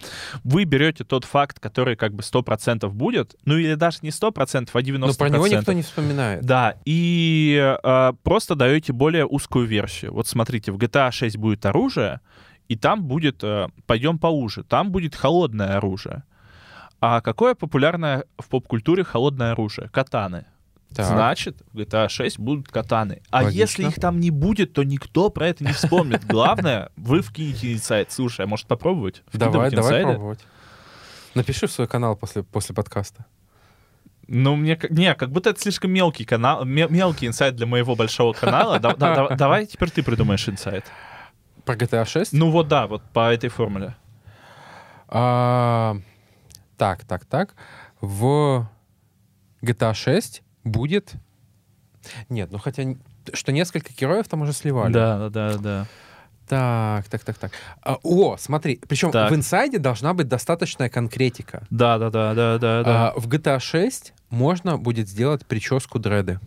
Вы 0.45 0.63
берете 0.63 1.03
тот 1.03 1.25
факт, 1.25 1.60
который 1.60 1.97
как 1.97 2.13
бы 2.13 2.23
100% 2.23 2.88
будет, 2.89 3.36
ну 3.43 3.58
или 3.58 3.75
даже 3.75 3.99
не 4.01 4.10
100%, 4.10 4.69
а 4.71 4.79
90%. 4.82 4.97
Но 4.97 5.13
про 5.13 5.29
него 5.29 5.47
никто 5.47 5.73
не 5.73 5.82
вспоминает. 5.82 6.45
Да, 6.45 6.75
и 6.86 7.75
э, 7.84 8.13
просто 8.23 8.56
даете 8.56 8.93
более 8.93 9.25
узкую 9.25 9.67
версию. 9.67 10.13
Вот 10.13 10.27
смотрите, 10.27 10.71
в 10.71 10.77
GTA 10.77 11.12
6 11.12 11.36
будет 11.36 11.65
оружие, 11.65 12.21
и 12.69 12.77
там 12.77 13.03
будет, 13.03 13.43
э, 13.43 13.67
пойдем 13.86 14.17
поуже, 14.19 14.63
там 14.63 14.91
будет 14.91 15.13
холодное 15.13 15.75
оружие. 15.75 16.23
А 17.01 17.19
какое 17.19 17.53
популярное 17.53 18.23
в 18.38 18.47
поп-культуре 18.47 19.03
холодное 19.03 19.51
оружие? 19.51 19.89
Катаны. 19.89 20.45
Так. 20.95 21.08
Значит, 21.08 21.62
в 21.71 21.77
GTA 21.79 22.10
6 22.10 22.39
будут 22.39 22.67
катаны. 22.67 23.21
А 23.29 23.43
Логично. 23.43 23.60
если 23.60 23.88
их 23.88 23.95
там 23.95 24.19
не 24.19 24.29
будет, 24.32 24.73
то 24.73 24.84
никто 24.84 25.29
про 25.29 25.47
это 25.47 25.63
не 25.63 25.73
вспомнит. 25.73 26.25
Главное, 26.25 26.89
вы 26.95 27.21
вкинете 27.21 27.73
инсайт. 27.73 28.12
Слушай, 28.12 28.45
а 28.45 28.47
может 28.47 28.67
попробовать? 28.67 29.23
Давай, 29.34 29.71
давай 29.71 30.03
пробовать. 30.03 30.39
Напиши 31.36 31.67
в 31.67 31.71
свой 31.71 31.88
канал 31.88 32.15
после, 32.15 32.43
после 32.43 32.75
подкаста. 32.75 33.25
Ну, 34.27 34.56
мне... 34.56 34.79
Не, 34.89 35.15
как 35.15 35.32
будто 35.32 35.49
это 35.49 35.60
слишком 35.60 35.91
мелкий 35.91 36.25
канал, 36.25 36.63
ме- 36.63 36.88
мелкий 36.88 37.27
инсайт 37.27 37.56
для 37.56 37.65
моего 37.65 37.95
большого 37.95 38.34
канала. 38.34 38.79
Да- 38.79 38.95
да- 38.95 39.15
да- 39.29 39.36
Давай 39.36 39.65
теперь 39.65 39.89
ты 39.91 40.03
придумаешь 40.03 40.47
инсайт. 40.47 40.86
Про 41.65 41.75
GTA 41.75 42.06
6? 42.06 42.34
Ну 42.34 42.51
вот 42.51 42.67
да, 42.67 42.88
вот 42.88 43.01
по 43.13 43.34
этой 43.34 43.49
формуле. 43.49 43.95
А, 45.08 45.97
так, 46.77 47.03
так, 47.06 47.25
так. 47.25 47.56
В 48.01 48.67
GTA 49.62 49.93
6 49.93 50.41
будет... 50.63 51.13
Нет, 52.30 52.52
ну 52.52 52.58
хотя... 52.58 52.84
Что 53.34 53.52
несколько 53.52 53.93
героев 53.93 54.28
там 54.28 54.41
уже 54.41 54.54
сливали. 54.54 54.91
Да, 54.91 55.30
да, 55.30 55.58
да. 55.58 55.88
Так, 56.47 57.08
так, 57.08 57.23
так, 57.23 57.38
так. 57.38 57.52
А, 57.82 57.97
о, 58.04 58.36
смотри, 58.38 58.80
причем 58.88 59.12
Так. 59.12 59.32
в 59.32 59.36
инсайде 59.36 59.78
должна 59.80 60.13
быть 60.13 60.28
достаточная 60.28 60.89
конкретика. 60.89 61.65
Да, 61.69 61.97
да, 61.97 62.10
да, 62.10 62.34
да, 62.34 62.58
да, 62.58 62.84
да. 62.84 63.10
А, 63.10 63.13
в 63.19 63.28
GTA 63.30 63.60
6 63.60 64.13
можно 64.30 64.78
будет 64.78 65.08
сделать 65.08 65.45
прическу 65.45 65.99
дреды. 65.99 66.39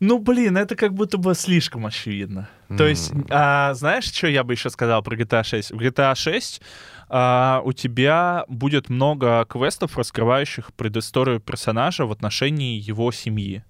Ну, 0.00 0.18
блин, 0.18 0.56
это 0.56 0.76
как 0.76 0.94
будто 0.94 1.18
бы 1.18 1.34
слишком 1.34 1.86
очевидно. 1.86 2.48
То 2.76 2.86
есть, 2.86 3.12
а, 3.30 3.74
знаешь, 3.74 4.04
что 4.04 4.28
я 4.28 4.44
бы 4.44 4.52
еще 4.52 4.70
сказал 4.70 5.02
про 5.02 5.16
GTA 5.16 5.42
6? 5.42 5.72
В 5.72 5.80
GTA 5.80 6.14
6 6.14 6.60
а, 7.08 7.62
у 7.64 7.72
тебя 7.72 8.44
будет 8.48 8.88
много 8.88 9.46
квестов, 9.48 9.96
раскрывающих 9.96 10.72
предысторию 10.74 11.40
персонажа 11.40 12.06
в 12.06 12.12
отношении 12.12 12.78
его 12.78 13.12
семьи 13.12 13.64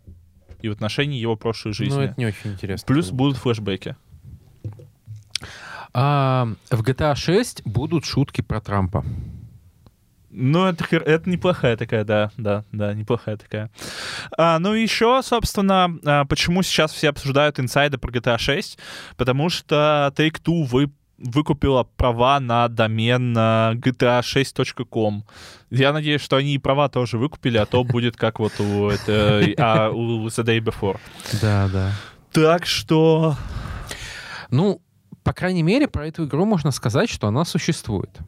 и 0.61 0.68
в 0.68 0.72
отношении 0.72 1.18
его 1.18 1.37
прошлой 1.37 1.72
жизни. 1.72 1.94
Ну, 1.94 2.03
это 2.03 2.14
не 2.16 2.27
очень 2.27 2.53
интересно. 2.53 2.87
Плюс 2.87 3.11
будут 3.11 3.37
флешбеки. 3.37 3.96
А, 5.94 6.48
в 6.70 6.83
GTA 6.83 7.14
6 7.14 7.62
будут 7.64 8.05
шутки 8.05 8.40
про 8.40 8.61
Трампа. 8.61 9.05
Ну, 10.31 10.66
это, 10.66 10.85
это 10.96 11.29
неплохая 11.29 11.77
такая, 11.77 12.05
да, 12.05 12.31
да, 12.37 12.64
да, 12.70 12.92
неплохая 12.92 13.37
такая. 13.37 13.70
А, 14.37 14.59
ну, 14.59 14.74
еще, 14.74 15.20
собственно, 15.22 15.98
а, 16.05 16.24
почему 16.27 16.62
сейчас 16.62 16.92
все 16.92 17.09
обсуждают 17.09 17.59
инсайды 17.59 17.96
про 17.96 18.12
GTA 18.12 18.37
6? 18.37 18.79
Потому 19.16 19.48
что 19.48 20.12
Take-Two 20.14 20.64
вы, 20.64 20.90
выкупила 21.18 21.85
права 21.85 22.40
на 22.40 22.68
домен 22.68 23.35
а, 23.37 23.74
gta6.com. 23.74 25.22
Я 25.70 25.92
надеюсь, 25.92 26.20
что 26.20 26.37
они 26.37 26.54
и 26.54 26.59
права 26.59 26.88
тоже 26.88 27.18
выкупили, 27.18 27.59
а 27.59 27.66
то 27.66 27.85
будет 27.85 28.16
как 28.16 28.38
вот 28.38 28.59
у, 28.61 28.88
это, 28.88 29.42
а, 29.59 29.90
у 29.90 30.26
The 30.26 30.44
Day 30.44 30.61
Before. 30.61 30.98
Да, 31.40 31.68
да. 31.72 31.92
Так 32.33 32.66
что... 32.66 33.37
Ну, 34.50 34.81
по 35.24 35.33
крайней 35.33 35.62
мере, 35.62 35.88
про 35.88 36.07
эту 36.07 36.24
игру 36.24 36.46
можно 36.46 36.70
сказать, 36.70 37.11
что 37.11 37.28
она 37.28 37.44
существует. 37.44 38.18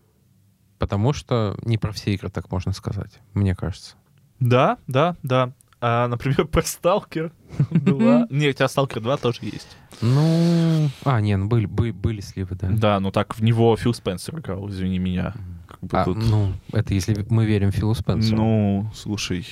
Потому 0.79 1.13
что 1.13 1.57
не 1.63 1.79
про 1.79 1.93
все 1.93 2.13
игры 2.15 2.29
так 2.31 2.51
можно 2.51 2.73
сказать, 2.73 3.21
мне 3.33 3.55
кажется. 3.55 3.97
Да, 4.39 4.79
да, 4.87 5.17
да. 5.23 5.53
А, 5.81 6.09
например, 6.09 6.47
про 6.51 6.63
Сталкер 6.63 7.33
2. 7.71 8.27
Не, 8.31 8.49
у 8.49 8.53
тебя 8.53 8.69
Сталкер 8.69 9.01
2 9.01 9.17
тоже 9.17 9.39
есть. 9.43 9.77
Ну, 10.03 10.89
а, 11.05 11.21
не, 11.21 11.37
ну 11.37 11.47
были, 11.47 11.67
были, 11.67 11.91
были 11.91 12.21
сливы, 12.21 12.57
да. 12.57 12.69
Да, 12.71 13.01
ну 13.01 13.11
так 13.11 13.37
в 13.37 13.43
него 13.43 13.77
Фил 13.77 13.93
Спенсер 13.95 14.39
играл, 14.39 14.69
извини 14.71 14.99
меня. 14.99 15.35
Как 15.69 15.81
бы 15.81 15.99
А, 15.99 16.05
тут- 16.05 16.17
ну, 16.19 16.53
это 16.73 16.95
если 16.95 17.25
мы 17.29 17.45
верим 17.47 17.71
Филу 17.71 17.95
Спенсеру. 17.95 18.37
Ну, 18.37 18.91
слушай, 18.95 19.47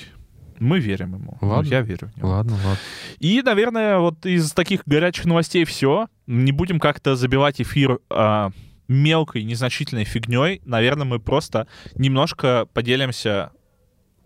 мы 0.58 0.80
верим 0.80 1.14
ему. 1.14 1.38
Ну, 1.40 1.48
Ладно. 1.48 1.68
я 1.68 1.80
верю 1.82 2.10
в 2.12 2.16
него. 2.16 2.28
Ладно, 2.30 2.54
ладно. 2.54 2.78
И, 3.20 3.42
наверное, 3.42 3.98
вот 3.98 4.26
из 4.26 4.52
таких 4.52 4.82
горячих 4.86 5.24
новостей 5.26 5.64
все. 5.64 6.08
Не 6.26 6.52
будем 6.52 6.80
как-то 6.80 7.14
забивать 7.14 7.60
эфир 7.60 8.00
а, 8.10 8.50
мелкой, 8.88 9.44
незначительной 9.44 10.04
фигней. 10.04 10.60
Наверное, 10.64 11.04
мы 11.04 11.18
просто 11.20 11.68
немножко 11.94 12.66
поделимся 12.72 13.52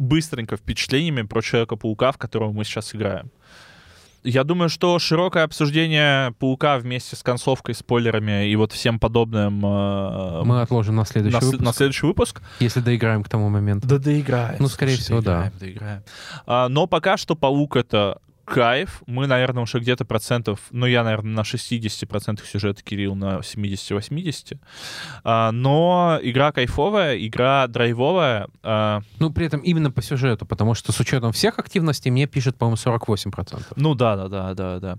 быстренько 0.03 0.57
впечатлениями 0.57 1.23
про 1.23 1.41
Человека-паука, 1.41 2.13
в 2.13 2.19
которого 2.19 2.53
мы 2.53 2.65
сейчас 2.65 2.95
играем. 2.95 3.31
Я 4.25 4.45
думаю, 4.45 4.69
что 4.69 5.01
широкое 5.01 5.43
обсуждение 5.43 6.33
Паука 6.39 6.79
вместе 6.79 7.17
с 7.17 7.25
концовкой, 7.25 7.75
спойлерами 7.75 8.49
и 8.49 8.55
вот 8.55 8.71
всем 8.71 9.01
подобным 9.01 9.67
э, 9.67 10.43
Мы 10.45 10.61
отложим 10.61 10.95
на 10.95 11.05
следующий 11.05 11.39
на, 11.39 11.41
выпуск, 11.41 11.65
на 11.65 11.73
следующий 11.73 12.07
выпуск. 12.07 12.43
если 12.61 12.79
доиграем 12.79 13.25
к 13.25 13.29
тому 13.29 13.49
моменту. 13.49 13.89
Да 13.89 13.99
доиграем. 13.99 14.57
Ну, 14.61 14.69
скорее 14.69 14.93
слушай, 14.93 15.05
всего, 15.07 15.23
да. 15.23 15.51
доиграем, 15.59 15.59
доиграем. 15.59 16.03
А, 16.47 16.69
но 16.69 16.87
пока 16.87 17.17
что 17.17 17.35
паук 17.35 17.75
это 17.75 18.21
кайф. 18.45 19.03
Мы, 19.07 19.27
наверное, 19.27 19.63
уже 19.63 19.79
где-то 19.79 20.05
процентов, 20.05 20.61
ну, 20.71 20.87
я, 20.87 21.05
наверное, 21.05 21.33
на 21.33 21.41
60% 21.41 22.45
сюжета, 22.47 22.83
Кирилл 22.83 23.15
на 23.15 23.39
70-80. 23.39 24.59
А, 25.25 25.53
но 25.53 26.19
игра 26.23 26.53
кайфовая, 26.53 27.17
игра 27.19 27.67
драйвовая. 27.67 28.49
А, 28.63 29.03
Ну, 29.19 29.31
при 29.31 29.47
этом 29.47 29.61
именно 29.61 29.91
по 29.91 30.03
сюжету, 30.03 30.47
потому 30.47 30.75
что 30.75 30.93
с 30.93 31.01
учетом 31.01 31.33
всех 31.33 31.59
активностей 31.59 32.11
мне 32.11 32.27
пишет, 32.27 32.57
по-моему, 32.57 32.77
48%. 32.77 33.63
ну 33.77 33.95
да, 33.95 34.17
да, 34.17 34.29
да, 34.29 34.55
да, 34.55 34.79
да. 34.81 34.99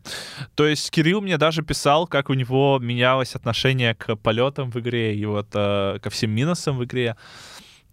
То 0.56 0.66
есть 0.66 0.90
Кирилл 0.92 1.22
мне 1.22 1.38
даже 1.38 1.64
писал, 1.64 2.08
как 2.08 2.30
у 2.30 2.34
него 2.34 2.80
менялось 2.82 3.36
отношение 3.36 3.96
к 3.96 4.16
полетам 4.16 4.72
в 4.72 4.80
игре 4.80 5.16
и 5.16 5.26
вот 5.26 5.48
а, 5.54 6.00
ко 6.00 6.10
всем 6.10 6.32
минусам 6.32 6.78
в 6.78 6.84
игре. 6.84 7.16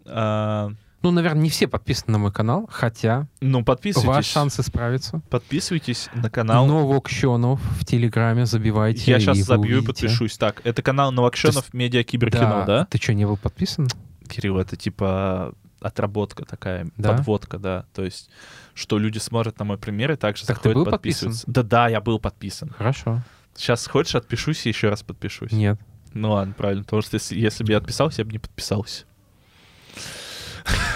А, 0.06 0.70
Ну, 1.02 1.10
наверное, 1.10 1.42
не 1.42 1.50
все 1.50 1.66
подписаны 1.66 2.12
на 2.12 2.18
мой 2.18 2.32
канал, 2.32 2.68
хотя 2.70 3.26
ну, 3.40 3.64
подписывайтесь. 3.64 4.08
ваш 4.08 4.26
шанс 4.26 4.60
исправиться. 4.60 5.22
Подписывайтесь 5.30 6.10
на 6.14 6.28
канал. 6.28 6.66
Новокщенов 6.66 7.60
в 7.80 7.86
Телеграме 7.86 8.44
забивайте. 8.44 9.10
Я 9.10 9.18
сейчас 9.18 9.38
и 9.38 9.42
забью 9.42 9.82
и 9.82 9.86
подпишусь. 9.86 10.36
Так, 10.36 10.60
это 10.64 10.82
канал 10.82 11.10
Новокшенов 11.10 11.72
Медиа 11.72 12.02
Киберкино, 12.02 12.64
да? 12.66 12.84
Ты 12.86 12.98
что, 12.98 13.14
не 13.14 13.24
был 13.24 13.36
подписан? 13.36 13.88
Кирилл, 14.28 14.58
это 14.58 14.76
типа 14.76 15.54
отработка 15.80 16.44
такая, 16.44 16.88
Да? 16.96 17.14
подводка, 17.14 17.58
да. 17.58 17.86
То 17.94 18.04
есть, 18.04 18.30
что 18.74 18.98
люди 18.98 19.18
смотрят 19.18 19.58
на 19.58 19.64
мой 19.64 19.78
пример 19.78 20.12
и 20.12 20.16
также 20.16 20.46
Так 20.46 20.58
ты 20.58 20.68
заходят, 20.68 20.84
был 20.84 20.90
подписываются. 20.92 21.44
Да-да, 21.46 21.88
я 21.88 22.00
был 22.00 22.18
подписан. 22.18 22.70
Хорошо. 22.76 23.22
Сейчас 23.56 23.86
хочешь, 23.86 24.14
отпишусь 24.14 24.66
и 24.66 24.68
еще 24.68 24.90
раз 24.90 25.02
подпишусь. 25.02 25.52
Нет. 25.52 25.80
Ну 26.12 26.32
ладно, 26.32 26.54
правильно. 26.56 26.84
Потому 26.84 27.02
что 27.02 27.14
если, 27.14 27.38
если 27.38 27.64
бы 27.64 27.72
я 27.72 27.78
отписался, 27.78 28.20
я 28.20 28.26
бы 28.26 28.32
не 28.32 28.38
подписался. 28.38 29.04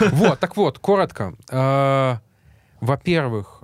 Вот, 0.00 0.40
так 0.40 0.56
вот, 0.56 0.78
коротко. 0.78 1.34
Э, 1.50 2.16
Во-первых, 2.80 3.62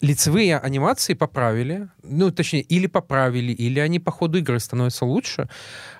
лицевые 0.00 0.58
анимации 0.58 1.14
поправили, 1.14 1.88
ну, 2.02 2.30
точнее, 2.30 2.62
или 2.62 2.86
поправили, 2.86 3.52
или 3.52 3.80
они 3.80 3.98
по 4.00 4.10
ходу 4.10 4.38
игры 4.38 4.60
становятся 4.60 5.04
лучше. 5.04 5.48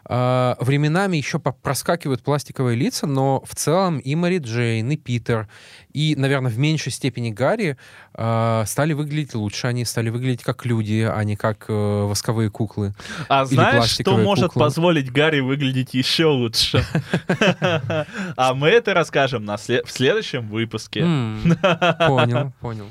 Э, 0.09 0.55
Временами 0.61 1.17
еще 1.17 1.38
проскакивают 1.38 2.23
пластиковые 2.23 2.77
лица, 2.77 3.07
но 3.07 3.43
в 3.47 3.55
целом 3.55 3.99
и 3.99 4.14
Мэри 4.14 4.38
Джейн, 4.38 4.90
и 4.90 4.97
Питер, 4.97 5.49
и, 5.93 6.14
наверное, 6.17 6.51
в 6.51 6.59
меньшей 6.59 6.93
степени 6.93 7.31
Гарри 7.31 7.77
э, 8.14 8.62
стали 8.67 8.93
выглядеть 8.93 9.35
лучше. 9.35 9.69
Они 9.69 9.85
стали 9.85 10.11
выглядеть 10.11 10.43
как 10.43 10.67
люди, 10.67 11.09
а 11.11 11.23
не 11.25 11.37
как 11.37 11.67
э, 11.69 11.73
восковые 11.73 12.51
куклы. 12.51 12.95
А 13.29 13.45
знаешь, 13.45 13.90
что 13.90 14.17
может 14.17 14.49
куклы. 14.49 14.61
позволить 14.61 15.12
Гарри 15.12 15.40
выглядеть 15.40 15.95
еще 15.95 16.27
лучше? 16.27 16.85
А 18.37 18.55
мы 18.55 18.69
это 18.69 18.95
расскажем 18.95 19.47
в 19.47 19.59
следующем 19.90 20.49
выпуске. 20.49 21.01
Понял, 21.01 22.53
понял. 22.61 22.87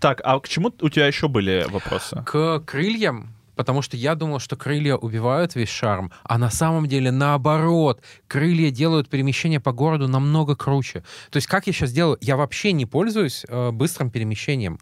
Так, 0.00 0.20
а 0.24 0.38
к 0.40 0.48
чему 0.48 0.72
у 0.80 0.88
тебя 0.88 1.06
еще 1.06 1.28
были 1.28 1.66
вопросы? 1.68 2.22
к 2.24 2.60
крыльям, 2.60 3.28
потому 3.58 3.82
что 3.82 3.96
я 3.96 4.14
думал, 4.14 4.38
что 4.38 4.54
крылья 4.56 4.94
убивают 4.94 5.56
весь 5.56 5.68
шарм, 5.68 6.12
а 6.22 6.38
на 6.38 6.48
самом 6.48 6.86
деле 6.86 7.10
наоборот. 7.10 8.00
Крылья 8.28 8.70
делают 8.70 9.08
перемещение 9.08 9.58
по 9.58 9.72
городу 9.72 10.06
намного 10.06 10.54
круче. 10.54 11.02
То 11.30 11.38
есть 11.38 11.48
как 11.48 11.66
я 11.66 11.72
сейчас 11.72 11.90
делаю? 11.90 12.18
Я 12.20 12.36
вообще 12.36 12.70
не 12.70 12.86
пользуюсь 12.86 13.44
э, 13.48 13.70
быстрым 13.72 14.10
перемещением, 14.10 14.78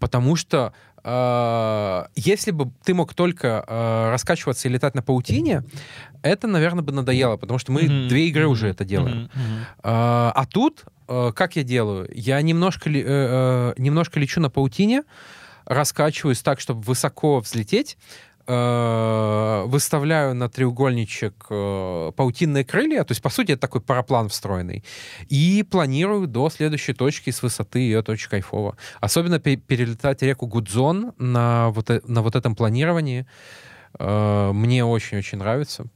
потому 0.00 0.34
что 0.34 0.72
э, 1.04 2.04
если 2.16 2.50
бы 2.50 2.72
ты 2.84 2.92
мог 2.92 3.14
только 3.14 3.64
э, 3.68 4.10
раскачиваться 4.10 4.66
и 4.66 4.72
летать 4.72 4.96
на 4.96 5.02
паутине, 5.02 5.62
это, 6.22 6.48
наверное, 6.48 6.82
бы 6.82 6.92
надоело, 6.92 7.36
потому 7.36 7.60
что 7.60 7.70
мы 7.70 7.84
Мгм, 7.84 8.08
две 8.08 8.26
игры 8.28 8.42
мгм, 8.44 8.52
уже 8.52 8.68
это 8.68 8.84
делаем. 8.84 9.30
мгм, 9.34 9.44
мгм. 9.44 9.66
А, 9.84 10.44
тут, 10.50 10.84
э, 11.06 11.30
как 11.36 11.54
я 11.54 11.62
делаю? 11.62 12.10
Я 12.12 12.42
немножко, 12.42 12.90
э, 12.90 13.02
э, 13.04 13.74
немножко 13.78 14.18
лечу 14.18 14.40
на 14.40 14.50
паутине, 14.50 15.04
раскачиваюсь 15.64 16.40
так, 16.42 16.60
чтобы 16.60 16.80
высоко 16.82 17.40
взлететь, 17.40 17.96
э, 18.46 19.62
выставляю 19.66 20.34
на 20.34 20.48
треугольничек 20.48 21.46
э, 21.50 22.12
паутинные 22.16 22.64
крылья, 22.64 23.04
то 23.04 23.12
есть, 23.12 23.22
по 23.22 23.30
сути, 23.30 23.52
это 23.52 23.60
такой 23.60 23.80
параплан 23.80 24.28
встроенный, 24.28 24.84
и 25.28 25.62
планирую 25.62 26.26
до 26.26 26.50
следующей 26.50 26.92
точки 26.92 27.30
с 27.30 27.42
высоты, 27.42 27.82
и 27.82 27.90
это 27.90 28.12
очень 28.12 28.28
кайфово. 28.28 28.76
Особенно 29.00 29.38
пе- 29.38 29.56
перелетать 29.56 30.22
реку 30.22 30.46
Гудзон 30.46 31.12
на 31.18 31.70
вот, 31.70 31.90
э- 31.90 32.02
на 32.06 32.22
вот 32.22 32.36
этом 32.36 32.54
планировании 32.54 33.26
э, 33.98 34.50
мне 34.52 34.84
очень-очень 34.84 35.38
нравится. 35.38 35.86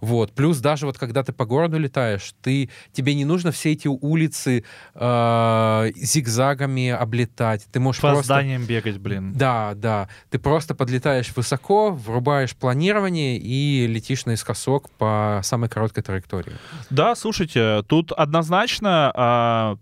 Вот. 0.00 0.32
Плюс 0.32 0.58
даже 0.58 0.86
вот 0.86 0.98
когда 0.98 1.22
ты 1.22 1.32
по 1.32 1.44
городу 1.44 1.78
летаешь, 1.78 2.34
ты, 2.42 2.70
тебе 2.92 3.14
не 3.14 3.24
нужно 3.24 3.52
все 3.52 3.72
эти 3.72 3.88
улицы 3.88 4.64
э, 4.94 5.92
зигзагами 5.96 6.90
облетать. 6.90 7.66
Ты 7.72 7.80
можешь 7.80 8.00
По 8.00 8.08
просто... 8.08 8.34
зданиям 8.34 8.64
бегать, 8.64 8.98
блин. 8.98 9.32
Да, 9.34 9.72
да. 9.74 10.08
Ты 10.30 10.38
просто 10.38 10.74
подлетаешь 10.74 11.32
высоко, 11.34 11.90
врубаешь 11.90 12.54
планирование 12.56 13.38
и 13.38 13.86
летишь 13.86 14.26
наискосок 14.26 14.90
по 14.90 15.40
самой 15.42 15.68
короткой 15.68 16.02
траектории. 16.02 16.54
Да, 16.90 17.14
слушайте, 17.14 17.82
тут 17.88 18.12
однозначно 18.12 19.12
а, 19.14 19.76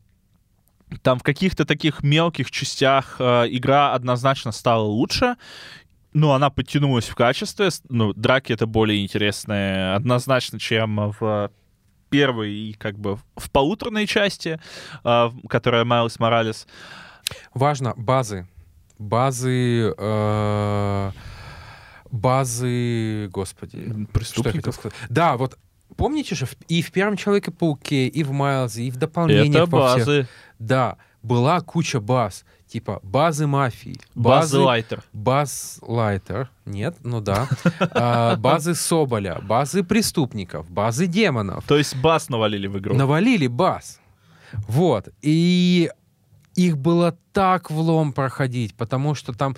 там 1.03 1.19
в 1.19 1.23
каких-то 1.23 1.65
таких 1.65 2.03
мелких 2.03 2.51
частях 2.51 3.17
а, 3.19 3.45
игра 3.45 3.95
однозначно 3.95 4.53
стала 4.53 4.83
лучше. 4.83 5.37
Ну, 6.13 6.33
она 6.33 6.51
подтянулась 6.51 7.07
в 7.09 7.15
качестве. 7.15 7.69
Ну, 7.89 8.13
драки 8.13 8.53
это 8.53 8.67
более 8.67 9.03
интересные 9.03 9.95
однозначно, 9.95 10.59
чем 10.59 11.13
в 11.19 11.51
первой 12.11 12.53
и 12.53 12.73
как 12.75 12.99
бы 12.99 13.17
в 13.37 13.51
полуторной 13.51 14.07
части, 14.07 14.61
в- 15.03 15.35
которая 15.49 15.85
Майлз 15.85 16.19
Моралес. 16.19 16.67
Важно 17.55 17.95
базы. 17.97 18.47
Базы... 18.99 19.95
э, 19.97 21.11
базы... 22.11 23.29
Господи. 23.33 24.07
Что 24.23 24.43
я 24.49 24.53
хотел 24.53 24.73
сказать? 24.73 24.95
Да, 25.09 25.37
вот 25.37 25.59
помните 25.97 26.35
же, 26.35 26.47
и 26.69 26.83
в 26.83 26.93
первом 26.93 27.17
Человеке-пауке, 27.17 28.07
и 28.09 28.23
в 28.23 28.33
Майлзе, 28.33 28.85
и 28.85 28.91
в 28.91 28.97
дополнениях 28.97 29.65
Это 29.69 29.77
во 29.77 29.95
всех- 29.95 30.07
базы. 30.07 30.29
Да, 30.59 30.99
была 31.23 31.61
куча 31.61 32.01
баз, 32.01 32.45
типа 32.73 33.01
базы 33.03 33.47
мафии, 33.47 33.97
Базы 34.15 34.59
лайтер. 34.59 35.03
баз 35.13 35.79
Лайтер, 35.83 36.49
нет, 36.65 36.97
ну 37.03 37.21
да, 37.21 37.49
А, 37.81 38.37
базы 38.37 38.75
Соболя, 38.75 39.41
базы 39.43 39.83
преступников, 39.83 40.71
базы 40.71 41.07
демонов. 41.07 41.65
То 41.67 41.77
есть 41.77 41.97
бас 41.97 42.31
навалили 42.31 42.67
в 42.69 42.79
игру. 42.79 42.95
Навалили 42.95 43.47
баз. 43.47 44.01
Вот. 44.69 45.09
И 45.21 45.91
их 46.55 46.79
было 46.79 47.17
так 47.33 47.71
влом 47.71 48.13
проходить, 48.13 48.75
потому 48.75 49.15
что 49.15 49.33
там 49.33 49.55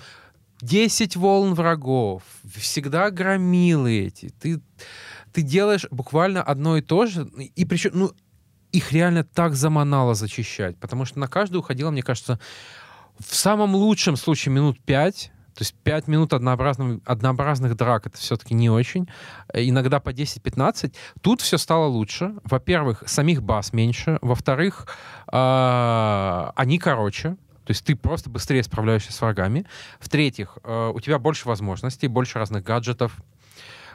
10 0.61 1.15
волн 1.15 1.53
врагов, 1.53 2.23
всегда 2.55 3.09
громилы 3.11 4.07
эти. 4.07 4.29
Ты, 4.41 4.61
ты 5.33 5.41
делаешь 5.41 5.85
буквально 5.91 6.43
одно 6.43 6.77
и 6.77 6.81
то 6.81 7.05
же, 7.05 7.29
и 7.55 7.65
причем, 7.65 7.91
ну, 7.93 8.11
их 8.71 8.91
реально 8.91 9.23
так 9.23 9.55
заманало 9.55 10.15
зачищать, 10.15 10.77
потому 10.77 11.05
что 11.05 11.19
на 11.19 11.27
каждую 11.27 11.61
уходило, 11.61 11.91
мне 11.91 12.03
кажется, 12.03 12.39
в 13.19 13.35
самом 13.35 13.75
лучшем 13.75 14.15
случае 14.15 14.53
минут 14.53 14.79
5, 14.85 15.31
то 15.55 15.61
есть 15.61 15.73
5 15.83 16.07
минут 16.09 16.33
однообразных, 16.33 16.99
однообразных 17.05 17.75
драк 17.77 18.07
это 18.07 18.17
все-таки 18.17 18.53
не 18.53 18.69
очень. 18.69 19.07
Э, 19.53 19.63
Иногда 19.63 20.01
по 20.01 20.09
10-15. 20.09 20.93
Тут 21.21 21.41
все 21.41 21.57
стало 21.57 21.85
лучше. 21.85 22.35
Во-первых, 22.43 23.03
самих 23.05 23.41
баз 23.41 23.71
меньше. 23.71 24.19
Во-вторых, 24.21 24.87
а, 25.27 26.51
они 26.55 26.77
короче. 26.77 27.37
То 27.65 27.71
есть 27.71 27.85
ты 27.85 27.95
просто 27.95 28.29
быстрее 28.29 28.61
справляешься 28.63 29.11
с 29.11 29.21
врагами. 29.21 29.65
В-третьих, 29.99 30.57
э, 30.63 30.91
у 30.93 30.99
тебя 30.99 31.19
больше 31.19 31.47
возможностей, 31.47 32.07
больше 32.07 32.37
разных 32.37 32.63
гаджетов. 32.63 33.17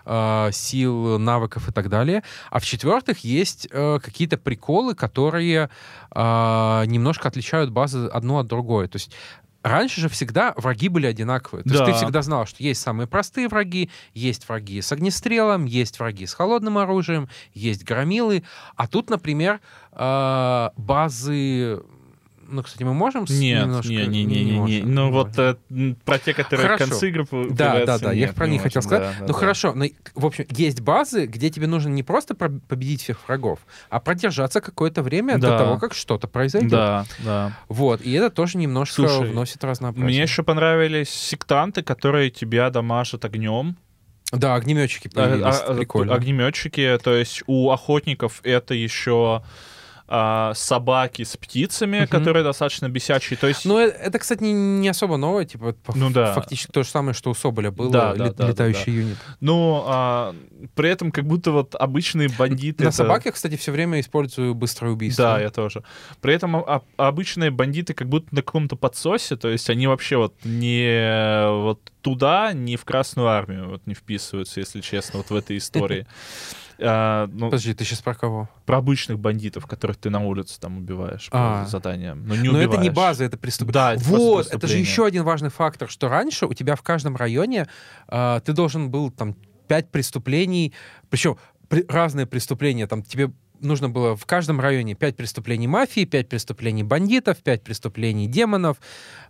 Э, 0.05 0.51
сил, 0.53 1.19
навыков 1.19 1.69
и 1.69 1.73
так 1.73 1.89
далее. 1.89 2.23
А 2.51 2.59
в-четвертых, 2.61 3.19
есть 3.21 3.69
э, 3.71 3.99
какие-то 4.03 4.39
приколы, 4.39 4.95
которые 4.95 5.71
э, 6.15 6.85
немножко 6.87 7.29
отличают 7.29 7.71
базы 7.71 8.07
одну 8.07 8.39
от 8.39 8.47
другой. 8.47 8.89
То 8.89 8.97
есть 8.97 9.13
Раньше 9.63 10.01
же 10.01 10.09
всегда 10.09 10.55
враги 10.57 10.89
были 10.89 11.07
одинаковые. 11.07 11.65
То 11.65 11.69
Да. 11.69 11.75
есть 11.75 11.85
ты 11.85 11.93
всегда 11.93 12.23
знал, 12.23 12.47
что 12.47 12.63
есть 12.63 12.81
самые 12.81 13.07
простые 13.07 13.47
враги, 13.49 13.91
есть 14.15 14.49
враги 14.49 14.81
с 14.81 14.91
огнестрелом, 14.91 15.67
есть 15.67 15.99
враги 15.99 16.25
с 16.25 16.33
холодным 16.33 16.79
оружием, 16.79 17.29
есть 17.53 17.85
громилы. 17.85 18.43
А 18.77 18.89
тут, 18.89 19.11
например, 19.11 19.61
э, 19.93 20.71
базы... 20.77 21.83
Ну, 22.51 22.63
кстати, 22.63 22.83
мы 22.83 22.93
можем 22.95 23.27
с- 23.27 23.31
Нет, 23.31 23.63
немножко... 23.65 23.89
не, 23.93 24.07
не, 24.07 24.25
не, 24.25 24.45
не, 24.45 24.59
не. 24.59 24.83
Ну 24.83 25.07
не 25.07 25.11
вот 25.13 25.39
э, 25.39 25.55
про 26.05 26.19
те, 26.19 26.35
которые 26.35 26.67
Хорошо. 26.67 26.85
концы 26.85 27.09
игры 27.09 27.27
Да, 27.51 27.85
да, 27.87 27.99
да, 27.99 28.13
я 28.13 28.27
нет, 28.27 28.35
про 28.35 28.47
них 28.47 28.63
хотел 28.63 28.83
сказать. 28.83 29.03
да, 29.05 29.13
да, 29.13 29.17
ну 29.21 29.27
да. 29.29 29.33
хорошо, 29.33 29.73
но, 29.75 29.85
в 30.15 30.27
общем, 30.27 30.47
есть 30.51 30.81
базы, 30.81 31.27
где 31.27 31.51
тебе 31.51 31.67
нужно 31.67 31.89
не 31.91 32.03
просто 32.03 32.35
про- 32.35 32.51
победить 32.69 33.03
всех 33.03 33.27
врагов, 33.29 33.61
а 33.89 34.01
продержаться 34.01 34.61
какое-то 34.61 35.03
время 35.03 35.35
до 35.39 35.49
Да. 35.49 35.59
того, 35.59 35.79
как 35.79 35.95
что-то 35.95 36.29
произойдет. 36.29 36.71
Да, 36.71 37.05
да. 37.25 37.57
Вот, 37.69 38.01
и 38.03 38.13
это 38.13 38.31
тоже 38.31 38.59
немножко 38.59 38.95
Слушай, 38.97 39.31
вносит 39.31 39.63
разнообразие. 39.65 40.07
Мне 40.07 40.23
еще 40.23 40.43
понравились 40.43 41.09
сектанты, 41.11 41.83
которые 41.83 42.31
тебя 42.31 42.69
дамажат 42.71 43.25
огнем. 43.25 43.77
Да, 44.33 44.55
огнеметчики 44.55 45.09
появились, 45.09 45.45
А- 45.61 45.73
а- 45.73 45.75
прикольно. 45.75 46.15
Огнеметчики, 46.15 46.99
то 47.03 47.13
есть 47.15 47.43
у 47.47 47.71
охотников 47.71 48.41
это 48.45 48.75
еще 48.75 49.43
а, 50.13 50.53
собаки 50.55 51.23
с 51.23 51.37
птицами, 51.37 51.99
Мгм. 52.01 52.09
которые 52.09 52.43
достаточно 52.43 52.89
бесячие. 52.89 53.37
То 53.37 53.47
есть, 53.47 53.65
Ну, 53.65 53.79
э- 53.79 53.91
это, 53.91 54.19
кстати, 54.19 54.43
не 54.43 54.53
не 54.53 54.89
особо 54.89 55.17
новое, 55.17 55.45
типа, 55.45 55.77
Ну 55.95 56.11
да. 56.11 56.33
фактически 56.35 56.73
то 56.73 56.83
же 56.83 56.89
самое, 56.89 57.15
что 57.15 57.31
у 57.31 57.35
Соболя 57.35 57.71
было, 57.71 57.93
Да, 57.93 58.15
да, 58.15 58.25
лет- 58.25 58.35
да, 58.37 58.45
да, 58.45 58.49
летающий 58.51 58.93
юнит. 58.93 59.17
ну, 59.41 59.85
а, 59.87 60.35
при 60.75 60.89
этом 60.91 61.13
как 61.13 61.27
будто 61.27 61.53
вот 61.53 61.77
обычные 61.77 62.29
бандиты... 62.29 62.83
На 62.83 62.89
это- 62.89 62.97
собаке, 62.97 63.31
кстати, 63.31 63.57
все 63.57 63.71
время 63.71 64.01
использую 64.01 64.55
быстрое 64.57 64.93
убийство. 64.93 65.25
Да, 65.25 65.41
я 65.41 65.51
тоже. 65.51 65.85
При 66.21 66.35
этом 66.35 66.57
а- 66.57 66.83
а- 66.97 67.07
обычные 67.09 67.53
бандиты 67.53 67.95
как 67.95 68.09
будто 68.09 68.35
на 68.35 68.43
каком-то 68.43 68.75
подсосе, 68.75 69.37
то 69.37 69.49
есть 69.49 69.71
они 69.71 69.87
вообще 69.87 70.17
вот 70.17 70.35
не 70.45 71.47
вот 71.63 71.81
туда, 72.03 72.53
не 72.53 72.77
в 72.77 72.85
Красную 72.85 73.29
Армию 73.29 73.69
вот 73.69 73.87
не 73.87 73.95
вписываются, 73.95 74.61
если 74.61 74.81
честно, 74.81 75.19
вот 75.19 75.31
в 75.31 75.35
этой 75.35 75.57
истории. 75.57 76.07
А, 76.83 77.27
ну, 77.31 77.51
Подожди, 77.51 77.75
ты 77.75 77.85
сейчас 77.85 78.01
про 78.01 78.15
кого? 78.15 78.49
про 78.65 78.79
обычных 78.79 79.19
бандитов, 79.19 79.67
которых 79.67 79.99
ты 79.99 80.09
на 80.09 80.21
улице 80.25 80.59
там 80.59 80.79
убиваешь 80.79 81.29
А. 81.31 81.65
по 81.65 81.69
заданиям. 81.69 82.27
Но 82.27 82.35
не 82.35 82.49
Но 82.49 82.59
это 82.59 82.79
не 82.79 82.89
база, 82.89 83.25
это 83.25 83.37
преступление. 83.37 83.75
Да, 83.75 83.93
это 83.95 84.05
вот, 84.05 84.47
это 84.47 84.67
же 84.67 84.79
еще 84.79 85.05
один 85.05 85.25
важный 85.25 85.51
фактор, 85.51 85.91
что 85.91 86.09
раньше 86.09 86.47
у 86.47 86.55
тебя 86.55 86.77
в 86.77 86.83
каждом 86.83 87.17
районе 87.17 87.67
э, 88.09 88.41
ты 88.47 88.55
должен 88.55 88.91
был 88.91 89.11
там 89.11 89.37
пять 89.69 89.91
преступлений, 89.91 90.73
причем 91.11 91.37
при- 91.69 91.85
разные 91.87 92.25
преступления, 92.25 92.87
там 92.87 93.03
тебе 93.03 93.31
нужно 93.61 93.89
было 93.89 94.17
в 94.17 94.27
каждом 94.27 94.61
районе 94.61 94.95
пять 94.95 95.17
преступлений 95.17 95.67
мафии, 95.69 96.05
пять 96.05 96.29
преступлений 96.29 96.83
бандитов, 96.83 97.39
пять 97.39 97.63
преступлений 97.63 98.27
демонов, 98.27 98.79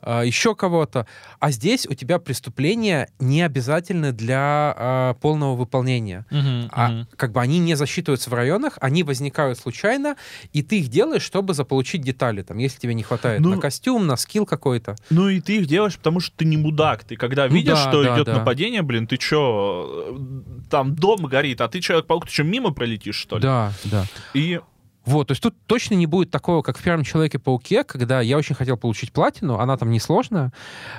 э, 0.03 0.23
еще 0.25 0.55
кого-то. 0.55 1.07
А 1.38 1.51
здесь 1.51 1.87
у 1.87 1.95
тебя 1.95 2.19
преступления 2.19 3.09
не 3.19 3.43
обязательны 3.43 4.12
для 4.12 4.75
э, 4.77 5.21
полного 5.21 5.57
выполнения. 5.57 6.27
Мгм, 6.31 6.69
А 6.73 6.88
мгм. 6.88 7.09
как 7.16 7.33
бы 7.33 7.40
они 7.40 7.59
не 7.59 7.75
засчитываются 7.75 8.31
в 8.31 8.35
районах, 8.35 8.79
они 8.81 9.03
возникают 9.03 9.59
случайно, 9.59 10.16
и 10.53 10.62
ты 10.62 10.81
их 10.81 10.88
делаешь, 10.88 11.23
чтобы 11.23 11.55
заполучить 11.55 12.03
детали. 12.03 12.43
Там, 12.43 12.59
если 12.59 12.79
тебе 12.79 12.95
не 12.95 13.03
хватает 13.03 13.40
Ну, 13.40 13.51
на 13.51 13.61
костюм, 13.61 14.07
на 14.07 14.16
скилл 14.16 14.47
какой-то. 14.47 14.97
Ну 15.11 15.29
и 15.29 15.40
ты 15.40 15.57
их 15.59 15.66
делаешь, 15.66 15.97
потому 15.97 16.21
что 16.21 16.37
ты 16.37 16.45
не 16.45 16.57
мудак. 16.57 17.05
Ты 17.05 17.16
когда 17.16 17.47
Ну 17.49 17.55
видишь, 17.55 17.75
да, 17.75 17.88
что 17.90 18.03
да, 18.03 18.14
идет 18.14 18.27
да. 18.27 18.38
нападение, 18.38 18.83
блин, 18.83 19.07
ты 19.07 19.16
чё, 19.16 20.14
э, 20.16 20.61
там 20.71 20.95
дом 20.95 21.27
горит, 21.27 21.61
а 21.61 21.69
ты 21.69 21.81
Человек-паук, 21.81 22.27
ты 22.27 22.33
что, 22.33 22.45
мимо 22.45 22.71
пролетишь, 22.73 23.16
что 23.16 23.37
ли? 23.37 23.43
Да, 23.43 23.73
да. 23.85 24.05
И 24.35 24.61
Вот, 25.06 25.28
то 25.28 25.33
есть 25.33 25.42
тут 25.42 25.54
точно 25.66 25.94
не 25.94 26.06
будет 26.06 26.30
такого, 26.30 26.62
как 26.62 26.76
в 26.76 26.83
первом 26.83 27.04
Человеке-пауке, 27.04 27.85
когда 27.85 28.20
я 28.20 28.37
очень 28.37 28.54
хотел 28.54 28.76
получить 28.76 29.12
платину, 29.12 29.59
она 29.59 29.76
там 29.76 29.90
несложная, 29.90 30.52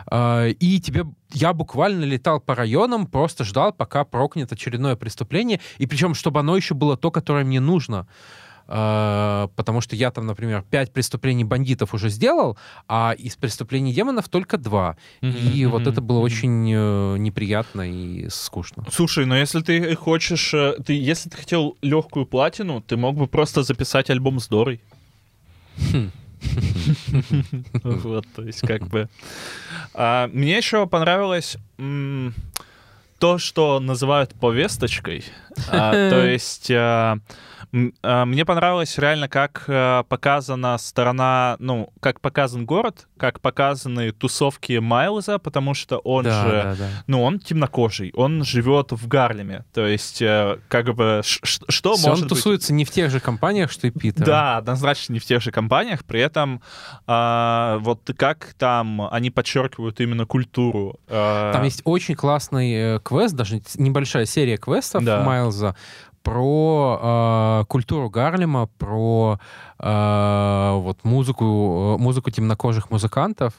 э, 0.10 0.50
и 0.50 0.82
тебе 0.82 1.06
я 1.32 1.54
буквально 1.54 2.04
летал 2.04 2.40
по 2.40 2.56
районам, 2.56 3.06
просто 3.06 3.44
ждал, 3.44 3.72
пока 3.72 4.04
прокнет 4.04 4.52
очередное 4.52 4.96
преступление, 4.96 5.62
и 5.78 5.86
причем, 5.86 6.16
чтобы 6.16 6.40
оно 6.40 6.58
еще 6.58 6.74
было 6.74 6.98
то, 6.98 7.12
которое 7.12 7.46
мне 7.46 7.60
нужно. 7.60 8.08
Э, 8.74 9.50
потому 9.58 9.82
что 9.82 9.98
я 9.98 10.12
там, 10.12 10.26
например, 10.26 10.64
пять 10.70 10.94
преступлений 10.94 11.44
бандитов 11.44 11.94
уже 11.94 12.08
сделал, 12.10 12.58
а 12.88 13.14
из 13.18 13.36
преступлений 13.36 13.92
демонов 13.92 14.30
только 14.30 14.58
два. 14.58 14.96
И 15.22 15.66
Мгм, 15.66 15.72
вот 15.72 15.88
это 15.88 16.00
было 16.00 16.18
мгм. 16.20 16.26
очень 16.26 16.72
э, 16.74 17.18
неприятно 17.18 17.82
и 17.82 18.30
скучно. 18.30 18.86
Слушай, 18.90 19.26
но 19.26 19.38
если 19.38 19.60
ты 19.60 19.94
хочешь, 19.96 20.54
э, 20.54 20.76
ты, 20.86 20.94
если 20.94 21.28
ты 21.30 21.36
хотел 21.36 21.76
легкую 21.82 22.26
платину, 22.26 22.82
ты 22.82 22.96
мог 22.96 23.18
бы 23.18 23.28
просто 23.28 23.64
записать 23.64 24.10
альбом 24.10 24.40
с 24.40 24.48
Дорой. 24.48 24.80
Хм. 25.92 26.12
Вот, 27.84 28.26
то 28.36 28.42
есть 28.42 28.62
как 28.62 28.88
бы. 28.88 29.10
А, 29.94 30.28
Мне 30.34 30.58
еще 30.58 30.88
понравилось 30.88 31.58
то, 33.20 33.38
что 33.38 33.80
называют 33.80 34.34
повесточкой. 34.34 35.24
А, 35.70 35.92
То 36.10 36.26
есть 36.26 36.70
м, 36.72 37.22
а, 38.04 38.26
мне 38.26 38.46
понравилось 38.46 38.98
реально, 38.98 39.28
как 39.30 39.64
а, 39.68 40.04
показана 40.04 40.78
сторона, 40.78 41.56
ну, 41.60 41.92
как 42.00 42.20
показан 42.22 42.66
город, 42.66 43.08
как 43.18 43.40
показаны 43.40 44.12
тусовки 44.12 44.80
Майлза, 44.80 45.38
потому 45.38 45.74
что 45.74 46.00
он 46.00 46.24
да, 46.24 46.44
же 46.44 46.52
да, 46.52 46.76
да. 46.76 46.88
ну, 47.08 47.22
он 47.24 47.40
темнокожий, 47.40 48.12
он 48.16 48.44
живет 48.44 48.92
в 48.92 49.08
Гарлеме. 49.08 49.64
То 49.74 49.86
есть, 49.86 50.22
э, 50.22 50.58
как 50.68 50.94
бы, 50.96 51.22
что 51.24 51.94
Всё, 51.94 52.10
может 52.10 52.24
он 52.24 52.30
быть... 52.30 52.30
тусуется 52.30 52.74
не 52.74 52.84
в 52.84 52.90
тех 52.92 53.12
же 53.12 53.20
компаниях, 53.20 53.72
что 53.72 53.88
и 53.88 53.92
Питер. 53.92 54.26
Да, 54.26 54.58
однозначно 54.58 55.14
не 55.14 55.20
в 55.20 55.26
тех 55.26 55.42
же 55.42 55.52
компаниях. 55.52 56.04
При 56.04 56.20
этом, 56.20 56.62
а, 57.06 57.78
вот 57.82 58.10
как 58.18 58.56
там 58.58 59.08
они 59.12 59.30
подчеркивают 59.30 60.02
именно 60.02 60.26
культуру. 60.26 61.00
а, 61.08 61.54
Там 61.54 61.64
есть 61.64 61.82
очень 61.86 62.16
классный 62.16 62.96
э, 62.96 63.00
квест, 63.04 63.36
даже 63.36 63.62
небольшая 63.76 64.26
серия 64.26 64.58
квестов 64.58 65.04
Да. 65.04 65.22
Майлза 65.24 65.51
про 66.24 67.00
э, 67.62 67.66
культуру 67.68 68.10
Гарлема, 68.10 68.68
про 68.78 69.40
э, 69.80 70.72
вот 70.76 71.04
музыку, 71.04 71.98
э, 71.98 72.02
музыку 72.02 72.30
темнокожих 72.30 72.92
музыкантов, 72.92 73.54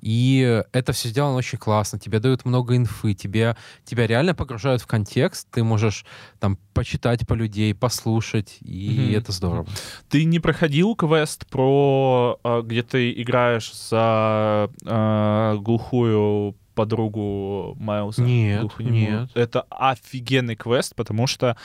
и 0.00 0.62
это 0.72 0.92
все 0.92 1.08
сделано 1.08 1.36
очень 1.36 1.58
классно. 1.58 1.98
Тебе 1.98 2.20
дают 2.20 2.44
много 2.44 2.76
инфы, 2.76 3.14
тебе 3.14 3.56
тебя 3.84 4.06
реально 4.06 4.34
погружают 4.34 4.82
в 4.82 4.86
контекст, 4.86 5.48
ты 5.50 5.64
можешь 5.64 6.04
там 6.38 6.58
почитать 6.72 7.26
по 7.26 7.34
людей, 7.34 7.74
послушать, 7.74 8.58
и 8.60 9.08
Мгм. 9.08 9.18
это 9.18 9.32
здорово. 9.32 9.66
Ты 10.08 10.24
не 10.24 10.38
проходил 10.38 10.94
квест 10.94 11.46
про, 11.46 12.38
а, 12.44 12.62
где 12.62 12.82
ты 12.82 13.10
играешь 13.12 13.72
за 13.74 14.70
а, 14.86 15.56
глухую 15.56 16.54
подругу 16.74 17.76
Майлза? 17.78 18.22
Нет, 18.22 18.70
нет. 18.78 19.30
Это 19.34 19.62
офигенный 19.70 20.56
квест, 20.56 20.94
потому 20.94 21.26
что 21.26 21.56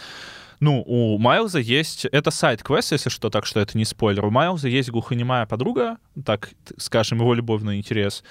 ну, 0.59 0.83
у 0.85 1.17
Майлза 1.17 1.59
есть... 1.59 2.05
Это 2.05 2.31
сайт-квест, 2.31 2.91
если 2.91 3.09
что, 3.09 3.29
так 3.29 3.45
что 3.45 3.61
это 3.61 3.77
не 3.77 3.85
спойлер. 3.85 4.25
У 4.25 4.29
Майлза 4.29 4.67
есть 4.67 4.89
глухонемая 4.89 5.45
подруга, 5.45 5.97
так 6.25 6.49
скажем, 6.77 7.19
его 7.19 7.33
любовный 7.33 7.77
интерес. 7.77 8.23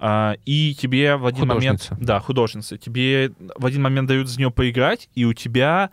А, 0.00 0.36
и 0.44 0.74
тебе 0.74 1.16
в 1.16 1.26
один 1.26 1.46
момент... 1.46 1.82
Художница. 1.82 1.96
Да, 2.04 2.20
художница. 2.20 2.76
Тебе 2.76 3.32
в 3.56 3.64
один 3.64 3.82
момент 3.82 4.08
дают 4.08 4.28
за 4.28 4.38
нее 4.38 4.50
поиграть, 4.50 5.08
и 5.14 5.24
у 5.24 5.32
тебя 5.32 5.90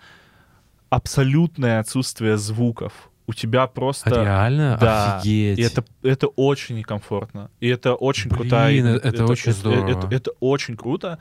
абсолютное 0.90 1.80
отсутствие 1.80 2.38
звуков. 2.38 3.12
У 3.26 3.34
тебя 3.34 3.68
просто... 3.68 4.10
Реально? 4.10 4.78
да. 4.80 5.18
Офигеть. 5.18 5.60
И 5.60 5.62
это, 5.62 5.86
это 6.02 6.28
очень 6.28 6.76
некомфортно. 6.76 7.50
И 7.60 7.68
это 7.68 7.96
очень 7.96 8.30
Блин, 8.30 8.42
крутая... 8.42 8.96
это 8.98 9.26
очень 9.26 9.54
здорово. 9.54 9.90
Это, 9.90 10.08
это 10.14 10.32
очень 10.40 10.76
круто. 10.76 11.20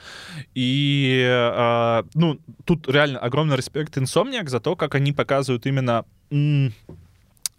И, 0.55 1.25
а, 1.31 2.05
ну, 2.15 2.38
тут 2.65 2.88
реально 2.88 3.21
огромный 3.21 3.57
респект 3.57 3.97
Insomniac 3.97 4.49
за 4.49 4.59
то, 4.61 4.75
как 4.75 4.95
они 4.95 5.12
показывают 5.12 5.67
именно... 5.67 6.05
м, 6.31 6.73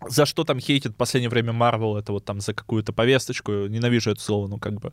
за 0.07 0.25
что 0.25 0.43
там 0.43 0.59
хейтит 0.59 0.91
в 0.91 0.95
последнее 0.95 1.29
время 1.29 1.53
Марвел, 1.53 1.95
это 1.97 2.11
вот 2.11 2.25
там 2.25 2.41
за 2.41 2.53
какую-то 2.53 2.91
повесточку, 2.91 3.67
ненавижу 3.67 4.11
это 4.11 4.21
слово, 4.21 4.47
ну 4.47 4.57
как 4.57 4.73
бы 4.73 4.91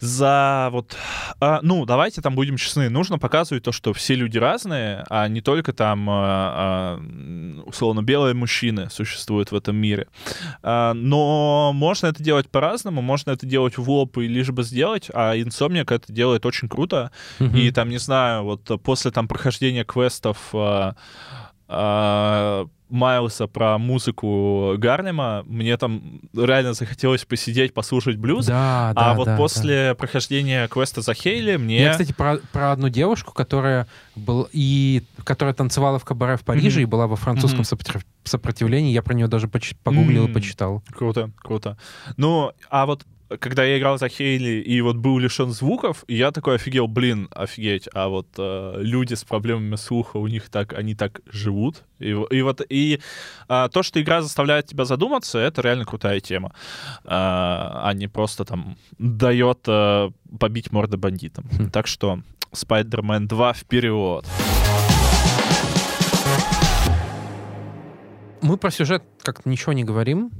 за 0.00 0.68
вот, 0.70 0.96
а, 1.40 1.60
ну 1.62 1.84
давайте 1.84 2.20
там 2.22 2.34
будем 2.34 2.56
честны, 2.56 2.88
нужно 2.88 3.18
показывать 3.18 3.64
то, 3.64 3.72
что 3.72 3.92
все 3.92 4.14
люди 4.14 4.38
разные, 4.38 5.04
а 5.10 5.26
не 5.28 5.40
только 5.40 5.72
там 5.72 6.08
а, 6.08 6.98
а, 6.98 7.62
условно 7.66 8.02
белые 8.02 8.34
мужчины 8.34 8.90
существуют 8.90 9.50
в 9.52 9.56
этом 9.56 9.76
мире. 9.76 10.06
А, 10.62 10.94
но 10.94 11.72
можно 11.74 12.06
это 12.06 12.22
делать 12.22 12.48
по-разному, 12.48 13.02
можно 13.02 13.32
это 13.32 13.46
делать 13.46 13.76
в 13.78 13.90
лоб 13.90 14.18
и 14.18 14.28
лишь 14.28 14.50
бы 14.50 14.62
сделать, 14.62 15.10
а 15.12 15.36
Insomniac 15.36 15.92
это 15.94 16.12
делает 16.12 16.46
очень 16.46 16.68
круто, 16.68 17.10
Мгм. 17.38 17.56
и 17.56 17.70
там, 17.70 17.88
не 17.88 17.98
знаю, 17.98 18.44
вот 18.44 18.70
после 18.82 19.10
там 19.10 19.26
прохождения 19.28 19.84
квестов 19.84 20.38
а, 20.54 20.94
а, 21.68 22.66
Майлса 22.88 23.46
про 23.46 23.76
музыку 23.78 24.74
Гарлема, 24.78 25.42
мне 25.46 25.76
там 25.76 26.20
реально 26.34 26.72
захотелось 26.72 27.24
посидеть, 27.24 27.74
послушать 27.74 28.16
блюз. 28.16 28.46
Да, 28.46 28.92
да, 28.94 29.10
а 29.10 29.14
вот 29.14 29.26
да, 29.26 29.36
после 29.36 29.94
прохождения 29.94 30.66
квеста 30.68 31.00
за 31.02 31.14
Хейли 31.14 31.56
мне... 31.56 31.82
Я, 31.82 31.90
кстати, 31.92 32.12
про, 32.12 32.38
про 32.52 32.72
одну 32.72 32.88
девушку, 32.88 33.32
которая 33.32 33.86
был 34.16 34.48
и 34.52 35.02
которая 35.24 35.54
танцевала 35.54 35.98
в 35.98 36.04
кабаре 36.04 36.36
в 36.36 36.44
Париже 36.44 36.80
Мгм. 36.80 36.82
и 36.82 36.90
была 36.90 37.06
во 37.06 37.16
французском 37.16 37.64
сопротив- 37.64 38.06
сопротивлении. 38.24 38.92
Я 38.92 39.02
про 39.02 39.14
нее 39.14 39.28
даже 39.28 39.48
поч- 39.48 39.74
погуглил 39.84 40.24
и 40.24 40.28
М. 40.28 40.34
почитал. 40.34 40.82
Круто, 40.90 41.30
круто. 41.36 41.76
Ну, 42.16 42.52
а 42.70 42.86
вот 42.86 43.04
когда 43.40 43.64
я 43.64 43.78
играл 43.78 43.98
за 43.98 44.08
Хейли 44.08 44.62
и 44.62 44.80
вот 44.80 44.96
был 44.96 45.18
лишен 45.18 45.50
звуков, 45.50 46.04
я 46.08 46.30
такой 46.30 46.54
офигел, 46.54 46.86
блин, 46.86 47.28
офигеть, 47.30 47.88
а 47.92 48.08
вот 48.08 48.28
э, 48.38 48.76
люди 48.78 49.14
с 49.14 49.24
проблемами 49.24 49.76
слуха, 49.76 50.16
у 50.16 50.26
них 50.26 50.48
так, 50.48 50.72
они 50.72 50.94
так 50.94 51.20
живут. 51.26 51.84
И, 51.98 52.10
и 52.30 52.42
вот, 52.42 52.62
и 52.68 53.00
а, 53.48 53.68
то, 53.68 53.82
что 53.82 54.00
игра 54.00 54.22
заставляет 54.22 54.66
тебя 54.66 54.84
задуматься, 54.84 55.38
это 55.38 55.60
реально 55.60 55.84
крутая 55.84 56.20
тема. 56.20 56.52
А, 57.04 57.82
а 57.84 57.92
не 57.92 58.08
просто 58.08 58.44
там 58.44 58.78
дает 58.98 59.60
э, 59.66 60.10
побить 60.38 60.72
морды 60.72 60.96
бандитам. 60.96 61.48
Хм. 61.52 61.70
Так 61.70 61.86
что 61.86 62.20
Spider-Man 62.52 63.26
2 63.26 63.52
вперед. 63.52 64.24
Мы 68.40 68.56
про 68.56 68.70
сюжет 68.70 69.02
как-то 69.22 69.48
ничего 69.48 69.72
не 69.72 69.84
говорим. 69.84 70.30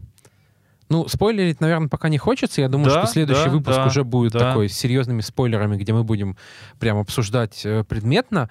Ну, 0.88 1.06
спойлерить, 1.08 1.60
наверное, 1.60 1.88
пока 1.88 2.08
не 2.08 2.18
хочется. 2.18 2.60
Я 2.60 2.68
думаю, 2.68 2.90
Да, 2.90 3.02
что 3.02 3.12
следующий 3.12 3.46
да, 3.46 3.50
выпуск 3.50 3.76
да, 3.76 3.86
уже 3.86 4.04
будет 4.04 4.32
да. 4.32 4.38
такой 4.38 4.68
с 4.68 4.76
серьезными 4.76 5.20
спойлерами, 5.20 5.76
где 5.76 5.92
мы 5.92 6.02
будем 6.02 6.36
прям 6.78 6.98
обсуждать 6.98 7.60
э, 7.64 7.84
предметно. 7.84 8.48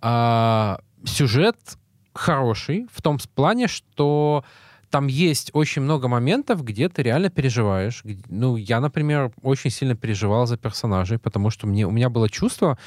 А, 0.00 0.80
сюжет 1.04 1.56
хороший 2.14 2.86
в 2.92 3.02
том 3.02 3.18
плане, 3.34 3.68
что 3.68 4.44
там 4.90 5.08
есть 5.08 5.50
очень 5.54 5.82
много 5.82 6.06
моментов, 6.08 6.62
где 6.62 6.88
ты 6.88 7.02
реально 7.02 7.28
переживаешь. 7.28 8.02
Ну, 8.28 8.56
я, 8.56 8.80
например, 8.80 9.32
очень 9.42 9.70
сильно 9.70 9.96
переживал 9.96 10.46
за 10.46 10.56
персонажей, 10.56 11.18
потому 11.18 11.50
что 11.50 11.66
мне, 11.66 11.86
у 11.86 11.90
меня 11.90 12.08
было 12.08 12.28
чувство, 12.30 12.78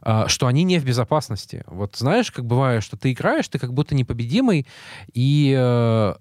а, 0.00 0.28
что 0.28 0.46
они 0.46 0.62
не 0.62 0.78
в 0.78 0.84
безопасности. 0.84 1.64
Вот 1.66 1.96
знаешь, 1.96 2.30
как 2.30 2.44
бывает, 2.44 2.82
что 2.84 2.96
ты 2.96 3.12
играешь, 3.12 3.48
ты 3.48 3.58
как 3.58 3.74
будто 3.74 3.94
непобедимый, 3.94 4.66
и 5.12 5.54
э, 5.58 6.14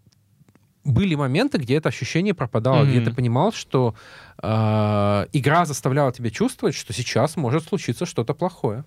были 0.88 1.16
моменты, 1.16 1.58
где 1.58 1.76
это 1.76 1.90
ощущение 1.90 2.34
пропадало, 2.34 2.86
где 2.86 2.98
Мгм. 3.00 3.06
ты 3.06 3.14
понимал, 3.14 3.52
что 3.54 3.94
э, 4.42 5.26
игра 5.34 5.66
заставляла 5.66 6.12
тебя 6.12 6.30
чувствовать, 6.30 6.76
что 6.76 6.94
сейчас 6.94 7.36
может 7.38 7.64
случиться 7.68 8.06
что-то 8.06 8.34
плохое, 8.34 8.84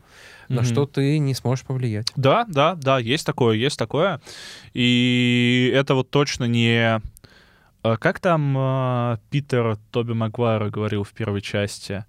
на 0.49 0.63
Мгм. 0.63 0.65
что 0.65 0.87
ты 0.87 1.19
не 1.19 1.35
сможешь 1.35 1.65
повлиять. 1.65 2.07
Да, 2.17 2.45
да, 2.49 2.75
да, 2.75 2.99
есть 2.99 3.27
такое, 3.27 3.57
есть 3.57 3.79
такое. 3.79 4.21
И 4.75 5.71
это 5.75 5.95
вот 5.95 6.11
точно 6.11 6.45
не... 6.45 7.01
э, 7.85 7.97
Как 7.99 8.19
там 8.21 8.57
э, 8.59 9.19
Питер 9.31 9.77
Тоби 9.91 10.13
Магуайр 10.15 10.71
говорил 10.71 11.05
в 11.05 11.13
первой 11.13 11.41
части? 11.43 12.05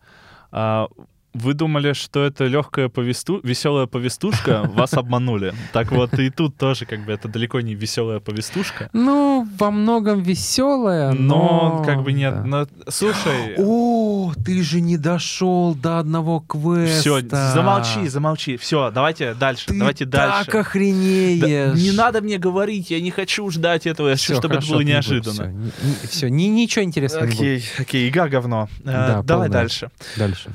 А, 0.51 0.87
Вы 1.33 1.53
думали, 1.53 1.93
что 1.93 2.23
это 2.25 2.45
легкая 2.45 2.89
повесту... 2.89 3.39
веселая 3.43 3.85
повестушка, 3.87 4.63
вас 4.73 4.93
обманули. 4.93 5.53
Так 5.71 5.91
вот 5.91 6.13
и 6.19 6.29
тут 6.29 6.57
тоже 6.57 6.85
как 6.85 7.05
бы 7.05 7.13
это 7.13 7.27
далеко 7.29 7.61
не 7.61 7.73
веселая 7.73 8.19
повестушка. 8.19 8.89
Ну, 8.93 9.47
во 9.57 9.71
многом 9.71 10.21
веселое, 10.21 11.13
но... 11.13 11.79
Но 11.79 11.83
как 11.85 12.03
бы 12.03 12.11
нет. 12.13 12.33
да. 12.33 12.43
но- 12.43 12.67
Слушай, 12.89 13.55
О, 13.57 14.33
ты 14.45 14.61
же 14.61 14.81
не 14.81 14.97
дошел 14.97 15.73
до 15.73 15.99
одного 15.99 16.41
квеста. 16.41 16.99
все, 16.99 17.21
замолчи, 17.53 18.07
замолчи. 18.07 18.57
Все, 18.57 18.91
давайте 18.91 19.33
дальше, 19.33 19.67
Ты 19.67 19.77
давайте 19.79 20.05
дальше. 20.05 20.45
так 20.45 20.55
охренеешь. 20.55 21.39
Да, 21.73 21.79
не 21.79 21.91
надо 21.91 22.21
мне 22.21 22.37
говорить, 22.37 22.91
я 22.91 22.99
не 22.99 23.11
хочу 23.11 23.49
ждать 23.49 23.87
этого, 23.87 24.09
я 24.09 24.15
хочу, 24.15 24.33
чтобы 24.35 24.55
это 24.55 24.65
хорошо, 24.65 24.71
было 24.73 24.79
не 24.81 24.85
буду, 24.85 24.91
неожиданно. 24.93 25.71
Все, 26.09 26.29
ничего 26.29 26.83
интересного 26.83 27.23
не 27.25 27.31
будет. 27.31 27.39
Окей, 27.39 27.63
окей, 27.79 28.09
игра 28.09 28.27
говно. 28.27 28.67
Э, 28.81 28.83
Да, 28.83 29.21
давай 29.23 29.47
полная. 29.47 29.49
дальше. 29.49 29.89
Дальше. 30.17 30.49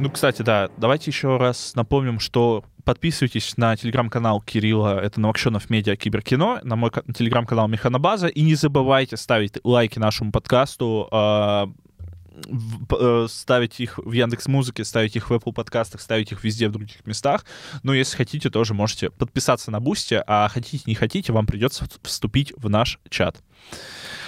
Ну, 0.00 0.10
кстати, 0.10 0.42
да, 0.42 0.70
давайте 0.76 1.10
еще 1.10 1.36
раз 1.38 1.74
напомним, 1.74 2.20
что 2.20 2.64
подписывайтесь 2.84 3.56
на 3.56 3.76
телеграм-канал 3.76 4.40
Кирилла, 4.40 5.00
это 5.00 5.20
Новокшенов 5.20 5.70
Медиа 5.70 5.96
Киберкино, 5.96 6.60
на 6.62 6.76
мой 6.76 6.90
ка- 6.92 7.02
телеграм-канал 7.12 7.66
Механобаза, 7.66 8.28
и 8.28 8.42
не 8.42 8.54
забывайте 8.54 9.16
ставить 9.16 9.58
лайки 9.64 9.98
нашему 9.98 10.30
подкасту, 10.30 11.08
п- 11.10 12.96
э, 13.00 13.26
ставить 13.28 13.80
их 13.80 13.98
в 13.98 14.12
Яндекс 14.12 14.46
Музыке, 14.46 14.84
ставить 14.84 15.16
их 15.16 15.30
в 15.30 15.32
Apple 15.32 15.52
подкастах, 15.52 16.00
ставить 16.00 16.30
их 16.30 16.44
везде 16.44 16.68
в 16.68 16.72
других 16.72 17.04
местах. 17.04 17.44
Ну, 17.82 17.92
если 17.92 18.16
хотите, 18.16 18.50
тоже 18.50 18.74
можете 18.74 19.10
подписаться 19.10 19.72
на 19.72 19.80
Boosty, 19.80 20.22
а 20.28 20.48
хотите, 20.48 20.84
не 20.86 20.94
хотите, 20.94 21.32
вам 21.32 21.46
придется 21.46 21.86
вступить 22.02 22.52
в 22.56 22.70
наш 22.70 23.00
чат. 23.10 23.42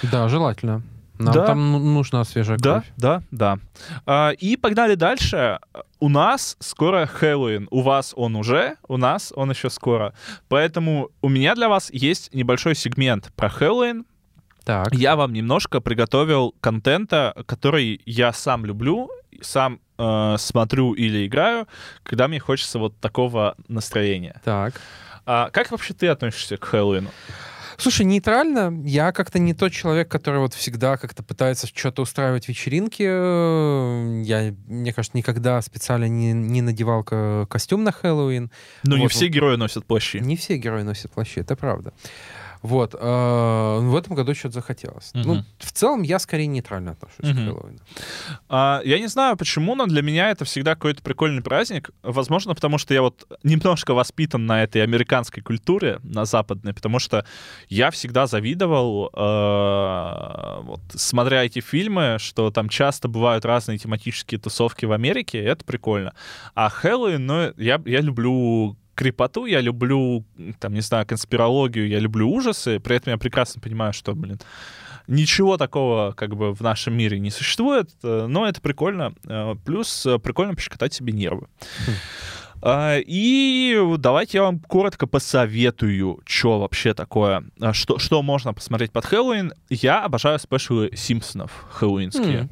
Да, 0.03 0.27
желательно. 0.27 0.83
Нам 1.21 1.33
Да. 1.33 1.45
там 1.45 1.71
ну- 1.71 1.79
нужна 1.79 2.23
свежая 2.23 2.57
Да, 2.57 2.71
кровь. 2.81 2.91
да, 2.97 3.23
да. 3.31 3.59
А, 4.05 4.31
и 4.31 4.55
погнали 4.57 4.95
дальше. 4.95 5.59
У 5.99 6.09
нас 6.09 6.57
скоро 6.59 7.05
Хэллоуин. 7.05 7.67
У 7.71 7.81
вас 7.81 8.13
он 8.15 8.35
уже, 8.35 8.77
у 8.87 8.97
нас 8.97 9.31
он 9.35 9.51
еще 9.51 9.69
скоро. 9.69 10.13
Поэтому 10.49 11.09
у 11.21 11.29
меня 11.29 11.55
для 11.55 11.69
вас 11.69 11.89
есть 11.91 12.33
небольшой 12.33 12.75
сегмент 12.75 13.31
про 13.35 13.49
Хэллоуин. 13.49 14.05
Так. 14.63 14.93
Я 14.93 15.15
вам 15.15 15.33
немножко 15.33 15.79
приготовил 15.81 16.53
контента, 16.61 17.33
который 17.47 18.01
я 18.05 18.31
сам 18.33 18.65
люблю, 18.65 19.09
сам 19.41 19.79
э, 19.97 20.35
смотрю 20.37 20.93
или 20.93 21.25
играю, 21.27 21.67
когда 22.03 22.27
мне 22.27 22.39
хочется 22.39 22.79
вот 22.79 22.95
такого 22.99 23.55
настроения. 23.67 24.39
Так. 24.43 24.79
А 25.25 25.49
как 25.51 25.71
вообще 25.71 25.93
ты 25.93 26.07
относишься 26.07 26.57
к 26.57 26.63
Хэллоуину? 26.65 27.09
Слушай, 27.77 28.05
нейтрально. 28.05 28.81
Я 28.85 29.11
как-то 29.11 29.39
не 29.39 29.53
тот 29.53 29.71
человек, 29.71 30.09
который 30.09 30.39
вот 30.39 30.53
всегда 30.53 30.97
как-то 30.97 31.23
пытается 31.23 31.67
что-то 31.67 32.01
устраивать 32.01 32.47
вечеринки. 32.47 33.03
Э, 33.07 34.21
Я, 34.23 34.53
мне 34.67 34.93
кажется, 34.93 35.17
никогда 35.17 35.61
специально 35.61 36.05
не, 36.05 36.33
не 36.33 36.61
надевал 36.61 37.03
ко- 37.03 37.45
костюм 37.49 37.83
на 37.83 37.91
Хэллоуин. 37.91 38.51
Ну, 38.83 38.95
не 38.95 39.03
Вот, 39.03 39.11
все 39.11 39.25
вот. 39.25 39.33
герои 39.33 39.55
носят 39.55 39.85
плащи. 39.85 40.17
Не 40.17 40.35
все 40.35 40.57
герои 40.57 40.83
носят 40.83 41.11
плащи, 41.11 41.39
это 41.39 41.55
правда. 41.55 41.93
Вот. 42.61 42.93
э, 42.93 43.79
в 43.81 43.95
этом 43.95 44.15
году 44.15 44.35
что-то 44.35 44.55
захотелось. 44.55 45.11
Мгм. 45.13 45.27
Ну, 45.27 45.43
в 45.57 45.71
целом, 45.71 46.03
я 46.03 46.19
скорее 46.19 46.47
нейтрально 46.47 46.91
отношусь 46.91 47.19
Мгм. 47.25 47.33
к 47.33 47.47
Хэллоуину. 47.49 47.79
А, 48.49 48.81
я 48.85 48.99
не 48.99 49.07
знаю 49.07 49.35
почему, 49.37 49.75
но 49.75 49.85
для 49.87 50.01
меня 50.01 50.29
это 50.29 50.45
всегда 50.45 50.75
какой-то 50.75 51.01
прикольный 51.01 51.41
праздник. 51.41 51.89
Возможно, 52.03 52.53
потому 52.55 52.77
что 52.77 52.93
я 52.93 53.01
вот 53.01 53.25
немножко 53.43 53.93
воспитан 53.93 54.45
на 54.45 54.63
этой 54.63 54.83
американской 54.83 55.41
культуре, 55.43 55.99
на 56.03 56.25
западной, 56.25 56.73
потому 56.73 56.99
что 56.99 57.25
я 57.69 57.89
всегда 57.91 58.27
завидовал, 58.27 59.09
э, 59.13 60.61
вот, 60.63 60.81
смотря 60.95 61.43
эти 61.45 61.59
фильмы, 61.61 62.17
что 62.19 62.51
там 62.51 62.69
часто 62.69 63.07
бывают 63.07 63.45
разные 63.45 63.77
тематические 63.77 64.39
тусовки 64.39 64.85
в 64.85 64.91
Америке, 64.91 65.39
это 65.43 65.65
прикольно. 65.65 66.13
А 66.55 66.69
Хэллоуин, 66.69 67.25
ну, 67.25 67.53
я, 67.57 67.81
я 67.85 68.01
люблю 68.01 68.77
крепоту, 68.95 69.45
я 69.45 69.61
люблю, 69.61 70.25
там, 70.59 70.73
не 70.73 70.81
знаю, 70.81 71.05
конспирологию, 71.05 71.87
я 71.87 71.99
люблю 71.99 72.29
ужасы, 72.29 72.79
при 72.79 72.95
этом 72.95 73.11
я 73.11 73.17
прекрасно 73.17 73.61
понимаю, 73.61 73.93
что, 73.93 74.13
блин, 74.13 74.39
ничего 75.07 75.57
такого 75.57 76.13
как 76.13 76.35
бы 76.35 76.53
в 76.53 76.61
нашем 76.61 76.95
мире 76.95 77.19
не 77.19 77.31
существует, 77.31 77.89
э, 78.03 78.25
но 78.27 78.47
это 78.47 78.61
прикольно. 78.61 79.13
Э, 79.27 79.55
Плюс 79.65 80.05
э, 80.05 80.19
прикольно 80.19 80.55
пощекотать 80.55 80.93
себе 80.93 81.13
нервы. 81.13 81.47
А, 81.87 82.40
И 82.63 83.95
давайте 83.97 84.37
я 84.37 84.43
вам 84.43 84.59
коротко 84.59 85.07
посоветую, 85.07 86.19
что 86.25 86.59
вообще 86.59 86.93
такое, 86.93 87.43
а, 87.59 87.73
что, 87.73 87.97
что 87.97 88.21
можно 88.21 88.53
посмотреть 88.53 88.91
под 88.91 89.05
Хэллоуин. 89.05 89.53
Я 89.69 90.03
обожаю 90.03 90.37
спешлы 90.39 90.91
Симпсонов 90.95 91.51
хэллоуинские. 91.71 92.49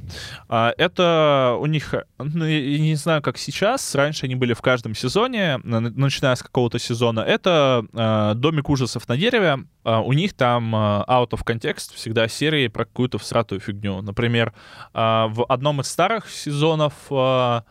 А, 0.47 0.74
Это 0.78 1.57
у 1.60 1.66
них, 1.68 1.93
ну, 2.18 2.45
я 2.45 2.80
не 2.80 2.95
знаю, 2.95 3.22
как 3.22 3.38
сейчас, 3.38 3.93
раньше 3.95 4.26
они 4.26 4.36
были 4.36 4.53
в 4.53 4.62
каждом 4.62 4.95
сезоне, 4.95 5.60
начиная 5.64 6.36
с 6.36 6.41
какого-то 6.43 6.80
сезона. 6.80 7.20
Это 7.22 8.34
«Домик 8.36 8.70
ужасов 8.70 9.07
на 9.07 9.18
дереве». 9.18 9.60
А, 9.84 10.01
У 10.01 10.14
них 10.14 10.34
там 10.34 10.76
out 10.76 11.30
of 11.32 11.45
context 11.45 11.93
всегда 11.95 12.28
серии 12.28 12.68
про 12.68 12.86
какую-то 12.86 13.18
всратую 13.18 13.60
фигню. 13.62 14.01
Например, 14.01 14.53
а, 14.93 15.28
в 15.28 15.45
одном 15.45 15.82
из 15.82 15.88
старых 15.88 16.30
сезонов 16.30 16.93
а, 17.12 17.64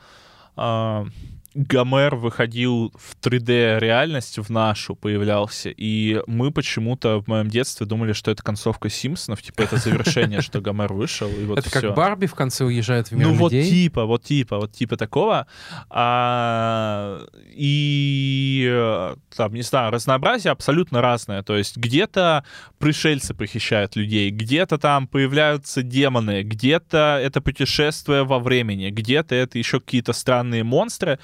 а, 0.57 1.07
Гомер 1.55 2.15
выходил 2.15 2.93
в 2.95 3.17
3D-реальность, 3.21 4.39
в 4.39 4.51
нашу 4.51 4.95
появлялся, 4.95 5.71
и 5.71 6.21
мы 6.27 6.51
почему-то 6.51 7.21
в 7.21 7.27
моем 7.27 7.49
детстве 7.49 7.87
думали, 7.87 8.13
что 8.13 8.31
это 8.31 8.43
концовка 8.43 8.91
Симпсонов, 8.91 9.43
типа 9.43 9.63
это 9.63 9.77
завершение, 9.77 10.41
что 10.41 10.61
Гомер 10.61 10.93
вышел, 10.93 11.29
и 11.29 11.45
вот 11.45 11.59
это 11.59 11.71
как 11.71 11.95
Барби 11.95 12.27
в 12.27 12.35
конце 12.35 12.65
уезжает 12.65 13.09
в 13.09 13.13
мир 13.13 13.27
Ну 13.27 13.35
вот 13.35 13.51
типа, 13.51 14.05
вот 14.05 14.25
типа, 14.25 14.59
вот 14.59 14.73
типа 14.73 14.97
такого. 14.97 15.47
А, 15.91 17.21
и 17.51 18.69
э, 18.71 19.17
там, 19.37 19.55
не 19.55 19.63
знаю, 19.63 19.91
разнообразие 19.91 20.53
абсолютно 20.53 21.01
разное. 21.01 21.43
То 21.43 21.57
есть 21.57 21.77
где-то 21.77 22.45
пришельцы 22.79 23.35
похищают 23.35 23.97
людей, 23.97 24.31
где-то 24.31 24.79
там 24.79 25.07
появляются 25.07 25.83
демоны, 25.83 26.43
где-то 26.43 27.19
это 27.23 27.41
путешествие 27.41 28.25
во 28.25 28.39
времени, 28.39 28.91
где-то 28.91 29.35
это 29.35 29.59
еще 29.59 29.81
какие-то 29.81 30.13
странные 30.13 30.63
монстры. 30.63 31.19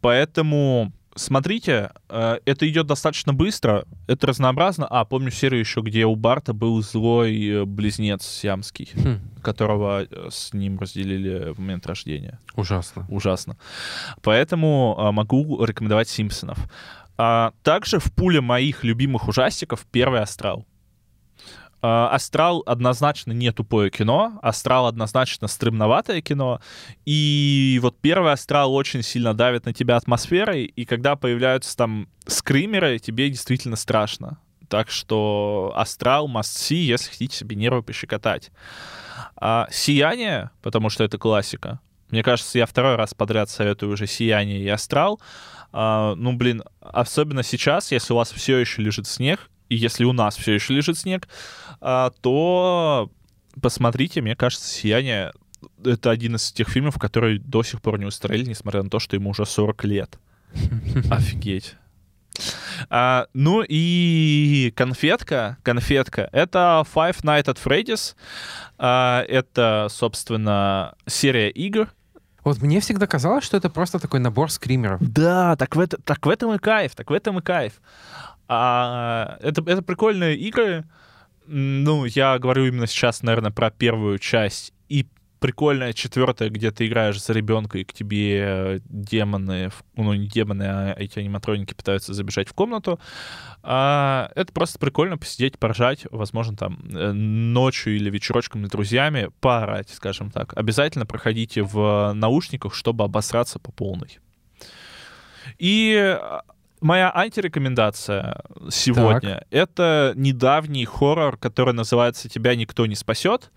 Поэтому 0.00 0.92
смотрите, 1.14 1.90
э, 2.08 2.38
это 2.44 2.68
идет 2.68 2.86
достаточно 2.86 3.32
быстро, 3.34 3.84
это 4.06 4.28
разнообразно. 4.28 4.86
А, 4.86 5.04
помню 5.04 5.30
серию 5.30 5.60
еще, 5.60 5.80
где 5.80 6.06
у 6.06 6.14
Барта 6.14 6.52
был 6.52 6.80
злой 6.82 7.46
э, 7.46 7.64
близнец 7.64 8.24
сиамский, 8.24 8.90
Хм, 8.94 9.20
которого 9.42 10.04
э, 10.04 10.28
с 10.30 10.52
ним 10.54 10.78
разделили 10.78 11.52
в 11.52 11.58
момент 11.58 11.86
рождения. 11.86 12.38
ужасно. 12.54 13.06
Ужасно. 13.08 13.56
Поэтому 14.22 15.10
могу 15.12 15.64
рекомендовать 15.64 16.08
«Симпсонов». 16.08 16.58
А, 17.16 17.52
также 17.64 17.98
в 17.98 18.12
пуле 18.14 18.40
моих 18.40 18.84
любимых 18.84 19.26
ужастиков 19.28 19.84
первый 19.90 20.20
«Астрал». 20.20 20.66
А, 21.80 22.08
«Астрал» 22.10 22.62
однозначно 22.66 23.32
не 23.32 23.52
тупое 23.52 23.90
кино, 23.90 24.38
«Астрал» 24.42 24.86
однозначно 24.86 25.48
стремноватое 25.48 26.20
кино, 26.20 26.60
и 27.04 27.78
вот 27.82 27.98
первый 28.00 28.32
«Астрал» 28.32 28.74
очень 28.74 29.02
сильно 29.02 29.34
давит 29.34 29.64
на 29.64 29.72
тебя 29.72 29.96
атмосферой, 29.96 30.64
и 30.64 30.84
когда 30.84 31.14
появляются 31.14 31.76
там 31.76 32.08
скримеры, 32.26 32.98
тебе 32.98 33.30
действительно 33.30 33.76
страшно. 33.76 34.38
Так 34.68 34.90
что 34.90 35.72
«Астрал» 35.76 36.28
must 36.28 36.56
see, 36.56 36.76
если 36.76 37.10
хотите 37.10 37.36
себе 37.36 37.56
нервы 37.56 37.82
пощекотать. 37.82 38.50
А 39.36 39.68
«Сияние», 39.70 40.50
потому 40.62 40.90
что 40.90 41.04
это 41.04 41.16
классика, 41.16 41.80
мне 42.10 42.22
кажется, 42.22 42.58
я 42.58 42.66
второй 42.66 42.96
раз 42.96 43.14
подряд 43.14 43.50
советую 43.50 43.92
уже 43.92 44.06
«Сияние» 44.06 44.60
и 44.60 44.68
«Астрал». 44.68 45.20
А, 45.70 46.14
ну, 46.14 46.32
блин, 46.32 46.64
особенно 46.80 47.42
сейчас, 47.42 47.92
если 47.92 48.14
у 48.14 48.16
вас 48.16 48.32
все 48.32 48.56
еще 48.56 48.80
лежит 48.80 49.06
снег, 49.06 49.50
и 49.68 49.76
если 49.76 50.04
у 50.04 50.12
нас 50.12 50.36
все 50.36 50.52
еще 50.54 50.74
лежит 50.74 50.98
снег, 50.98 51.28
а, 51.80 52.10
то 52.20 53.10
посмотрите, 53.60 54.20
мне 54.20 54.36
кажется, 54.36 54.68
«Сияние»— 54.68 55.32
это 55.84 56.10
один 56.10 56.36
из 56.36 56.52
тех 56.52 56.68
фильмов, 56.68 56.98
которые 56.98 57.38
до 57.38 57.62
сих 57.62 57.82
пор 57.82 57.98
не 57.98 58.06
устарели, 58.06 58.44
несмотря 58.44 58.82
на 58.82 58.90
то, 58.90 58.98
что 58.98 59.16
ему 59.16 59.30
уже 59.30 59.44
40 59.44 59.84
лет. 59.84 60.18
Офигеть. 61.10 61.76
А, 62.88 63.26
ну 63.34 63.64
и 63.66 64.72
конфетка, 64.76 65.58
конфетка, 65.62 66.28
это 66.32 66.84
Five 66.94 67.22
Nights 67.22 67.46
at 67.46 67.58
Freddy's. 67.62 68.14
А, 68.78 69.24
это, 69.28 69.88
собственно, 69.90 70.94
серия 71.06 71.50
игр, 71.50 71.88
Вот 72.44 72.62
мне 72.62 72.80
всегда 72.80 73.06
казалось, 73.06 73.44
что 73.44 73.56
это 73.56 73.68
просто 73.68 73.98
такой 73.98 74.20
набор 74.20 74.50
скримеров. 74.50 75.00
Да, 75.00 75.56
так 75.56 75.74
в, 75.76 75.80
это, 75.80 76.00
так 76.00 76.24
в 76.24 76.28
этом 76.28 76.54
и 76.54 76.58
кайф, 76.58 76.94
так 76.94 77.10
в 77.10 77.12
этом 77.12 77.40
и 77.40 77.42
кайф. 77.42 77.74
А, 78.48 79.36
это, 79.40 79.62
это 79.66 79.82
прикольные 79.82 80.36
игры. 80.36 80.84
Ну, 81.46 82.04
я 82.04 82.38
говорю 82.38 82.66
именно 82.66 82.86
сейчас, 82.86 83.22
наверное, 83.22 83.50
про 83.50 83.70
первую 83.70 84.18
часть. 84.18 84.72
И 84.88 85.06
прикольная 85.38 85.92
четвертая, 85.92 86.50
где 86.50 86.70
ты 86.70 86.86
играешь 86.86 87.22
за 87.22 87.32
ребенка, 87.32 87.78
и 87.78 87.84
к 87.84 87.92
тебе 87.92 88.40
э, 88.40 88.78
демоны, 88.88 89.70
ну, 89.94 90.14
не 90.14 90.26
демоны, 90.26 90.64
а 90.64 90.94
эти 90.98 91.18
аниматроники 91.18 91.74
пытаются 91.74 92.12
забежать 92.14 92.48
в 92.48 92.54
комнату. 92.54 92.98
А, 93.62 94.30
это 94.34 94.52
просто 94.52 94.78
прикольно 94.78 95.16
посидеть, 95.18 95.58
поржать, 95.58 96.06
возможно, 96.10 96.56
там 96.56 96.80
э, 96.90 97.12
ночью 97.12 97.96
или 97.96 98.10
вечерочком 98.10 98.66
с 98.66 98.70
друзьями, 98.70 99.30
поорать, 99.40 99.90
скажем 99.90 100.30
так. 100.30 100.56
Обязательно 100.56 101.06
проходите 101.06 101.62
в 101.62 102.12
наушниках, 102.14 102.74
чтобы 102.74 103.04
обосраться 103.04 103.58
по 103.58 103.72
полной. 103.72 104.18
И 105.58 105.94
э, 105.94 106.40
моя 106.80 107.12
антирекомендация 107.14 108.42
сегодня— 108.70 109.44
это 109.50 110.12
недавний 110.16 110.84
хоррор, 110.84 111.36
который 111.36 111.74
называется 111.74 112.28
«Тебя 112.28 112.54
никто 112.54 112.86
не 112.86 112.94
спасет», 112.94 113.50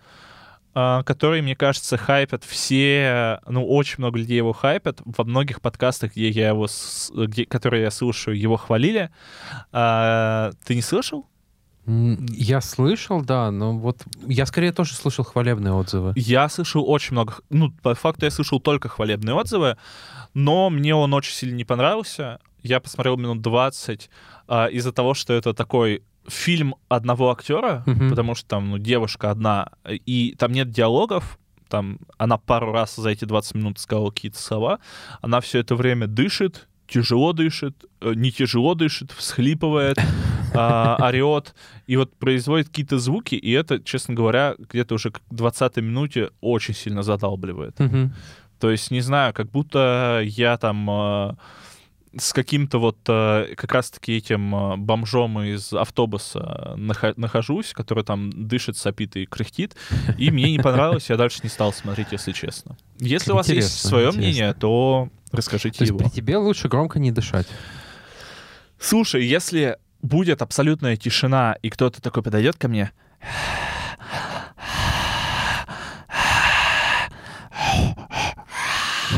а, 0.74 1.04
который, 1.04 1.42
мне 1.42 1.56
кажется, 1.56 1.98
хайпят 1.98 2.46
все, 2.46 3.42
ну, 3.46 3.68
очень 3.68 3.96
много 3.98 4.18
людей 4.18 4.38
его 4.38 4.54
хайпят. 4.54 5.02
Во 5.04 5.26
многих 5.26 5.62
подкастах, 5.62 6.14
где 6.14 6.30
я 6.30 6.50
его, 6.50 6.68
где, 7.14 7.46
которые 7.46 7.84
я 7.84 7.92
слушаю, 7.92 8.40
его 8.40 8.56
хвалили. 8.56 9.10
А, 9.74 10.52
ты 10.66 10.76
не 10.76 10.82
слышал? 10.82 11.28
Я 11.86 12.62
слышал, 12.62 13.22
да, 13.22 13.52
но 13.52 13.78
вот 13.78 14.04
я 14.28 14.46
скорее 14.46 14.72
тоже 14.72 14.94
слышал 14.94 15.26
хвалебные 15.26 15.74
отзывы. 15.74 16.14
Я 16.16 16.48
слышал 16.48 16.88
очень 16.88 17.14
много... 17.14 17.36
Ну, 17.50 17.72
по 17.82 17.96
факту 17.96 18.26
я 18.26 18.32
слышал 18.32 18.60
только 18.60 18.88
хвалебные 18.88 19.34
отзывы, 19.34 19.78
но 20.34 20.70
мне 20.70 20.96
он 20.96 21.14
очень 21.14 21.34
сильно 21.34 21.56
не 21.56 21.66
понравился. 21.66 22.40
Я 22.64 22.80
посмотрел 22.80 23.18
минут 23.18 23.42
20 23.42 24.10
а, 24.48 24.68
из-за 24.68 24.92
того, 24.92 25.14
что 25.14 25.34
это 25.34 25.54
такой 25.54 26.04
фильм 26.28 26.76
одного 26.90 27.32
актера, 27.32 27.84
Мгм. 27.86 28.10
потому 28.10 28.36
что 28.36 28.48
там 28.48 28.70
ну, 28.72 28.78
девушка 28.78 29.32
одна, 29.32 29.70
и 29.90 30.36
там 30.38 30.52
нет 30.52 30.70
диалогов, 30.70 31.40
там 31.68 32.00
она 32.18 32.38
пару 32.38 32.72
раз 32.72 32.96
за 32.96 33.10
эти 33.10 33.26
20 33.26 33.56
минут 33.56 33.80
сказала 33.80 34.12
какие-то 34.12 34.40
слова, 34.40 34.80
она 35.22 35.40
все 35.42 35.60
это 35.60 35.76
время 35.76 36.06
дышит, 36.08 36.68
тяжело 36.88 37.34
дышит, 37.34 37.86
э, 38.02 38.14
не 38.14 38.32
тяжело 38.32 38.76
дышит, 38.76 39.12
всхлипывает, 39.12 39.98
а, 40.54 40.98
орет, 41.02 41.56
и 41.88 41.96
вот 41.98 42.14
производит 42.18 42.68
какие-то 42.68 43.00
звуки, 43.00 43.36
и 43.36 43.52
это, 43.52 43.80
честно 43.82 44.14
говоря, 44.14 44.56
где-то 44.60 44.96
уже 44.96 45.10
к 45.12 45.22
20 45.32 45.78
минуте 45.78 46.30
очень 46.42 46.76
сильно 46.76 47.02
задалбливает. 47.04 47.78
То 48.60 48.70
есть, 48.70 48.92
не 48.92 49.02
знаю, 49.02 49.34
как 49.34 49.50
будто 49.50 50.22
я 50.24 50.56
там 50.58 50.88
э, 50.88 51.34
с 52.18 52.34
каким-то 52.34 52.80
вот 52.80 52.98
э, 53.08 53.54
как 53.56 53.72
раз-таки 53.72 54.18
этим 54.18 54.54
э, 54.56 54.78
бомжом 54.78 55.42
из 55.42 55.72
автобуса 55.74 56.74
нахо- 56.78 57.14
нахожусь, 57.16 57.72
который 57.74 58.04
там 58.04 58.30
дышит, 58.32 58.76
сопит 58.78 59.16
и 59.16 59.26
кряхтит, 59.26 59.76
и 60.18 60.30
мне 60.32 60.52
не 60.52 60.60
понравилось, 60.60 61.10
я 61.10 61.18
дальше 61.18 61.40
не 61.44 61.50
стал 61.50 61.72
смотреть, 61.74 62.08
если 62.12 62.34
честно. 62.34 62.78
Если 63.00 63.32
у 63.32 63.36
вас 63.36 63.48
есть 63.50 63.80
свое 63.80 64.08
интересно. 64.08 64.22
мнение, 64.22 64.54
то 64.54 65.10
расскажите 65.32 65.78
То 65.78 65.84
есть 65.84 65.90
его. 65.90 66.00
при 66.00 66.10
тебе 66.10 66.38
лучше 66.38 66.68
громко 66.68 67.00
не 67.00 67.12
дышать. 67.12 67.48
Слушай, 68.80 69.26
если 69.26 69.78
будет 70.02 70.42
абсолютная 70.42 70.98
тишина, 70.98 71.56
и 71.62 71.70
кто-то 71.70 72.02
такой 72.02 72.24
подойдет 72.24 72.58
ко 72.58 72.68
мне, 72.68 72.92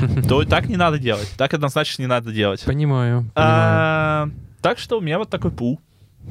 то 0.28 0.44
так 0.46 0.68
не 0.68 0.78
надо 0.78 1.00
делать. 1.00 1.32
Так 1.38 1.54
однозначно 1.54 2.02
не 2.04 2.08
надо 2.08 2.32
делать. 2.32 2.64
Понимаю, 2.64 3.22
понимаю. 3.22 3.32
А, 3.36 4.30
так 4.62 4.80
что 4.80 4.98
у 4.98 5.02
меня 5.02 5.18
вот 5.18 5.30
такой 5.30 5.52
пул 5.52 5.80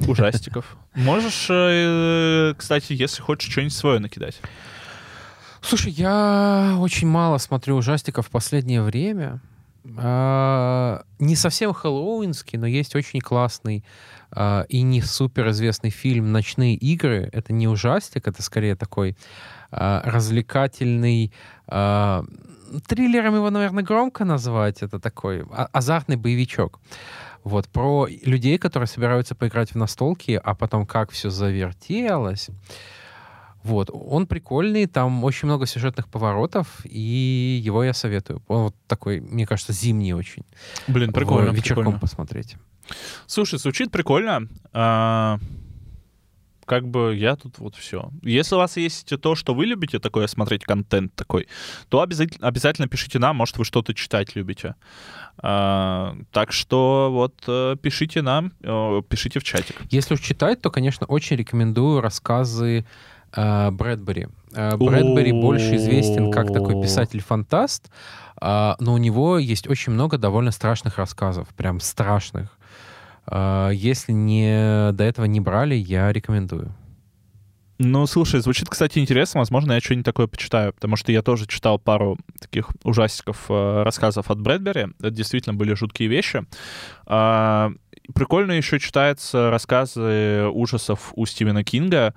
ужастиков. 0.07 0.77
Можешь, 0.95 1.47
э, 1.49 2.53
кстати, 2.57 2.93
если 2.93 3.21
хочешь, 3.21 3.51
что-нибудь 3.51 3.73
свое 3.73 3.99
накидать. 3.99 4.39
Слушай, 5.61 5.91
я 5.91 6.75
очень 6.79 7.07
мало 7.07 7.37
смотрю 7.37 7.77
ужастиков 7.77 8.27
в 8.27 8.29
последнее 8.29 8.81
время. 8.81 9.39
А, 9.97 11.03
Не 11.19 11.35
совсем 11.35 11.73
хэллоуинский, 11.73 12.57
но 12.57 12.65
есть 12.67 12.95
очень 12.95 13.19
классный 13.19 13.83
а, 14.31 14.65
и 14.69 14.81
не 14.81 15.01
супер 15.01 15.49
известный 15.49 15.89
фильм 15.89 16.31
«Ночные 16.31 16.75
игры». 16.75 17.29
Это 17.31 17.53
не 17.53 17.67
ужастик, 17.67 18.27
это 18.27 18.41
скорее 18.41 18.75
такой 18.75 19.17
а, 19.71 20.01
развлекательный... 20.05 21.33
Триллером 22.87 23.35
его, 23.35 23.49
наверное, 23.49 23.83
громко 23.83 24.25
назвать. 24.25 24.81
Это 24.83 24.99
такой 24.99 25.45
а- 25.51 25.69
азартный 25.71 26.15
боевичок. 26.15 26.79
Вот, 27.43 27.67
про 27.67 28.07
людей, 28.07 28.57
которые 28.57 28.87
собираются 28.87 29.35
поиграть 29.35 29.71
в 29.73 29.75
настолки, 29.75 30.39
а 30.41 30.55
потом 30.55 30.85
как 30.85 31.11
все 31.11 31.29
завертелось. 31.29 32.49
Вот, 33.63 33.89
он 33.93 34.27
прикольный, 34.27 34.87
там 34.87 35.23
очень 35.23 35.47
много 35.47 35.65
сюжетных 35.65 36.09
поворотов, 36.09 36.67
и 36.83 37.61
его 37.65 37.83
я 37.83 37.93
советую. 37.93 38.41
Он 38.47 38.63
вот 38.63 38.75
такой, 38.87 39.21
мне 39.21 39.45
кажется, 39.45 39.71
зимний 39.71 40.13
очень. 40.13 40.43
Блин, 40.87 41.13
прикольно, 41.13 41.51
вечерком 41.51 41.83
прикольно. 41.83 41.99
посмотреть. 41.99 42.55
Слушай, 43.25 43.59
звучит 43.59 43.91
прикольно. 43.91 44.49
А, 44.73 45.39
как 46.65 46.87
бы 46.87 47.15
я 47.15 47.35
тут 47.35 47.59
вот 47.59 47.75
все. 47.75 48.09
Если 48.21 48.55
у 48.55 48.57
вас 48.57 48.77
есть 48.77 49.13
то, 49.21 49.35
что 49.35 49.53
вы 49.53 49.65
любите, 49.65 49.99
такое 49.99 50.27
смотреть 50.27 50.63
контент 50.63 51.13
такой, 51.15 51.47
то 51.89 52.01
обязательно, 52.01 52.47
обязательно 52.47 52.87
пишите 52.87 53.19
нам, 53.19 53.35
может, 53.37 53.57
вы 53.57 53.65
что-то 53.65 53.93
читать 53.93 54.35
любите. 54.35 54.75
А, 55.37 56.15
так 56.31 56.51
что 56.51 57.09
вот 57.11 57.35
э, 57.47 57.75
пишите 57.81 58.21
нам, 58.21 58.53
э, 58.61 59.01
пишите 59.07 59.39
в 59.39 59.43
чатик. 59.43 59.81
Если 59.89 60.13
уж 60.13 60.21
читать, 60.21 60.61
то, 60.61 60.69
конечно, 60.69 61.07
очень 61.07 61.37
рекомендую 61.37 62.01
рассказы 62.01 62.85
э, 63.35 63.71
Брэдбери. 63.71 64.27
Брэдбери 64.51 65.31
больше 65.31 65.75
известен 65.75 66.31
как 66.31 66.53
такой 66.53 66.81
писатель-фантаст, 66.81 67.89
а, 68.45 68.75
но 68.79 68.93
у 68.93 68.97
него 68.97 69.37
есть 69.37 69.67
очень 69.67 69.93
много 69.93 70.17
довольно 70.17 70.51
страшных 70.51 70.97
рассказов, 70.97 71.47
прям 71.55 71.79
страшных. 71.79 72.57
А, 73.25 73.69
Если 73.69 74.11
не 74.11 74.91
до 74.93 75.03
этого 75.03 75.25
не 75.25 75.39
брали, 75.39 75.75
я 75.75 76.11
рекомендую. 76.11 76.73
Ну, 77.79 78.05
слушай, 78.05 78.39
звучит, 78.39 78.69
кстати, 78.69 78.99
интересно. 78.99 79.39
Возможно, 79.39 79.73
я 79.73 79.79
что-нибудь 79.79 80.05
такое 80.05 80.27
почитаю, 80.27 80.73
потому 80.73 80.95
что 80.95 81.11
я 81.11 81.21
тоже 81.21 81.47
читал 81.47 81.79
пару 81.79 82.17
таких 82.39 82.69
ужастиков, 82.83 83.45
э, 83.49 83.83
рассказов 83.83 84.29
от 84.29 84.39
Брэдбери. 84.39 84.87
Это 84.99 85.09
действительно 85.09 85.55
были 85.55 85.73
жуткие 85.73 86.07
вещи. 86.07 86.45
А, 87.05 87.71
Прикольно 88.13 88.51
еще 88.51 88.79
читаются 88.79 89.49
рассказы 89.49 90.47
ужасов 90.47 91.13
у 91.15 91.25
Стивена 91.25 91.63
Кинга. 91.63 92.13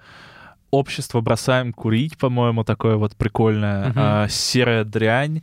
«Общество 0.73 1.21
бросаем 1.21 1.73
курить», 1.73 2.19
по-моему, 2.19 2.65
такое 2.65 2.97
вот 2.97 3.17
прикольное. 3.17 3.93
А, 3.95 4.29
«Серая 4.29 4.85
дрянь». 4.85 5.43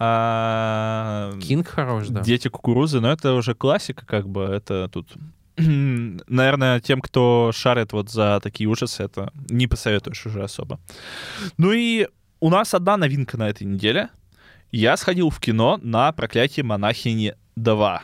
А, 0.00 1.32
Кинг 1.40 1.66
хорош, 1.66 2.06
да. 2.08 2.20
Дети 2.20 2.46
кукурузы, 2.48 3.00
но 3.00 3.10
это 3.10 3.34
уже 3.34 3.54
классика, 3.54 4.06
как 4.06 4.28
бы, 4.28 4.44
это 4.44 4.88
тут... 4.88 5.08
Наверное, 5.56 6.78
тем, 6.78 7.00
кто 7.00 7.50
шарит 7.52 7.92
вот 7.92 8.08
за 8.08 8.38
такие 8.40 8.70
ужасы, 8.70 9.02
это 9.02 9.32
не 9.50 9.66
посоветуешь 9.66 10.24
уже 10.24 10.44
особо. 10.44 10.78
Ну 11.56 11.72
и 11.72 12.06
у 12.38 12.48
нас 12.48 12.74
одна 12.74 12.96
новинка 12.96 13.36
на 13.36 13.48
этой 13.48 13.64
неделе. 13.64 14.08
Я 14.70 14.96
сходил 14.96 15.30
в 15.30 15.40
кино 15.40 15.80
на 15.82 16.12
«Проклятие 16.12 16.62
монахини 16.62 17.34
2». 17.58 17.98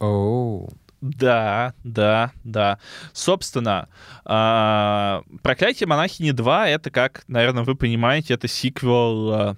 Оу. 0.00 0.70
Да, 1.00 1.72
да, 1.82 2.32
да. 2.44 2.78
Собственно, 3.14 3.88
а, 4.26 5.22
«Проклятие 5.42 5.86
монахини 5.86 6.32
2»— 6.32 6.66
это, 6.68 6.90
как, 6.90 7.24
наверное, 7.26 7.62
вы 7.62 7.74
понимаете, 7.74 8.34
это 8.34 8.48
сиквел 8.48 9.56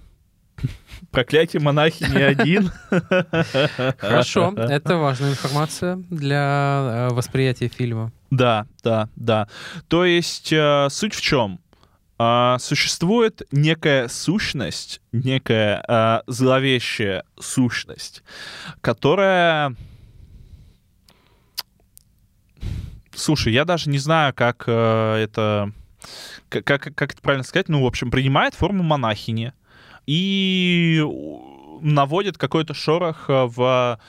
«Проклятие 1.11 1.61
монахини 1.61 2.31
1». 2.31 3.95
Хорошо, 3.97 4.53
это 4.55 4.97
важная 4.97 5.31
информация 5.31 5.97
для 6.09 7.07
э, 7.09 7.13
восприятия 7.13 7.67
фильма. 7.67 8.11
Да, 8.29 8.65
да, 8.83 9.09
да. 9.15 9.47
То 9.87 10.05
есть 10.05 10.53
э, 10.53 10.87
суть 10.89 11.13
в 11.13 11.21
чем? 11.21 11.59
А, 12.23 12.59
существует 12.59 13.41
некая 13.51 14.07
сущность, 14.07 15.01
некая 15.11 15.83
а, 15.87 16.21
зловещая 16.27 17.23
сущность, 17.39 18.21
которая... 18.81 19.75
Слушай, 23.15 23.53
я 23.53 23.65
даже 23.65 23.89
не 23.89 23.97
знаю, 23.97 24.35
как 24.35 24.65
э, 24.67 25.15
это... 25.15 25.71
Как, 26.49 26.63
как, 26.63 26.93
как 26.93 27.13
это 27.13 27.21
правильно 27.23 27.43
сказать? 27.43 27.69
Ну, 27.69 27.81
в 27.81 27.87
общем, 27.87 28.11
принимает 28.11 28.53
форму 28.53 28.83
монахини 28.83 29.53
и 30.05 31.03
наводит 31.81 32.37
какой-то 32.37 32.73
шорох 32.73 33.25
в 33.27 33.99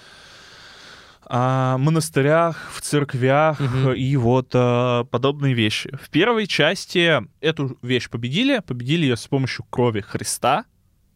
а, 1.24 1.78
монастырях, 1.78 2.70
в 2.74 2.80
церквях 2.80 3.58
Мгм. 3.60 3.92
и 3.92 4.16
вот 4.16 4.50
а, 4.54 5.04
подобные 5.04 5.54
вещи. 5.54 5.90
В 6.02 6.10
первой 6.10 6.46
части 6.46 7.22
эту 7.40 7.78
вещь 7.82 8.10
победили, 8.10 8.58
победили 8.58 9.02
ее 9.02 9.16
с 9.16 9.26
помощью 9.28 9.64
крови 9.70 10.00
Христа. 10.00 10.64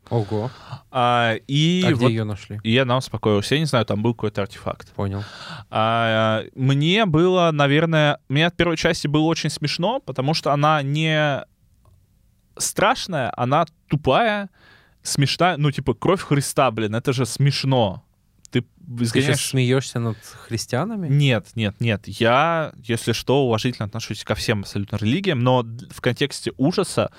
Ого. 0.09 0.51
А, 0.93 1.35
и 1.49 1.83
а 1.85 1.89
где 1.91 2.01
вот 2.01 2.09
ее 2.09 2.25
нашли? 2.25 2.61
и 2.63 2.71
я 2.71 2.85
нам 2.85 2.99
успокоился. 2.99 3.57
Я 3.57 3.61
не 3.61 3.67
знаю, 3.67 3.85
там 3.85 4.03
был 4.03 4.15
какой-то 4.15 4.43
артефакт. 4.43 4.93
Понял. 4.95 5.25
А, 5.69 6.45
мне 6.55 7.05
было, 7.07 7.51
наверное, 7.53 8.19
мне 8.29 8.47
от 8.47 8.57
первой 8.57 8.77
части 8.77 9.09
было 9.09 9.25
очень 9.25 9.51
смешно, 9.51 10.01
потому 10.01 10.33
что 10.33 10.53
она 10.53 10.81
не 10.83 11.45
страшная, 12.59 13.33
она 13.37 13.67
тупая, 13.89 14.49
смешная. 15.03 15.57
Ну, 15.57 15.71
типа, 15.71 15.95
кровь 15.95 16.21
Христа, 16.23 16.71
блин, 16.71 16.95
это 16.95 17.13
же 17.13 17.27
смешно. 17.27 18.03
Ты 18.51 18.63
Ты 18.63 18.67
сейчас 18.87 19.03
изгоняешь... 19.09 19.47
смеешься 19.47 19.99
над 19.99 20.17
христианами? 20.47 21.09
Нет, 21.09 21.49
нет, 21.55 21.81
нет. 21.81 22.07
Я, 22.07 22.73
если 22.83 23.13
что, 23.13 23.45
уважительно 23.47 23.87
отношусь 23.87 24.25
ко 24.25 24.35
всем 24.35 24.61
абсолютно 24.61 24.97
религиям, 24.97 25.41
но 25.41 25.65
в 25.91 26.01
контексте 26.01 26.53
ужаса, 26.57 27.11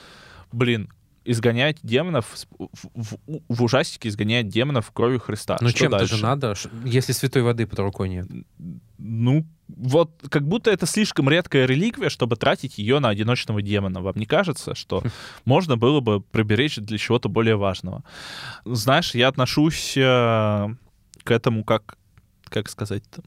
блин, 0.51 0.89
изгонять 1.25 1.77
демонов, 1.83 2.37
в, 2.57 2.77
в- 2.95 3.17
в 3.49 3.63
ужастике 3.63 4.07
изгонять 4.07 4.47
демонов 4.47 4.89
кровью 4.91 5.19
Христа. 5.19 5.57
Ну 5.59 5.71
чем-то 5.71 6.05
же 6.05 6.21
надо, 6.23 6.53
если 6.85 7.11
святой 7.11 7.41
воды 7.41 7.67
под 7.67 7.79
рукой 7.79 8.07
нет. 8.07 8.27
Ну, 8.97 9.45
вот 9.67 10.11
как 10.29 10.47
будто 10.47 10.71
это 10.71 10.85
слишком 10.85 11.29
редкая 11.29 11.65
реликвия, 11.65 12.09
чтобы 12.09 12.35
тратить 12.35 12.77
ее 12.77 12.99
на 12.99 13.09
одиночного 13.09 13.61
демона. 13.61 14.01
Вам 14.01 14.15
не 14.15 14.25
кажется, 14.25 14.75
что 14.75 15.03
можно 15.45 15.77
было 15.77 15.99
бы 15.99 16.21
приберечь 16.21 16.77
для 16.77 16.97
чего-то 16.97 17.29
более 17.29 17.55
важного? 17.55 18.03
Знаешь, 18.65 19.13
я 19.15 19.27
отношусь 19.27 19.95
э, 19.97 20.67
к 21.23 21.31
этому 21.31 21.63
как, 21.63 21.97
как 22.45 22.69
сказать-то, 22.69 23.23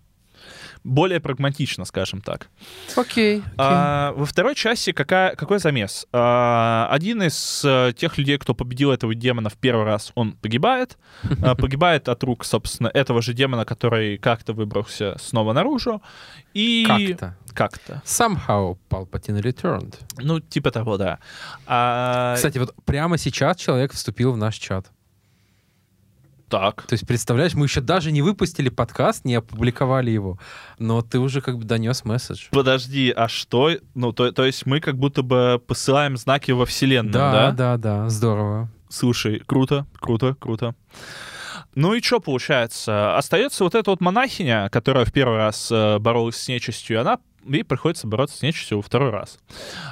более 0.84 1.20
прагматично, 1.20 1.84
скажем 1.84 2.20
так. 2.20 2.48
Окей. 2.96 3.38
окей. 3.38 3.44
А, 3.58 4.12
во 4.12 4.24
второй 4.24 4.54
части 4.54 4.92
какая, 4.92 5.36
какой 5.36 5.58
замес? 5.58 6.06
А, 6.12 6.88
один 6.90 7.22
из 7.22 7.62
э, 7.64 7.92
тех 7.96 8.18
людей, 8.18 8.38
кто 8.38 8.54
победил 8.54 8.90
этого 8.90 9.14
демона 9.14 9.50
в 9.50 9.56
первый 9.56 9.84
раз, 9.84 10.12
он 10.14 10.32
погибает. 10.32 10.98
А, 11.42 11.54
погибает 11.56 12.08
от 12.08 12.22
рук, 12.24 12.44
собственно, 12.44 12.88
этого 12.88 13.22
же 13.22 13.34
демона, 13.34 13.64
который 13.64 14.18
как-то 14.18 14.52
выбрался 14.52 15.16
снова 15.18 15.52
наружу. 15.52 16.02
И... 16.54 16.84
Как-то. 16.86 17.36
Как-то. 17.52 18.02
Somehow 18.04 18.78
Palpatine 18.88 19.42
returned. 19.42 19.94
Ну, 20.18 20.40
типа 20.40 20.70
того, 20.70 20.96
да. 20.96 21.18
А, 21.66 22.34
Кстати, 22.36 22.58
вот 22.58 22.74
прямо 22.84 23.18
сейчас 23.18 23.56
человек 23.56 23.92
вступил 23.92 24.32
в 24.32 24.36
наш 24.36 24.56
чат. 24.56 24.86
Так. 26.50 26.82
То 26.82 26.94
есть, 26.94 27.06
представляешь, 27.06 27.54
мы 27.54 27.64
еще 27.66 27.80
даже 27.80 28.12
не 28.12 28.20
выпустили 28.20 28.68
подкаст, 28.68 29.24
не 29.24 29.36
опубликовали 29.36 30.10
его, 30.10 30.38
но 30.78 31.00
ты 31.00 31.18
уже 31.18 31.40
как 31.40 31.56
бы 31.58 31.64
донес 31.64 32.04
месседж. 32.04 32.48
Подожди, 32.50 33.10
а 33.16 33.28
что? 33.28 33.70
Ну, 33.94 34.12
то, 34.12 34.32
то 34.32 34.44
есть 34.44 34.66
мы 34.66 34.80
как 34.80 34.98
будто 34.98 35.22
бы 35.22 35.62
посылаем 35.66 36.16
знаки 36.16 36.50
во 36.50 36.66
Вселенную, 36.66 37.12
Да, 37.12 37.32
да? 37.32 37.50
да, 37.52 37.76
да, 37.76 38.08
здорово. 38.10 38.68
Слушай, 38.88 39.40
круто, 39.46 39.86
круто, 40.00 40.34
круто. 40.38 40.74
Ну 41.76 41.94
и 41.94 42.02
что 42.02 42.18
получается? 42.18 43.16
Остается 43.16 43.62
вот 43.64 43.74
эта 43.76 43.90
вот 43.90 44.00
монахиня, 44.00 44.68
которая 44.70 45.04
в 45.04 45.12
первый 45.12 45.36
раз 45.36 45.70
э, 45.70 45.98
боролась 46.00 46.36
с 46.36 46.48
нечистью, 46.48 47.00
она 47.00 47.18
ей 47.46 47.62
приходится 47.64 48.06
бороться 48.08 48.38
с 48.38 48.42
нечистью 48.42 48.78
во 48.78 48.82
второй 48.82 49.10
раз. 49.10 49.38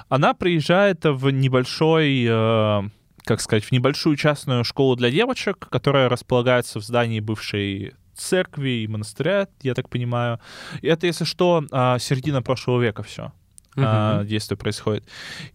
Она 0.09 0.35
приезжает 0.35 1.05
в 1.05 1.31
небольшой, 1.31 2.27
э, 2.29 2.83
как 3.29 3.43
сказать, 3.43 3.65
в 3.65 3.73
небольшую 3.73 4.17
частную 4.17 4.65
школу 4.65 4.97
для 4.97 5.11
девочек, 5.11 5.69
которая 5.71 6.09
располагается 6.09 6.81
в 6.81 6.83
здании 6.83 7.21
бывшей 7.21 7.93
церкви 8.15 8.71
и 8.71 8.87
монастыря, 8.87 9.49
я 9.61 9.75
так 9.75 9.91
понимаю. 9.91 10.41
И 10.81 10.87
это, 10.87 11.07
если 11.07 11.25
что, 11.25 11.63
а, 11.71 11.99
середина 11.99 12.41
прошлого 12.41 12.81
века 12.81 13.03
все 13.03 13.33
Мгм. 13.77 14.27
действие 14.27 14.57
происходит. 14.57 15.05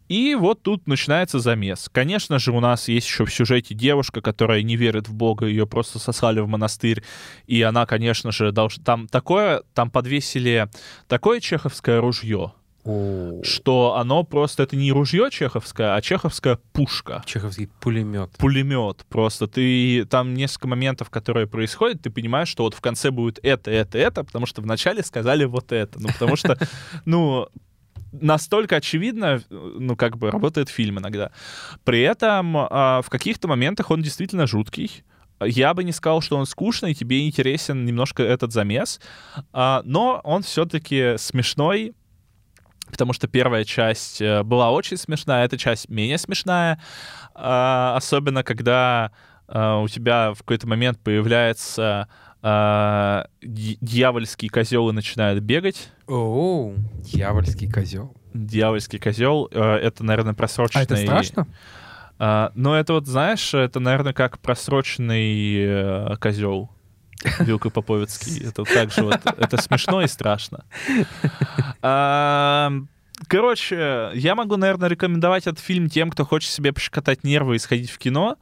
И 0.08 0.36
вот 0.36 0.62
тут 0.62 0.86
начинается 0.88 1.40
замес. 1.40 1.90
Конечно 1.92 2.38
же, 2.38 2.52
у 2.52 2.60
нас 2.60 2.88
есть 2.88 3.08
еще 3.08 3.26
в 3.26 3.34
сюжете 3.34 3.74
девушка, 3.74 4.22
которая 4.22 4.62
не 4.62 4.76
верит 4.78 5.10
в 5.10 5.16
Бога, 5.16 5.48
ее 5.48 5.66
просто 5.66 5.98
сослали 5.98 6.42
в 6.42 6.48
монастырь, 6.48 7.04
и 7.48 7.62
она, 7.64 7.88
конечно 7.88 8.32
же, 8.32 8.52
должна... 8.52 8.84
Там 8.84 9.08
такое, 9.08 9.64
там 9.74 9.90
подвесили 9.90 10.70
такое 11.08 11.40
чеховское 11.40 12.00
ружье, 12.00 12.54
О, 12.86 13.42
что 13.44 13.96
оно 13.96 14.24
просто, 14.24 14.64
это 14.64 14.76
не 14.76 14.92
ружье 14.92 15.30
чеховское, 15.32 15.96
а 15.96 16.02
чеховская 16.02 16.60
пушка. 16.74 17.24
Чеховский 17.26 17.68
пулемет. 17.80 18.32
Пулемет. 18.38 19.06
Просто 19.10 19.48
ты 19.48 20.06
там 20.06 20.34
несколько 20.34 20.68
моментов, 20.68 21.10
которые 21.10 21.48
происходят, 21.48 22.02
ты 22.02 22.10
понимаешь, 22.10 22.50
что 22.50 22.64
вот 22.64 22.74
в 22.74 22.82
конце 22.82 23.12
будет 23.12 23.40
это, 23.44 23.72
это, 23.72 23.98
это, 23.98 24.24
потому 24.24 24.46
что 24.46 24.62
вначале 24.62 25.04
сказали 25.04 25.46
вот 25.46 25.72
это. 25.72 26.00
Ну, 26.02 26.10
потому 26.10 26.36
что, 26.36 26.58
ну, 27.06 27.48
настолько 28.12 28.78
очевидно, 28.78 29.42
ну, 29.50 29.96
как 29.96 30.18
бы 30.18 30.32
работает 30.32 30.70
фильм 30.70 31.00
иногда. 31.00 31.32
При 31.84 32.02
этом 32.02 32.56
а, 32.58 33.02
в 33.02 33.10
каких-то 33.10 33.48
моментах 33.48 33.92
он 33.92 34.02
действительно 34.02 34.46
жуткий. 34.46 35.04
Я 35.42 35.74
бы 35.74 35.84
не 35.84 35.92
сказал, 35.92 36.22
что 36.22 36.38
он 36.38 36.46
скучный, 36.46 36.94
тебе 36.94 37.26
интересен 37.26 37.86
немножко 37.86 38.24
этот 38.24 38.54
замес, 38.54 39.00
а, 39.52 39.82
но 39.84 40.22
он 40.24 40.44
все-таки 40.44 41.16
смешной, 41.18 41.94
потому 42.94 43.12
что 43.12 43.28
первая 43.28 43.66
часть 43.66 44.22
э, 44.22 44.44
была 44.44 44.72
очень 44.72 44.98
смешная, 44.98 45.46
эта 45.46 45.58
часть 45.58 45.89
менее 45.89 46.18
смешная, 46.18 46.80
а, 47.34 47.96
особенно 47.98 48.44
когда 48.44 49.12
а, 49.48 49.80
у 49.80 49.88
тебя 49.88 50.34
в 50.34 50.39
какой-то 50.39 50.68
момент 50.68 51.00
появляется 51.00 52.08
ди- 53.41 53.78
дьявольский 53.80 54.50
козел 54.50 54.89
и 54.89 54.94
начинает 54.94 55.41
бегать. 55.41 55.89
О, 56.08 56.74
дьявольский 56.96 57.72
козел. 57.72 58.18
Дьявольский 58.34 59.00
козел 59.00 59.46
это, 59.46 60.04
наверное, 60.04 60.34
просроченный. 60.34 60.82
А 60.82 60.84
это 60.84 60.98
страшно? 60.98 61.48
А, 62.20 62.52
но 62.56 62.78
это 62.78 62.94
вот, 62.94 63.08
знаешь, 63.08 63.54
это, 63.54 63.80
наверное, 63.80 64.14
как 64.14 64.39
просроченный 64.39 65.56
э, 65.58 66.16
козел. 66.20 66.70
Вилка 67.40 67.70
Поповицкий. 67.70 68.48
Это 68.48 68.64
так 68.64 68.92
же 68.92 69.04
вот, 69.04 69.20
это 69.26 69.62
смешно 69.62 70.02
и 70.02 70.08
страшно. 70.08 70.66
А, 71.82 72.72
Короче, 73.28 74.12
я 74.16 74.36
могу, 74.36 74.58
наверное, 74.58 74.90
рекомендовать 74.90 75.48
этот 75.48 75.60
фильм 75.60 75.90
тем, 75.90 76.10
кто 76.10 76.26
хочет 76.26 76.52
себе 76.52 76.74
пощекотать 76.74 77.24
нервы 77.24 77.56
и 77.56 77.60
сходить 77.60 77.90
в 77.90 77.98
кино. 77.98 78.38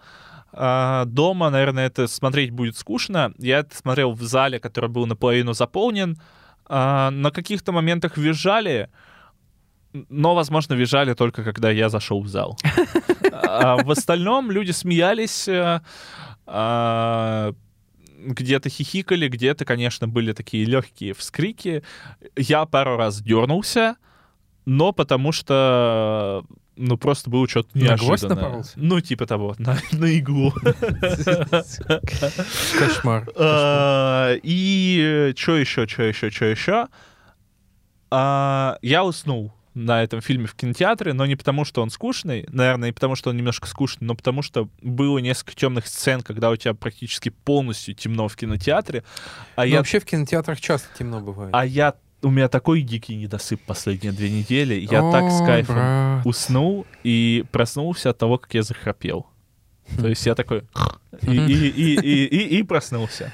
А, 0.54 1.06
Дома, 1.06 1.50
наверное, 1.50 1.88
это 1.88 2.08
смотреть 2.08 2.52
будет 2.52 2.78
скучно. 2.78 3.34
Я 3.38 3.60
это 3.60 3.76
смотрел 3.76 4.12
в 4.14 4.22
зале, 4.24 4.60
который 4.60 4.90
был 4.90 5.06
наполовину 5.06 5.54
заполнен. 5.54 6.18
А, 6.66 7.12
На 7.12 7.32
каких-то 7.32 7.72
моментах 7.72 8.18
визжали, 8.18 8.90
но, 10.10 10.36
возможно, 10.36 10.74
визжали 10.74 11.14
только 11.14 11.44
когда 11.44 11.70
я 11.70 11.90
зашел 11.90 12.22
в 12.22 12.28
зал. 12.28 12.58
В 13.32 13.92
остальном 13.92 14.50
люди 14.52 14.72
смеялись, 14.72 15.48
э, 15.48 15.80
где-то 18.22 18.70
хихикали, 18.70 19.28
где-то, 19.28 19.66
конечно, 19.66 20.08
были 20.08 20.34
такие 20.34 20.66
легкие 20.66 21.14
вскрики. 21.14 21.84
Я 22.36 22.66
пару 22.66 22.98
раз 22.98 23.22
дернулся, 23.22 23.96
но 24.66 24.92
потому 24.92 25.32
что 25.32 26.46
ну, 26.78 26.98
просто 26.98 27.30
было 27.30 27.48
что-то 27.48 27.70
На 27.78 27.96
гвоздь 27.98 28.24
неожиданное. 28.24 28.64
Ну, 28.76 29.02
типа 29.02 29.26
того, 29.26 29.56
на, 29.60 29.78
на 29.92 30.06
иглу. 30.06 30.54
Кошмар. 32.78 33.30
А, 33.36 34.34
И 34.42 35.34
что 35.36 35.58
еще, 35.58 35.88
что 35.88 36.04
еще, 36.04 36.30
что 36.30 36.46
еще? 36.46 36.88
Я 38.12 39.04
уснул 39.04 39.54
на 39.74 40.04
этом 40.04 40.20
фильме 40.22 40.48
в 40.48 40.54
кинотеатре, 40.56 41.14
но 41.14 41.26
не 41.26 41.36
потому, 41.36 41.64
что 41.66 41.82
он 41.82 41.90
скучный, 41.90 42.46
наверное, 42.50 42.90
и 42.90 42.92
потому, 42.92 43.16
что 43.16 43.30
он 43.30 43.38
немножко 43.38 43.68
скучный, 43.68 44.06
но 44.08 44.16
потому, 44.16 44.42
что 44.42 44.68
было 44.82 45.20
несколько 45.20 45.56
темных 45.56 45.88
сцен, 45.88 46.22
когда 46.22 46.50
у 46.50 46.56
тебя 46.58 46.74
практически 46.74 47.30
полностью 47.30 47.96
темно 47.96 48.28
в 48.28 48.36
кинотеатре, 48.36 49.04
а 49.56 49.62
Ну, 49.62 49.68
я, 49.68 49.78
вообще 49.78 50.00
в 50.00 50.06
кинотеатрах 50.06 50.60
часто 50.60 50.88
темно 50.98 51.22
бывает. 51.22 51.52
а 51.54 51.66
я, 51.66 51.94
у 52.22 52.30
меня 52.30 52.50
такой 52.50 52.82
дикий 52.82 53.16
недосып 53.16 53.62
последние 53.62 54.12
две 54.12 54.30
недели, 54.30 54.74
я 54.76 55.10
так 55.12 55.32
с 55.32 55.42
О, 55.42 55.46
кайфом 55.46 55.76
брат. 55.76 56.26
уснул 56.26 56.86
и 57.04 57.46
проснулся 57.52 58.10
от 58.10 58.18
того, 58.18 58.38
как 58.38 58.54
я 58.54 58.64
захрапел. 58.64 59.26
То 59.98 60.08
есть 60.08 60.26
я 60.26 60.36
такой... 60.36 60.64
И, 61.24 61.30
и, 61.36 61.68
и, 61.68 61.96
и, 61.96 62.26
и- 62.26 62.60
и 62.60 62.64
проснулся. 62.64 63.34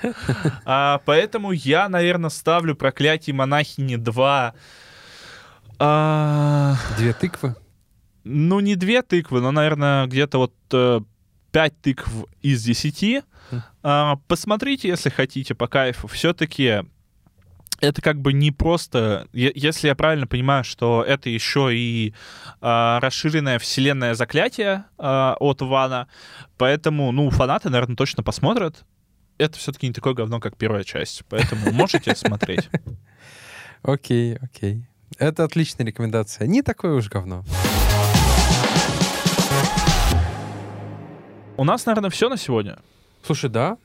А, 0.66 1.00
поэтому 1.06 1.52
я, 1.52 1.88
наверное, 1.90 2.32
ставлю 2.32 2.76
«Проклятие 2.76 3.36
монахини 3.36 3.98
2». 3.98 4.54
А, 5.80 6.76
Две 6.98 7.14
тыквы? 7.14 7.56
ну, 8.24 8.60
не 8.60 8.76
две 8.76 9.02
тыквы, 9.02 9.42
но, 9.42 9.52
наверное, 9.52 10.06
где-то 10.08 10.38
вот 10.38 10.54
э, 10.74 11.02
пять 11.52 11.80
тыкв 11.82 12.10
из 12.42 12.64
десяти. 12.64 13.22
Хм. 13.52 13.62
А, 13.84 14.16
посмотрите, 14.28 14.90
если 14.90 15.10
хотите, 15.10 15.56
по 15.56 15.68
кайфу. 15.68 16.08
Все-таки 16.08 16.84
это 17.80 18.02
как 18.02 18.20
бы 18.20 18.34
не 18.34 18.52
просто... 18.52 19.28
Если 19.34 19.88
я 19.88 19.96
правильно 19.96 20.28
понимаю, 20.28 20.64
что 20.64 21.04
это 21.04 21.30
еще 21.30 21.76
и 21.76 22.14
а, 22.60 23.00
расширенная 23.00 23.60
вселенная 23.60 24.16
заклятия 24.16 24.86
а, 24.98 25.36
от 25.40 25.62
Вана, 25.62 26.08
поэтому, 26.58 27.12
ну, 27.12 27.30
фанаты, 27.30 27.70
наверное, 27.70 27.96
точно 27.96 28.24
посмотрят. 28.24 28.84
Это 29.38 29.58
все-таки 29.60 29.88
не 29.88 29.94
такое 29.94 30.14
говно, 30.14 30.40
как 30.40 30.58
первая 30.58 30.84
часть, 30.84 31.24
поэтому 31.30 31.72
можете 31.72 32.16
смотреть. 32.16 32.70
Окей, 33.84 34.36
окей. 34.42 34.88
Это 35.18 35.44
отличная 35.46 35.86
рекомендация. 35.86 36.48
Не 36.48 36.62
такое 36.62 36.94
уж 36.94 37.10
говно. 37.10 37.44
У 41.58 41.64
нас, 41.64 41.86
наверное, 41.86 42.10
все 42.10 42.30
на 42.30 42.38
сегодня. 42.38 42.78
Слушай, 43.24 43.50
да, 43.50 43.78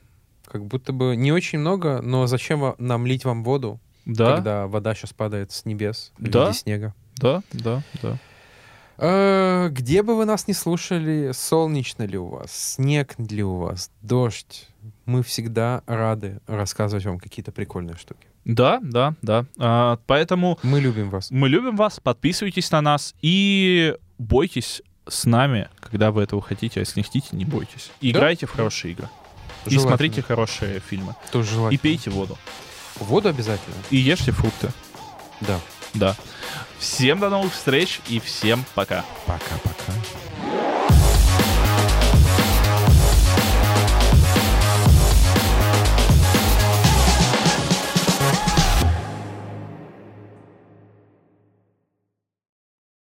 как 0.45 0.65
будто 0.65 0.93
бы 0.93 1.15
не 1.15 1.31
очень 1.31 1.59
много, 1.59 2.01
но 2.03 2.27
зачем 2.27 2.75
нам 2.77 3.05
лить 3.07 3.25
вам 3.25 3.43
воду, 3.43 3.79
Да, 4.05 4.35
когда 4.35 4.67
вода 4.67 4.93
сейчас 4.93 5.13
падает 5.13 5.51
с 5.51 5.65
небес 5.65 6.11
в 6.17 6.29
Да. 6.29 6.47
виде 6.47 6.57
снега? 6.59 6.93
да, 7.17 7.41
да, 7.51 7.81
да. 8.01 8.17
Э, 8.97 9.69
Где 9.71 10.03
бы 10.03 10.15
вы 10.15 10.25
нас 10.25 10.47
не 10.47 10.53
слушали, 10.53 11.31
солнечно 11.33 12.03
ли 12.03 12.17
у 12.17 12.27
вас, 12.27 12.51
снег 12.75 13.15
ли 13.17 13.43
у 13.43 13.55
вас, 13.57 13.89
дождь, 14.01 14.67
мы 15.05 15.23
всегда 15.23 15.81
рады 15.87 16.39
рассказывать 16.45 17.05
вам 17.05 17.17
какие-то 17.17 17.51
прикольные 17.51 17.95
штуки. 17.95 18.27
Да, 18.45 18.79
да, 18.81 19.13
да. 19.21 19.45
А, 19.57 19.97
поэтому 20.05 20.59
Мы 20.63 20.79
любим 20.81 21.09
вас. 21.09 21.31
мы 21.31 21.47
любим 21.49 21.75
вас, 21.75 21.99
подписывайтесь 22.01 22.69
на 22.71 22.81
нас 22.81 23.15
и 23.21 23.95
бойтесь 24.17 24.81
с 25.07 25.25
нами, 25.25 25.69
когда 25.79 26.11
вы 26.11 26.23
этого 26.23 26.41
хотите, 26.41 26.79
а 26.79 26.81
если 26.81 26.99
не 26.99 27.03
хотите, 27.03 27.27
не 27.31 27.45
бойтесь. 27.45 27.91
И 28.01 28.11
Да. 28.11 28.19
Играйте 28.19 28.45
в 28.45 28.51
хорошие 28.51 28.91
игры. 28.93 29.09
И 29.65 29.77
смотрите 29.77 30.21
хорошие 30.21 30.81
фильмы. 30.81 31.15
Тоже 31.31 31.51
И 31.51 31.53
желательно. 31.53 31.79
пейте 31.79 32.09
воду. 32.09 32.37
Воду 32.99 33.29
обязательно. 33.29 33.75
И 33.89 33.97
ешьте 33.97 34.31
фрукты. 34.31 34.69
Да. 35.41 35.59
Да. 35.93 36.15
Всем 36.79 37.19
до 37.19 37.29
новых 37.29 37.53
встреч 37.53 38.01
и 38.09 38.19
всем 38.19 38.65
пока. 38.75 39.05
Пока-пока. 39.25 39.93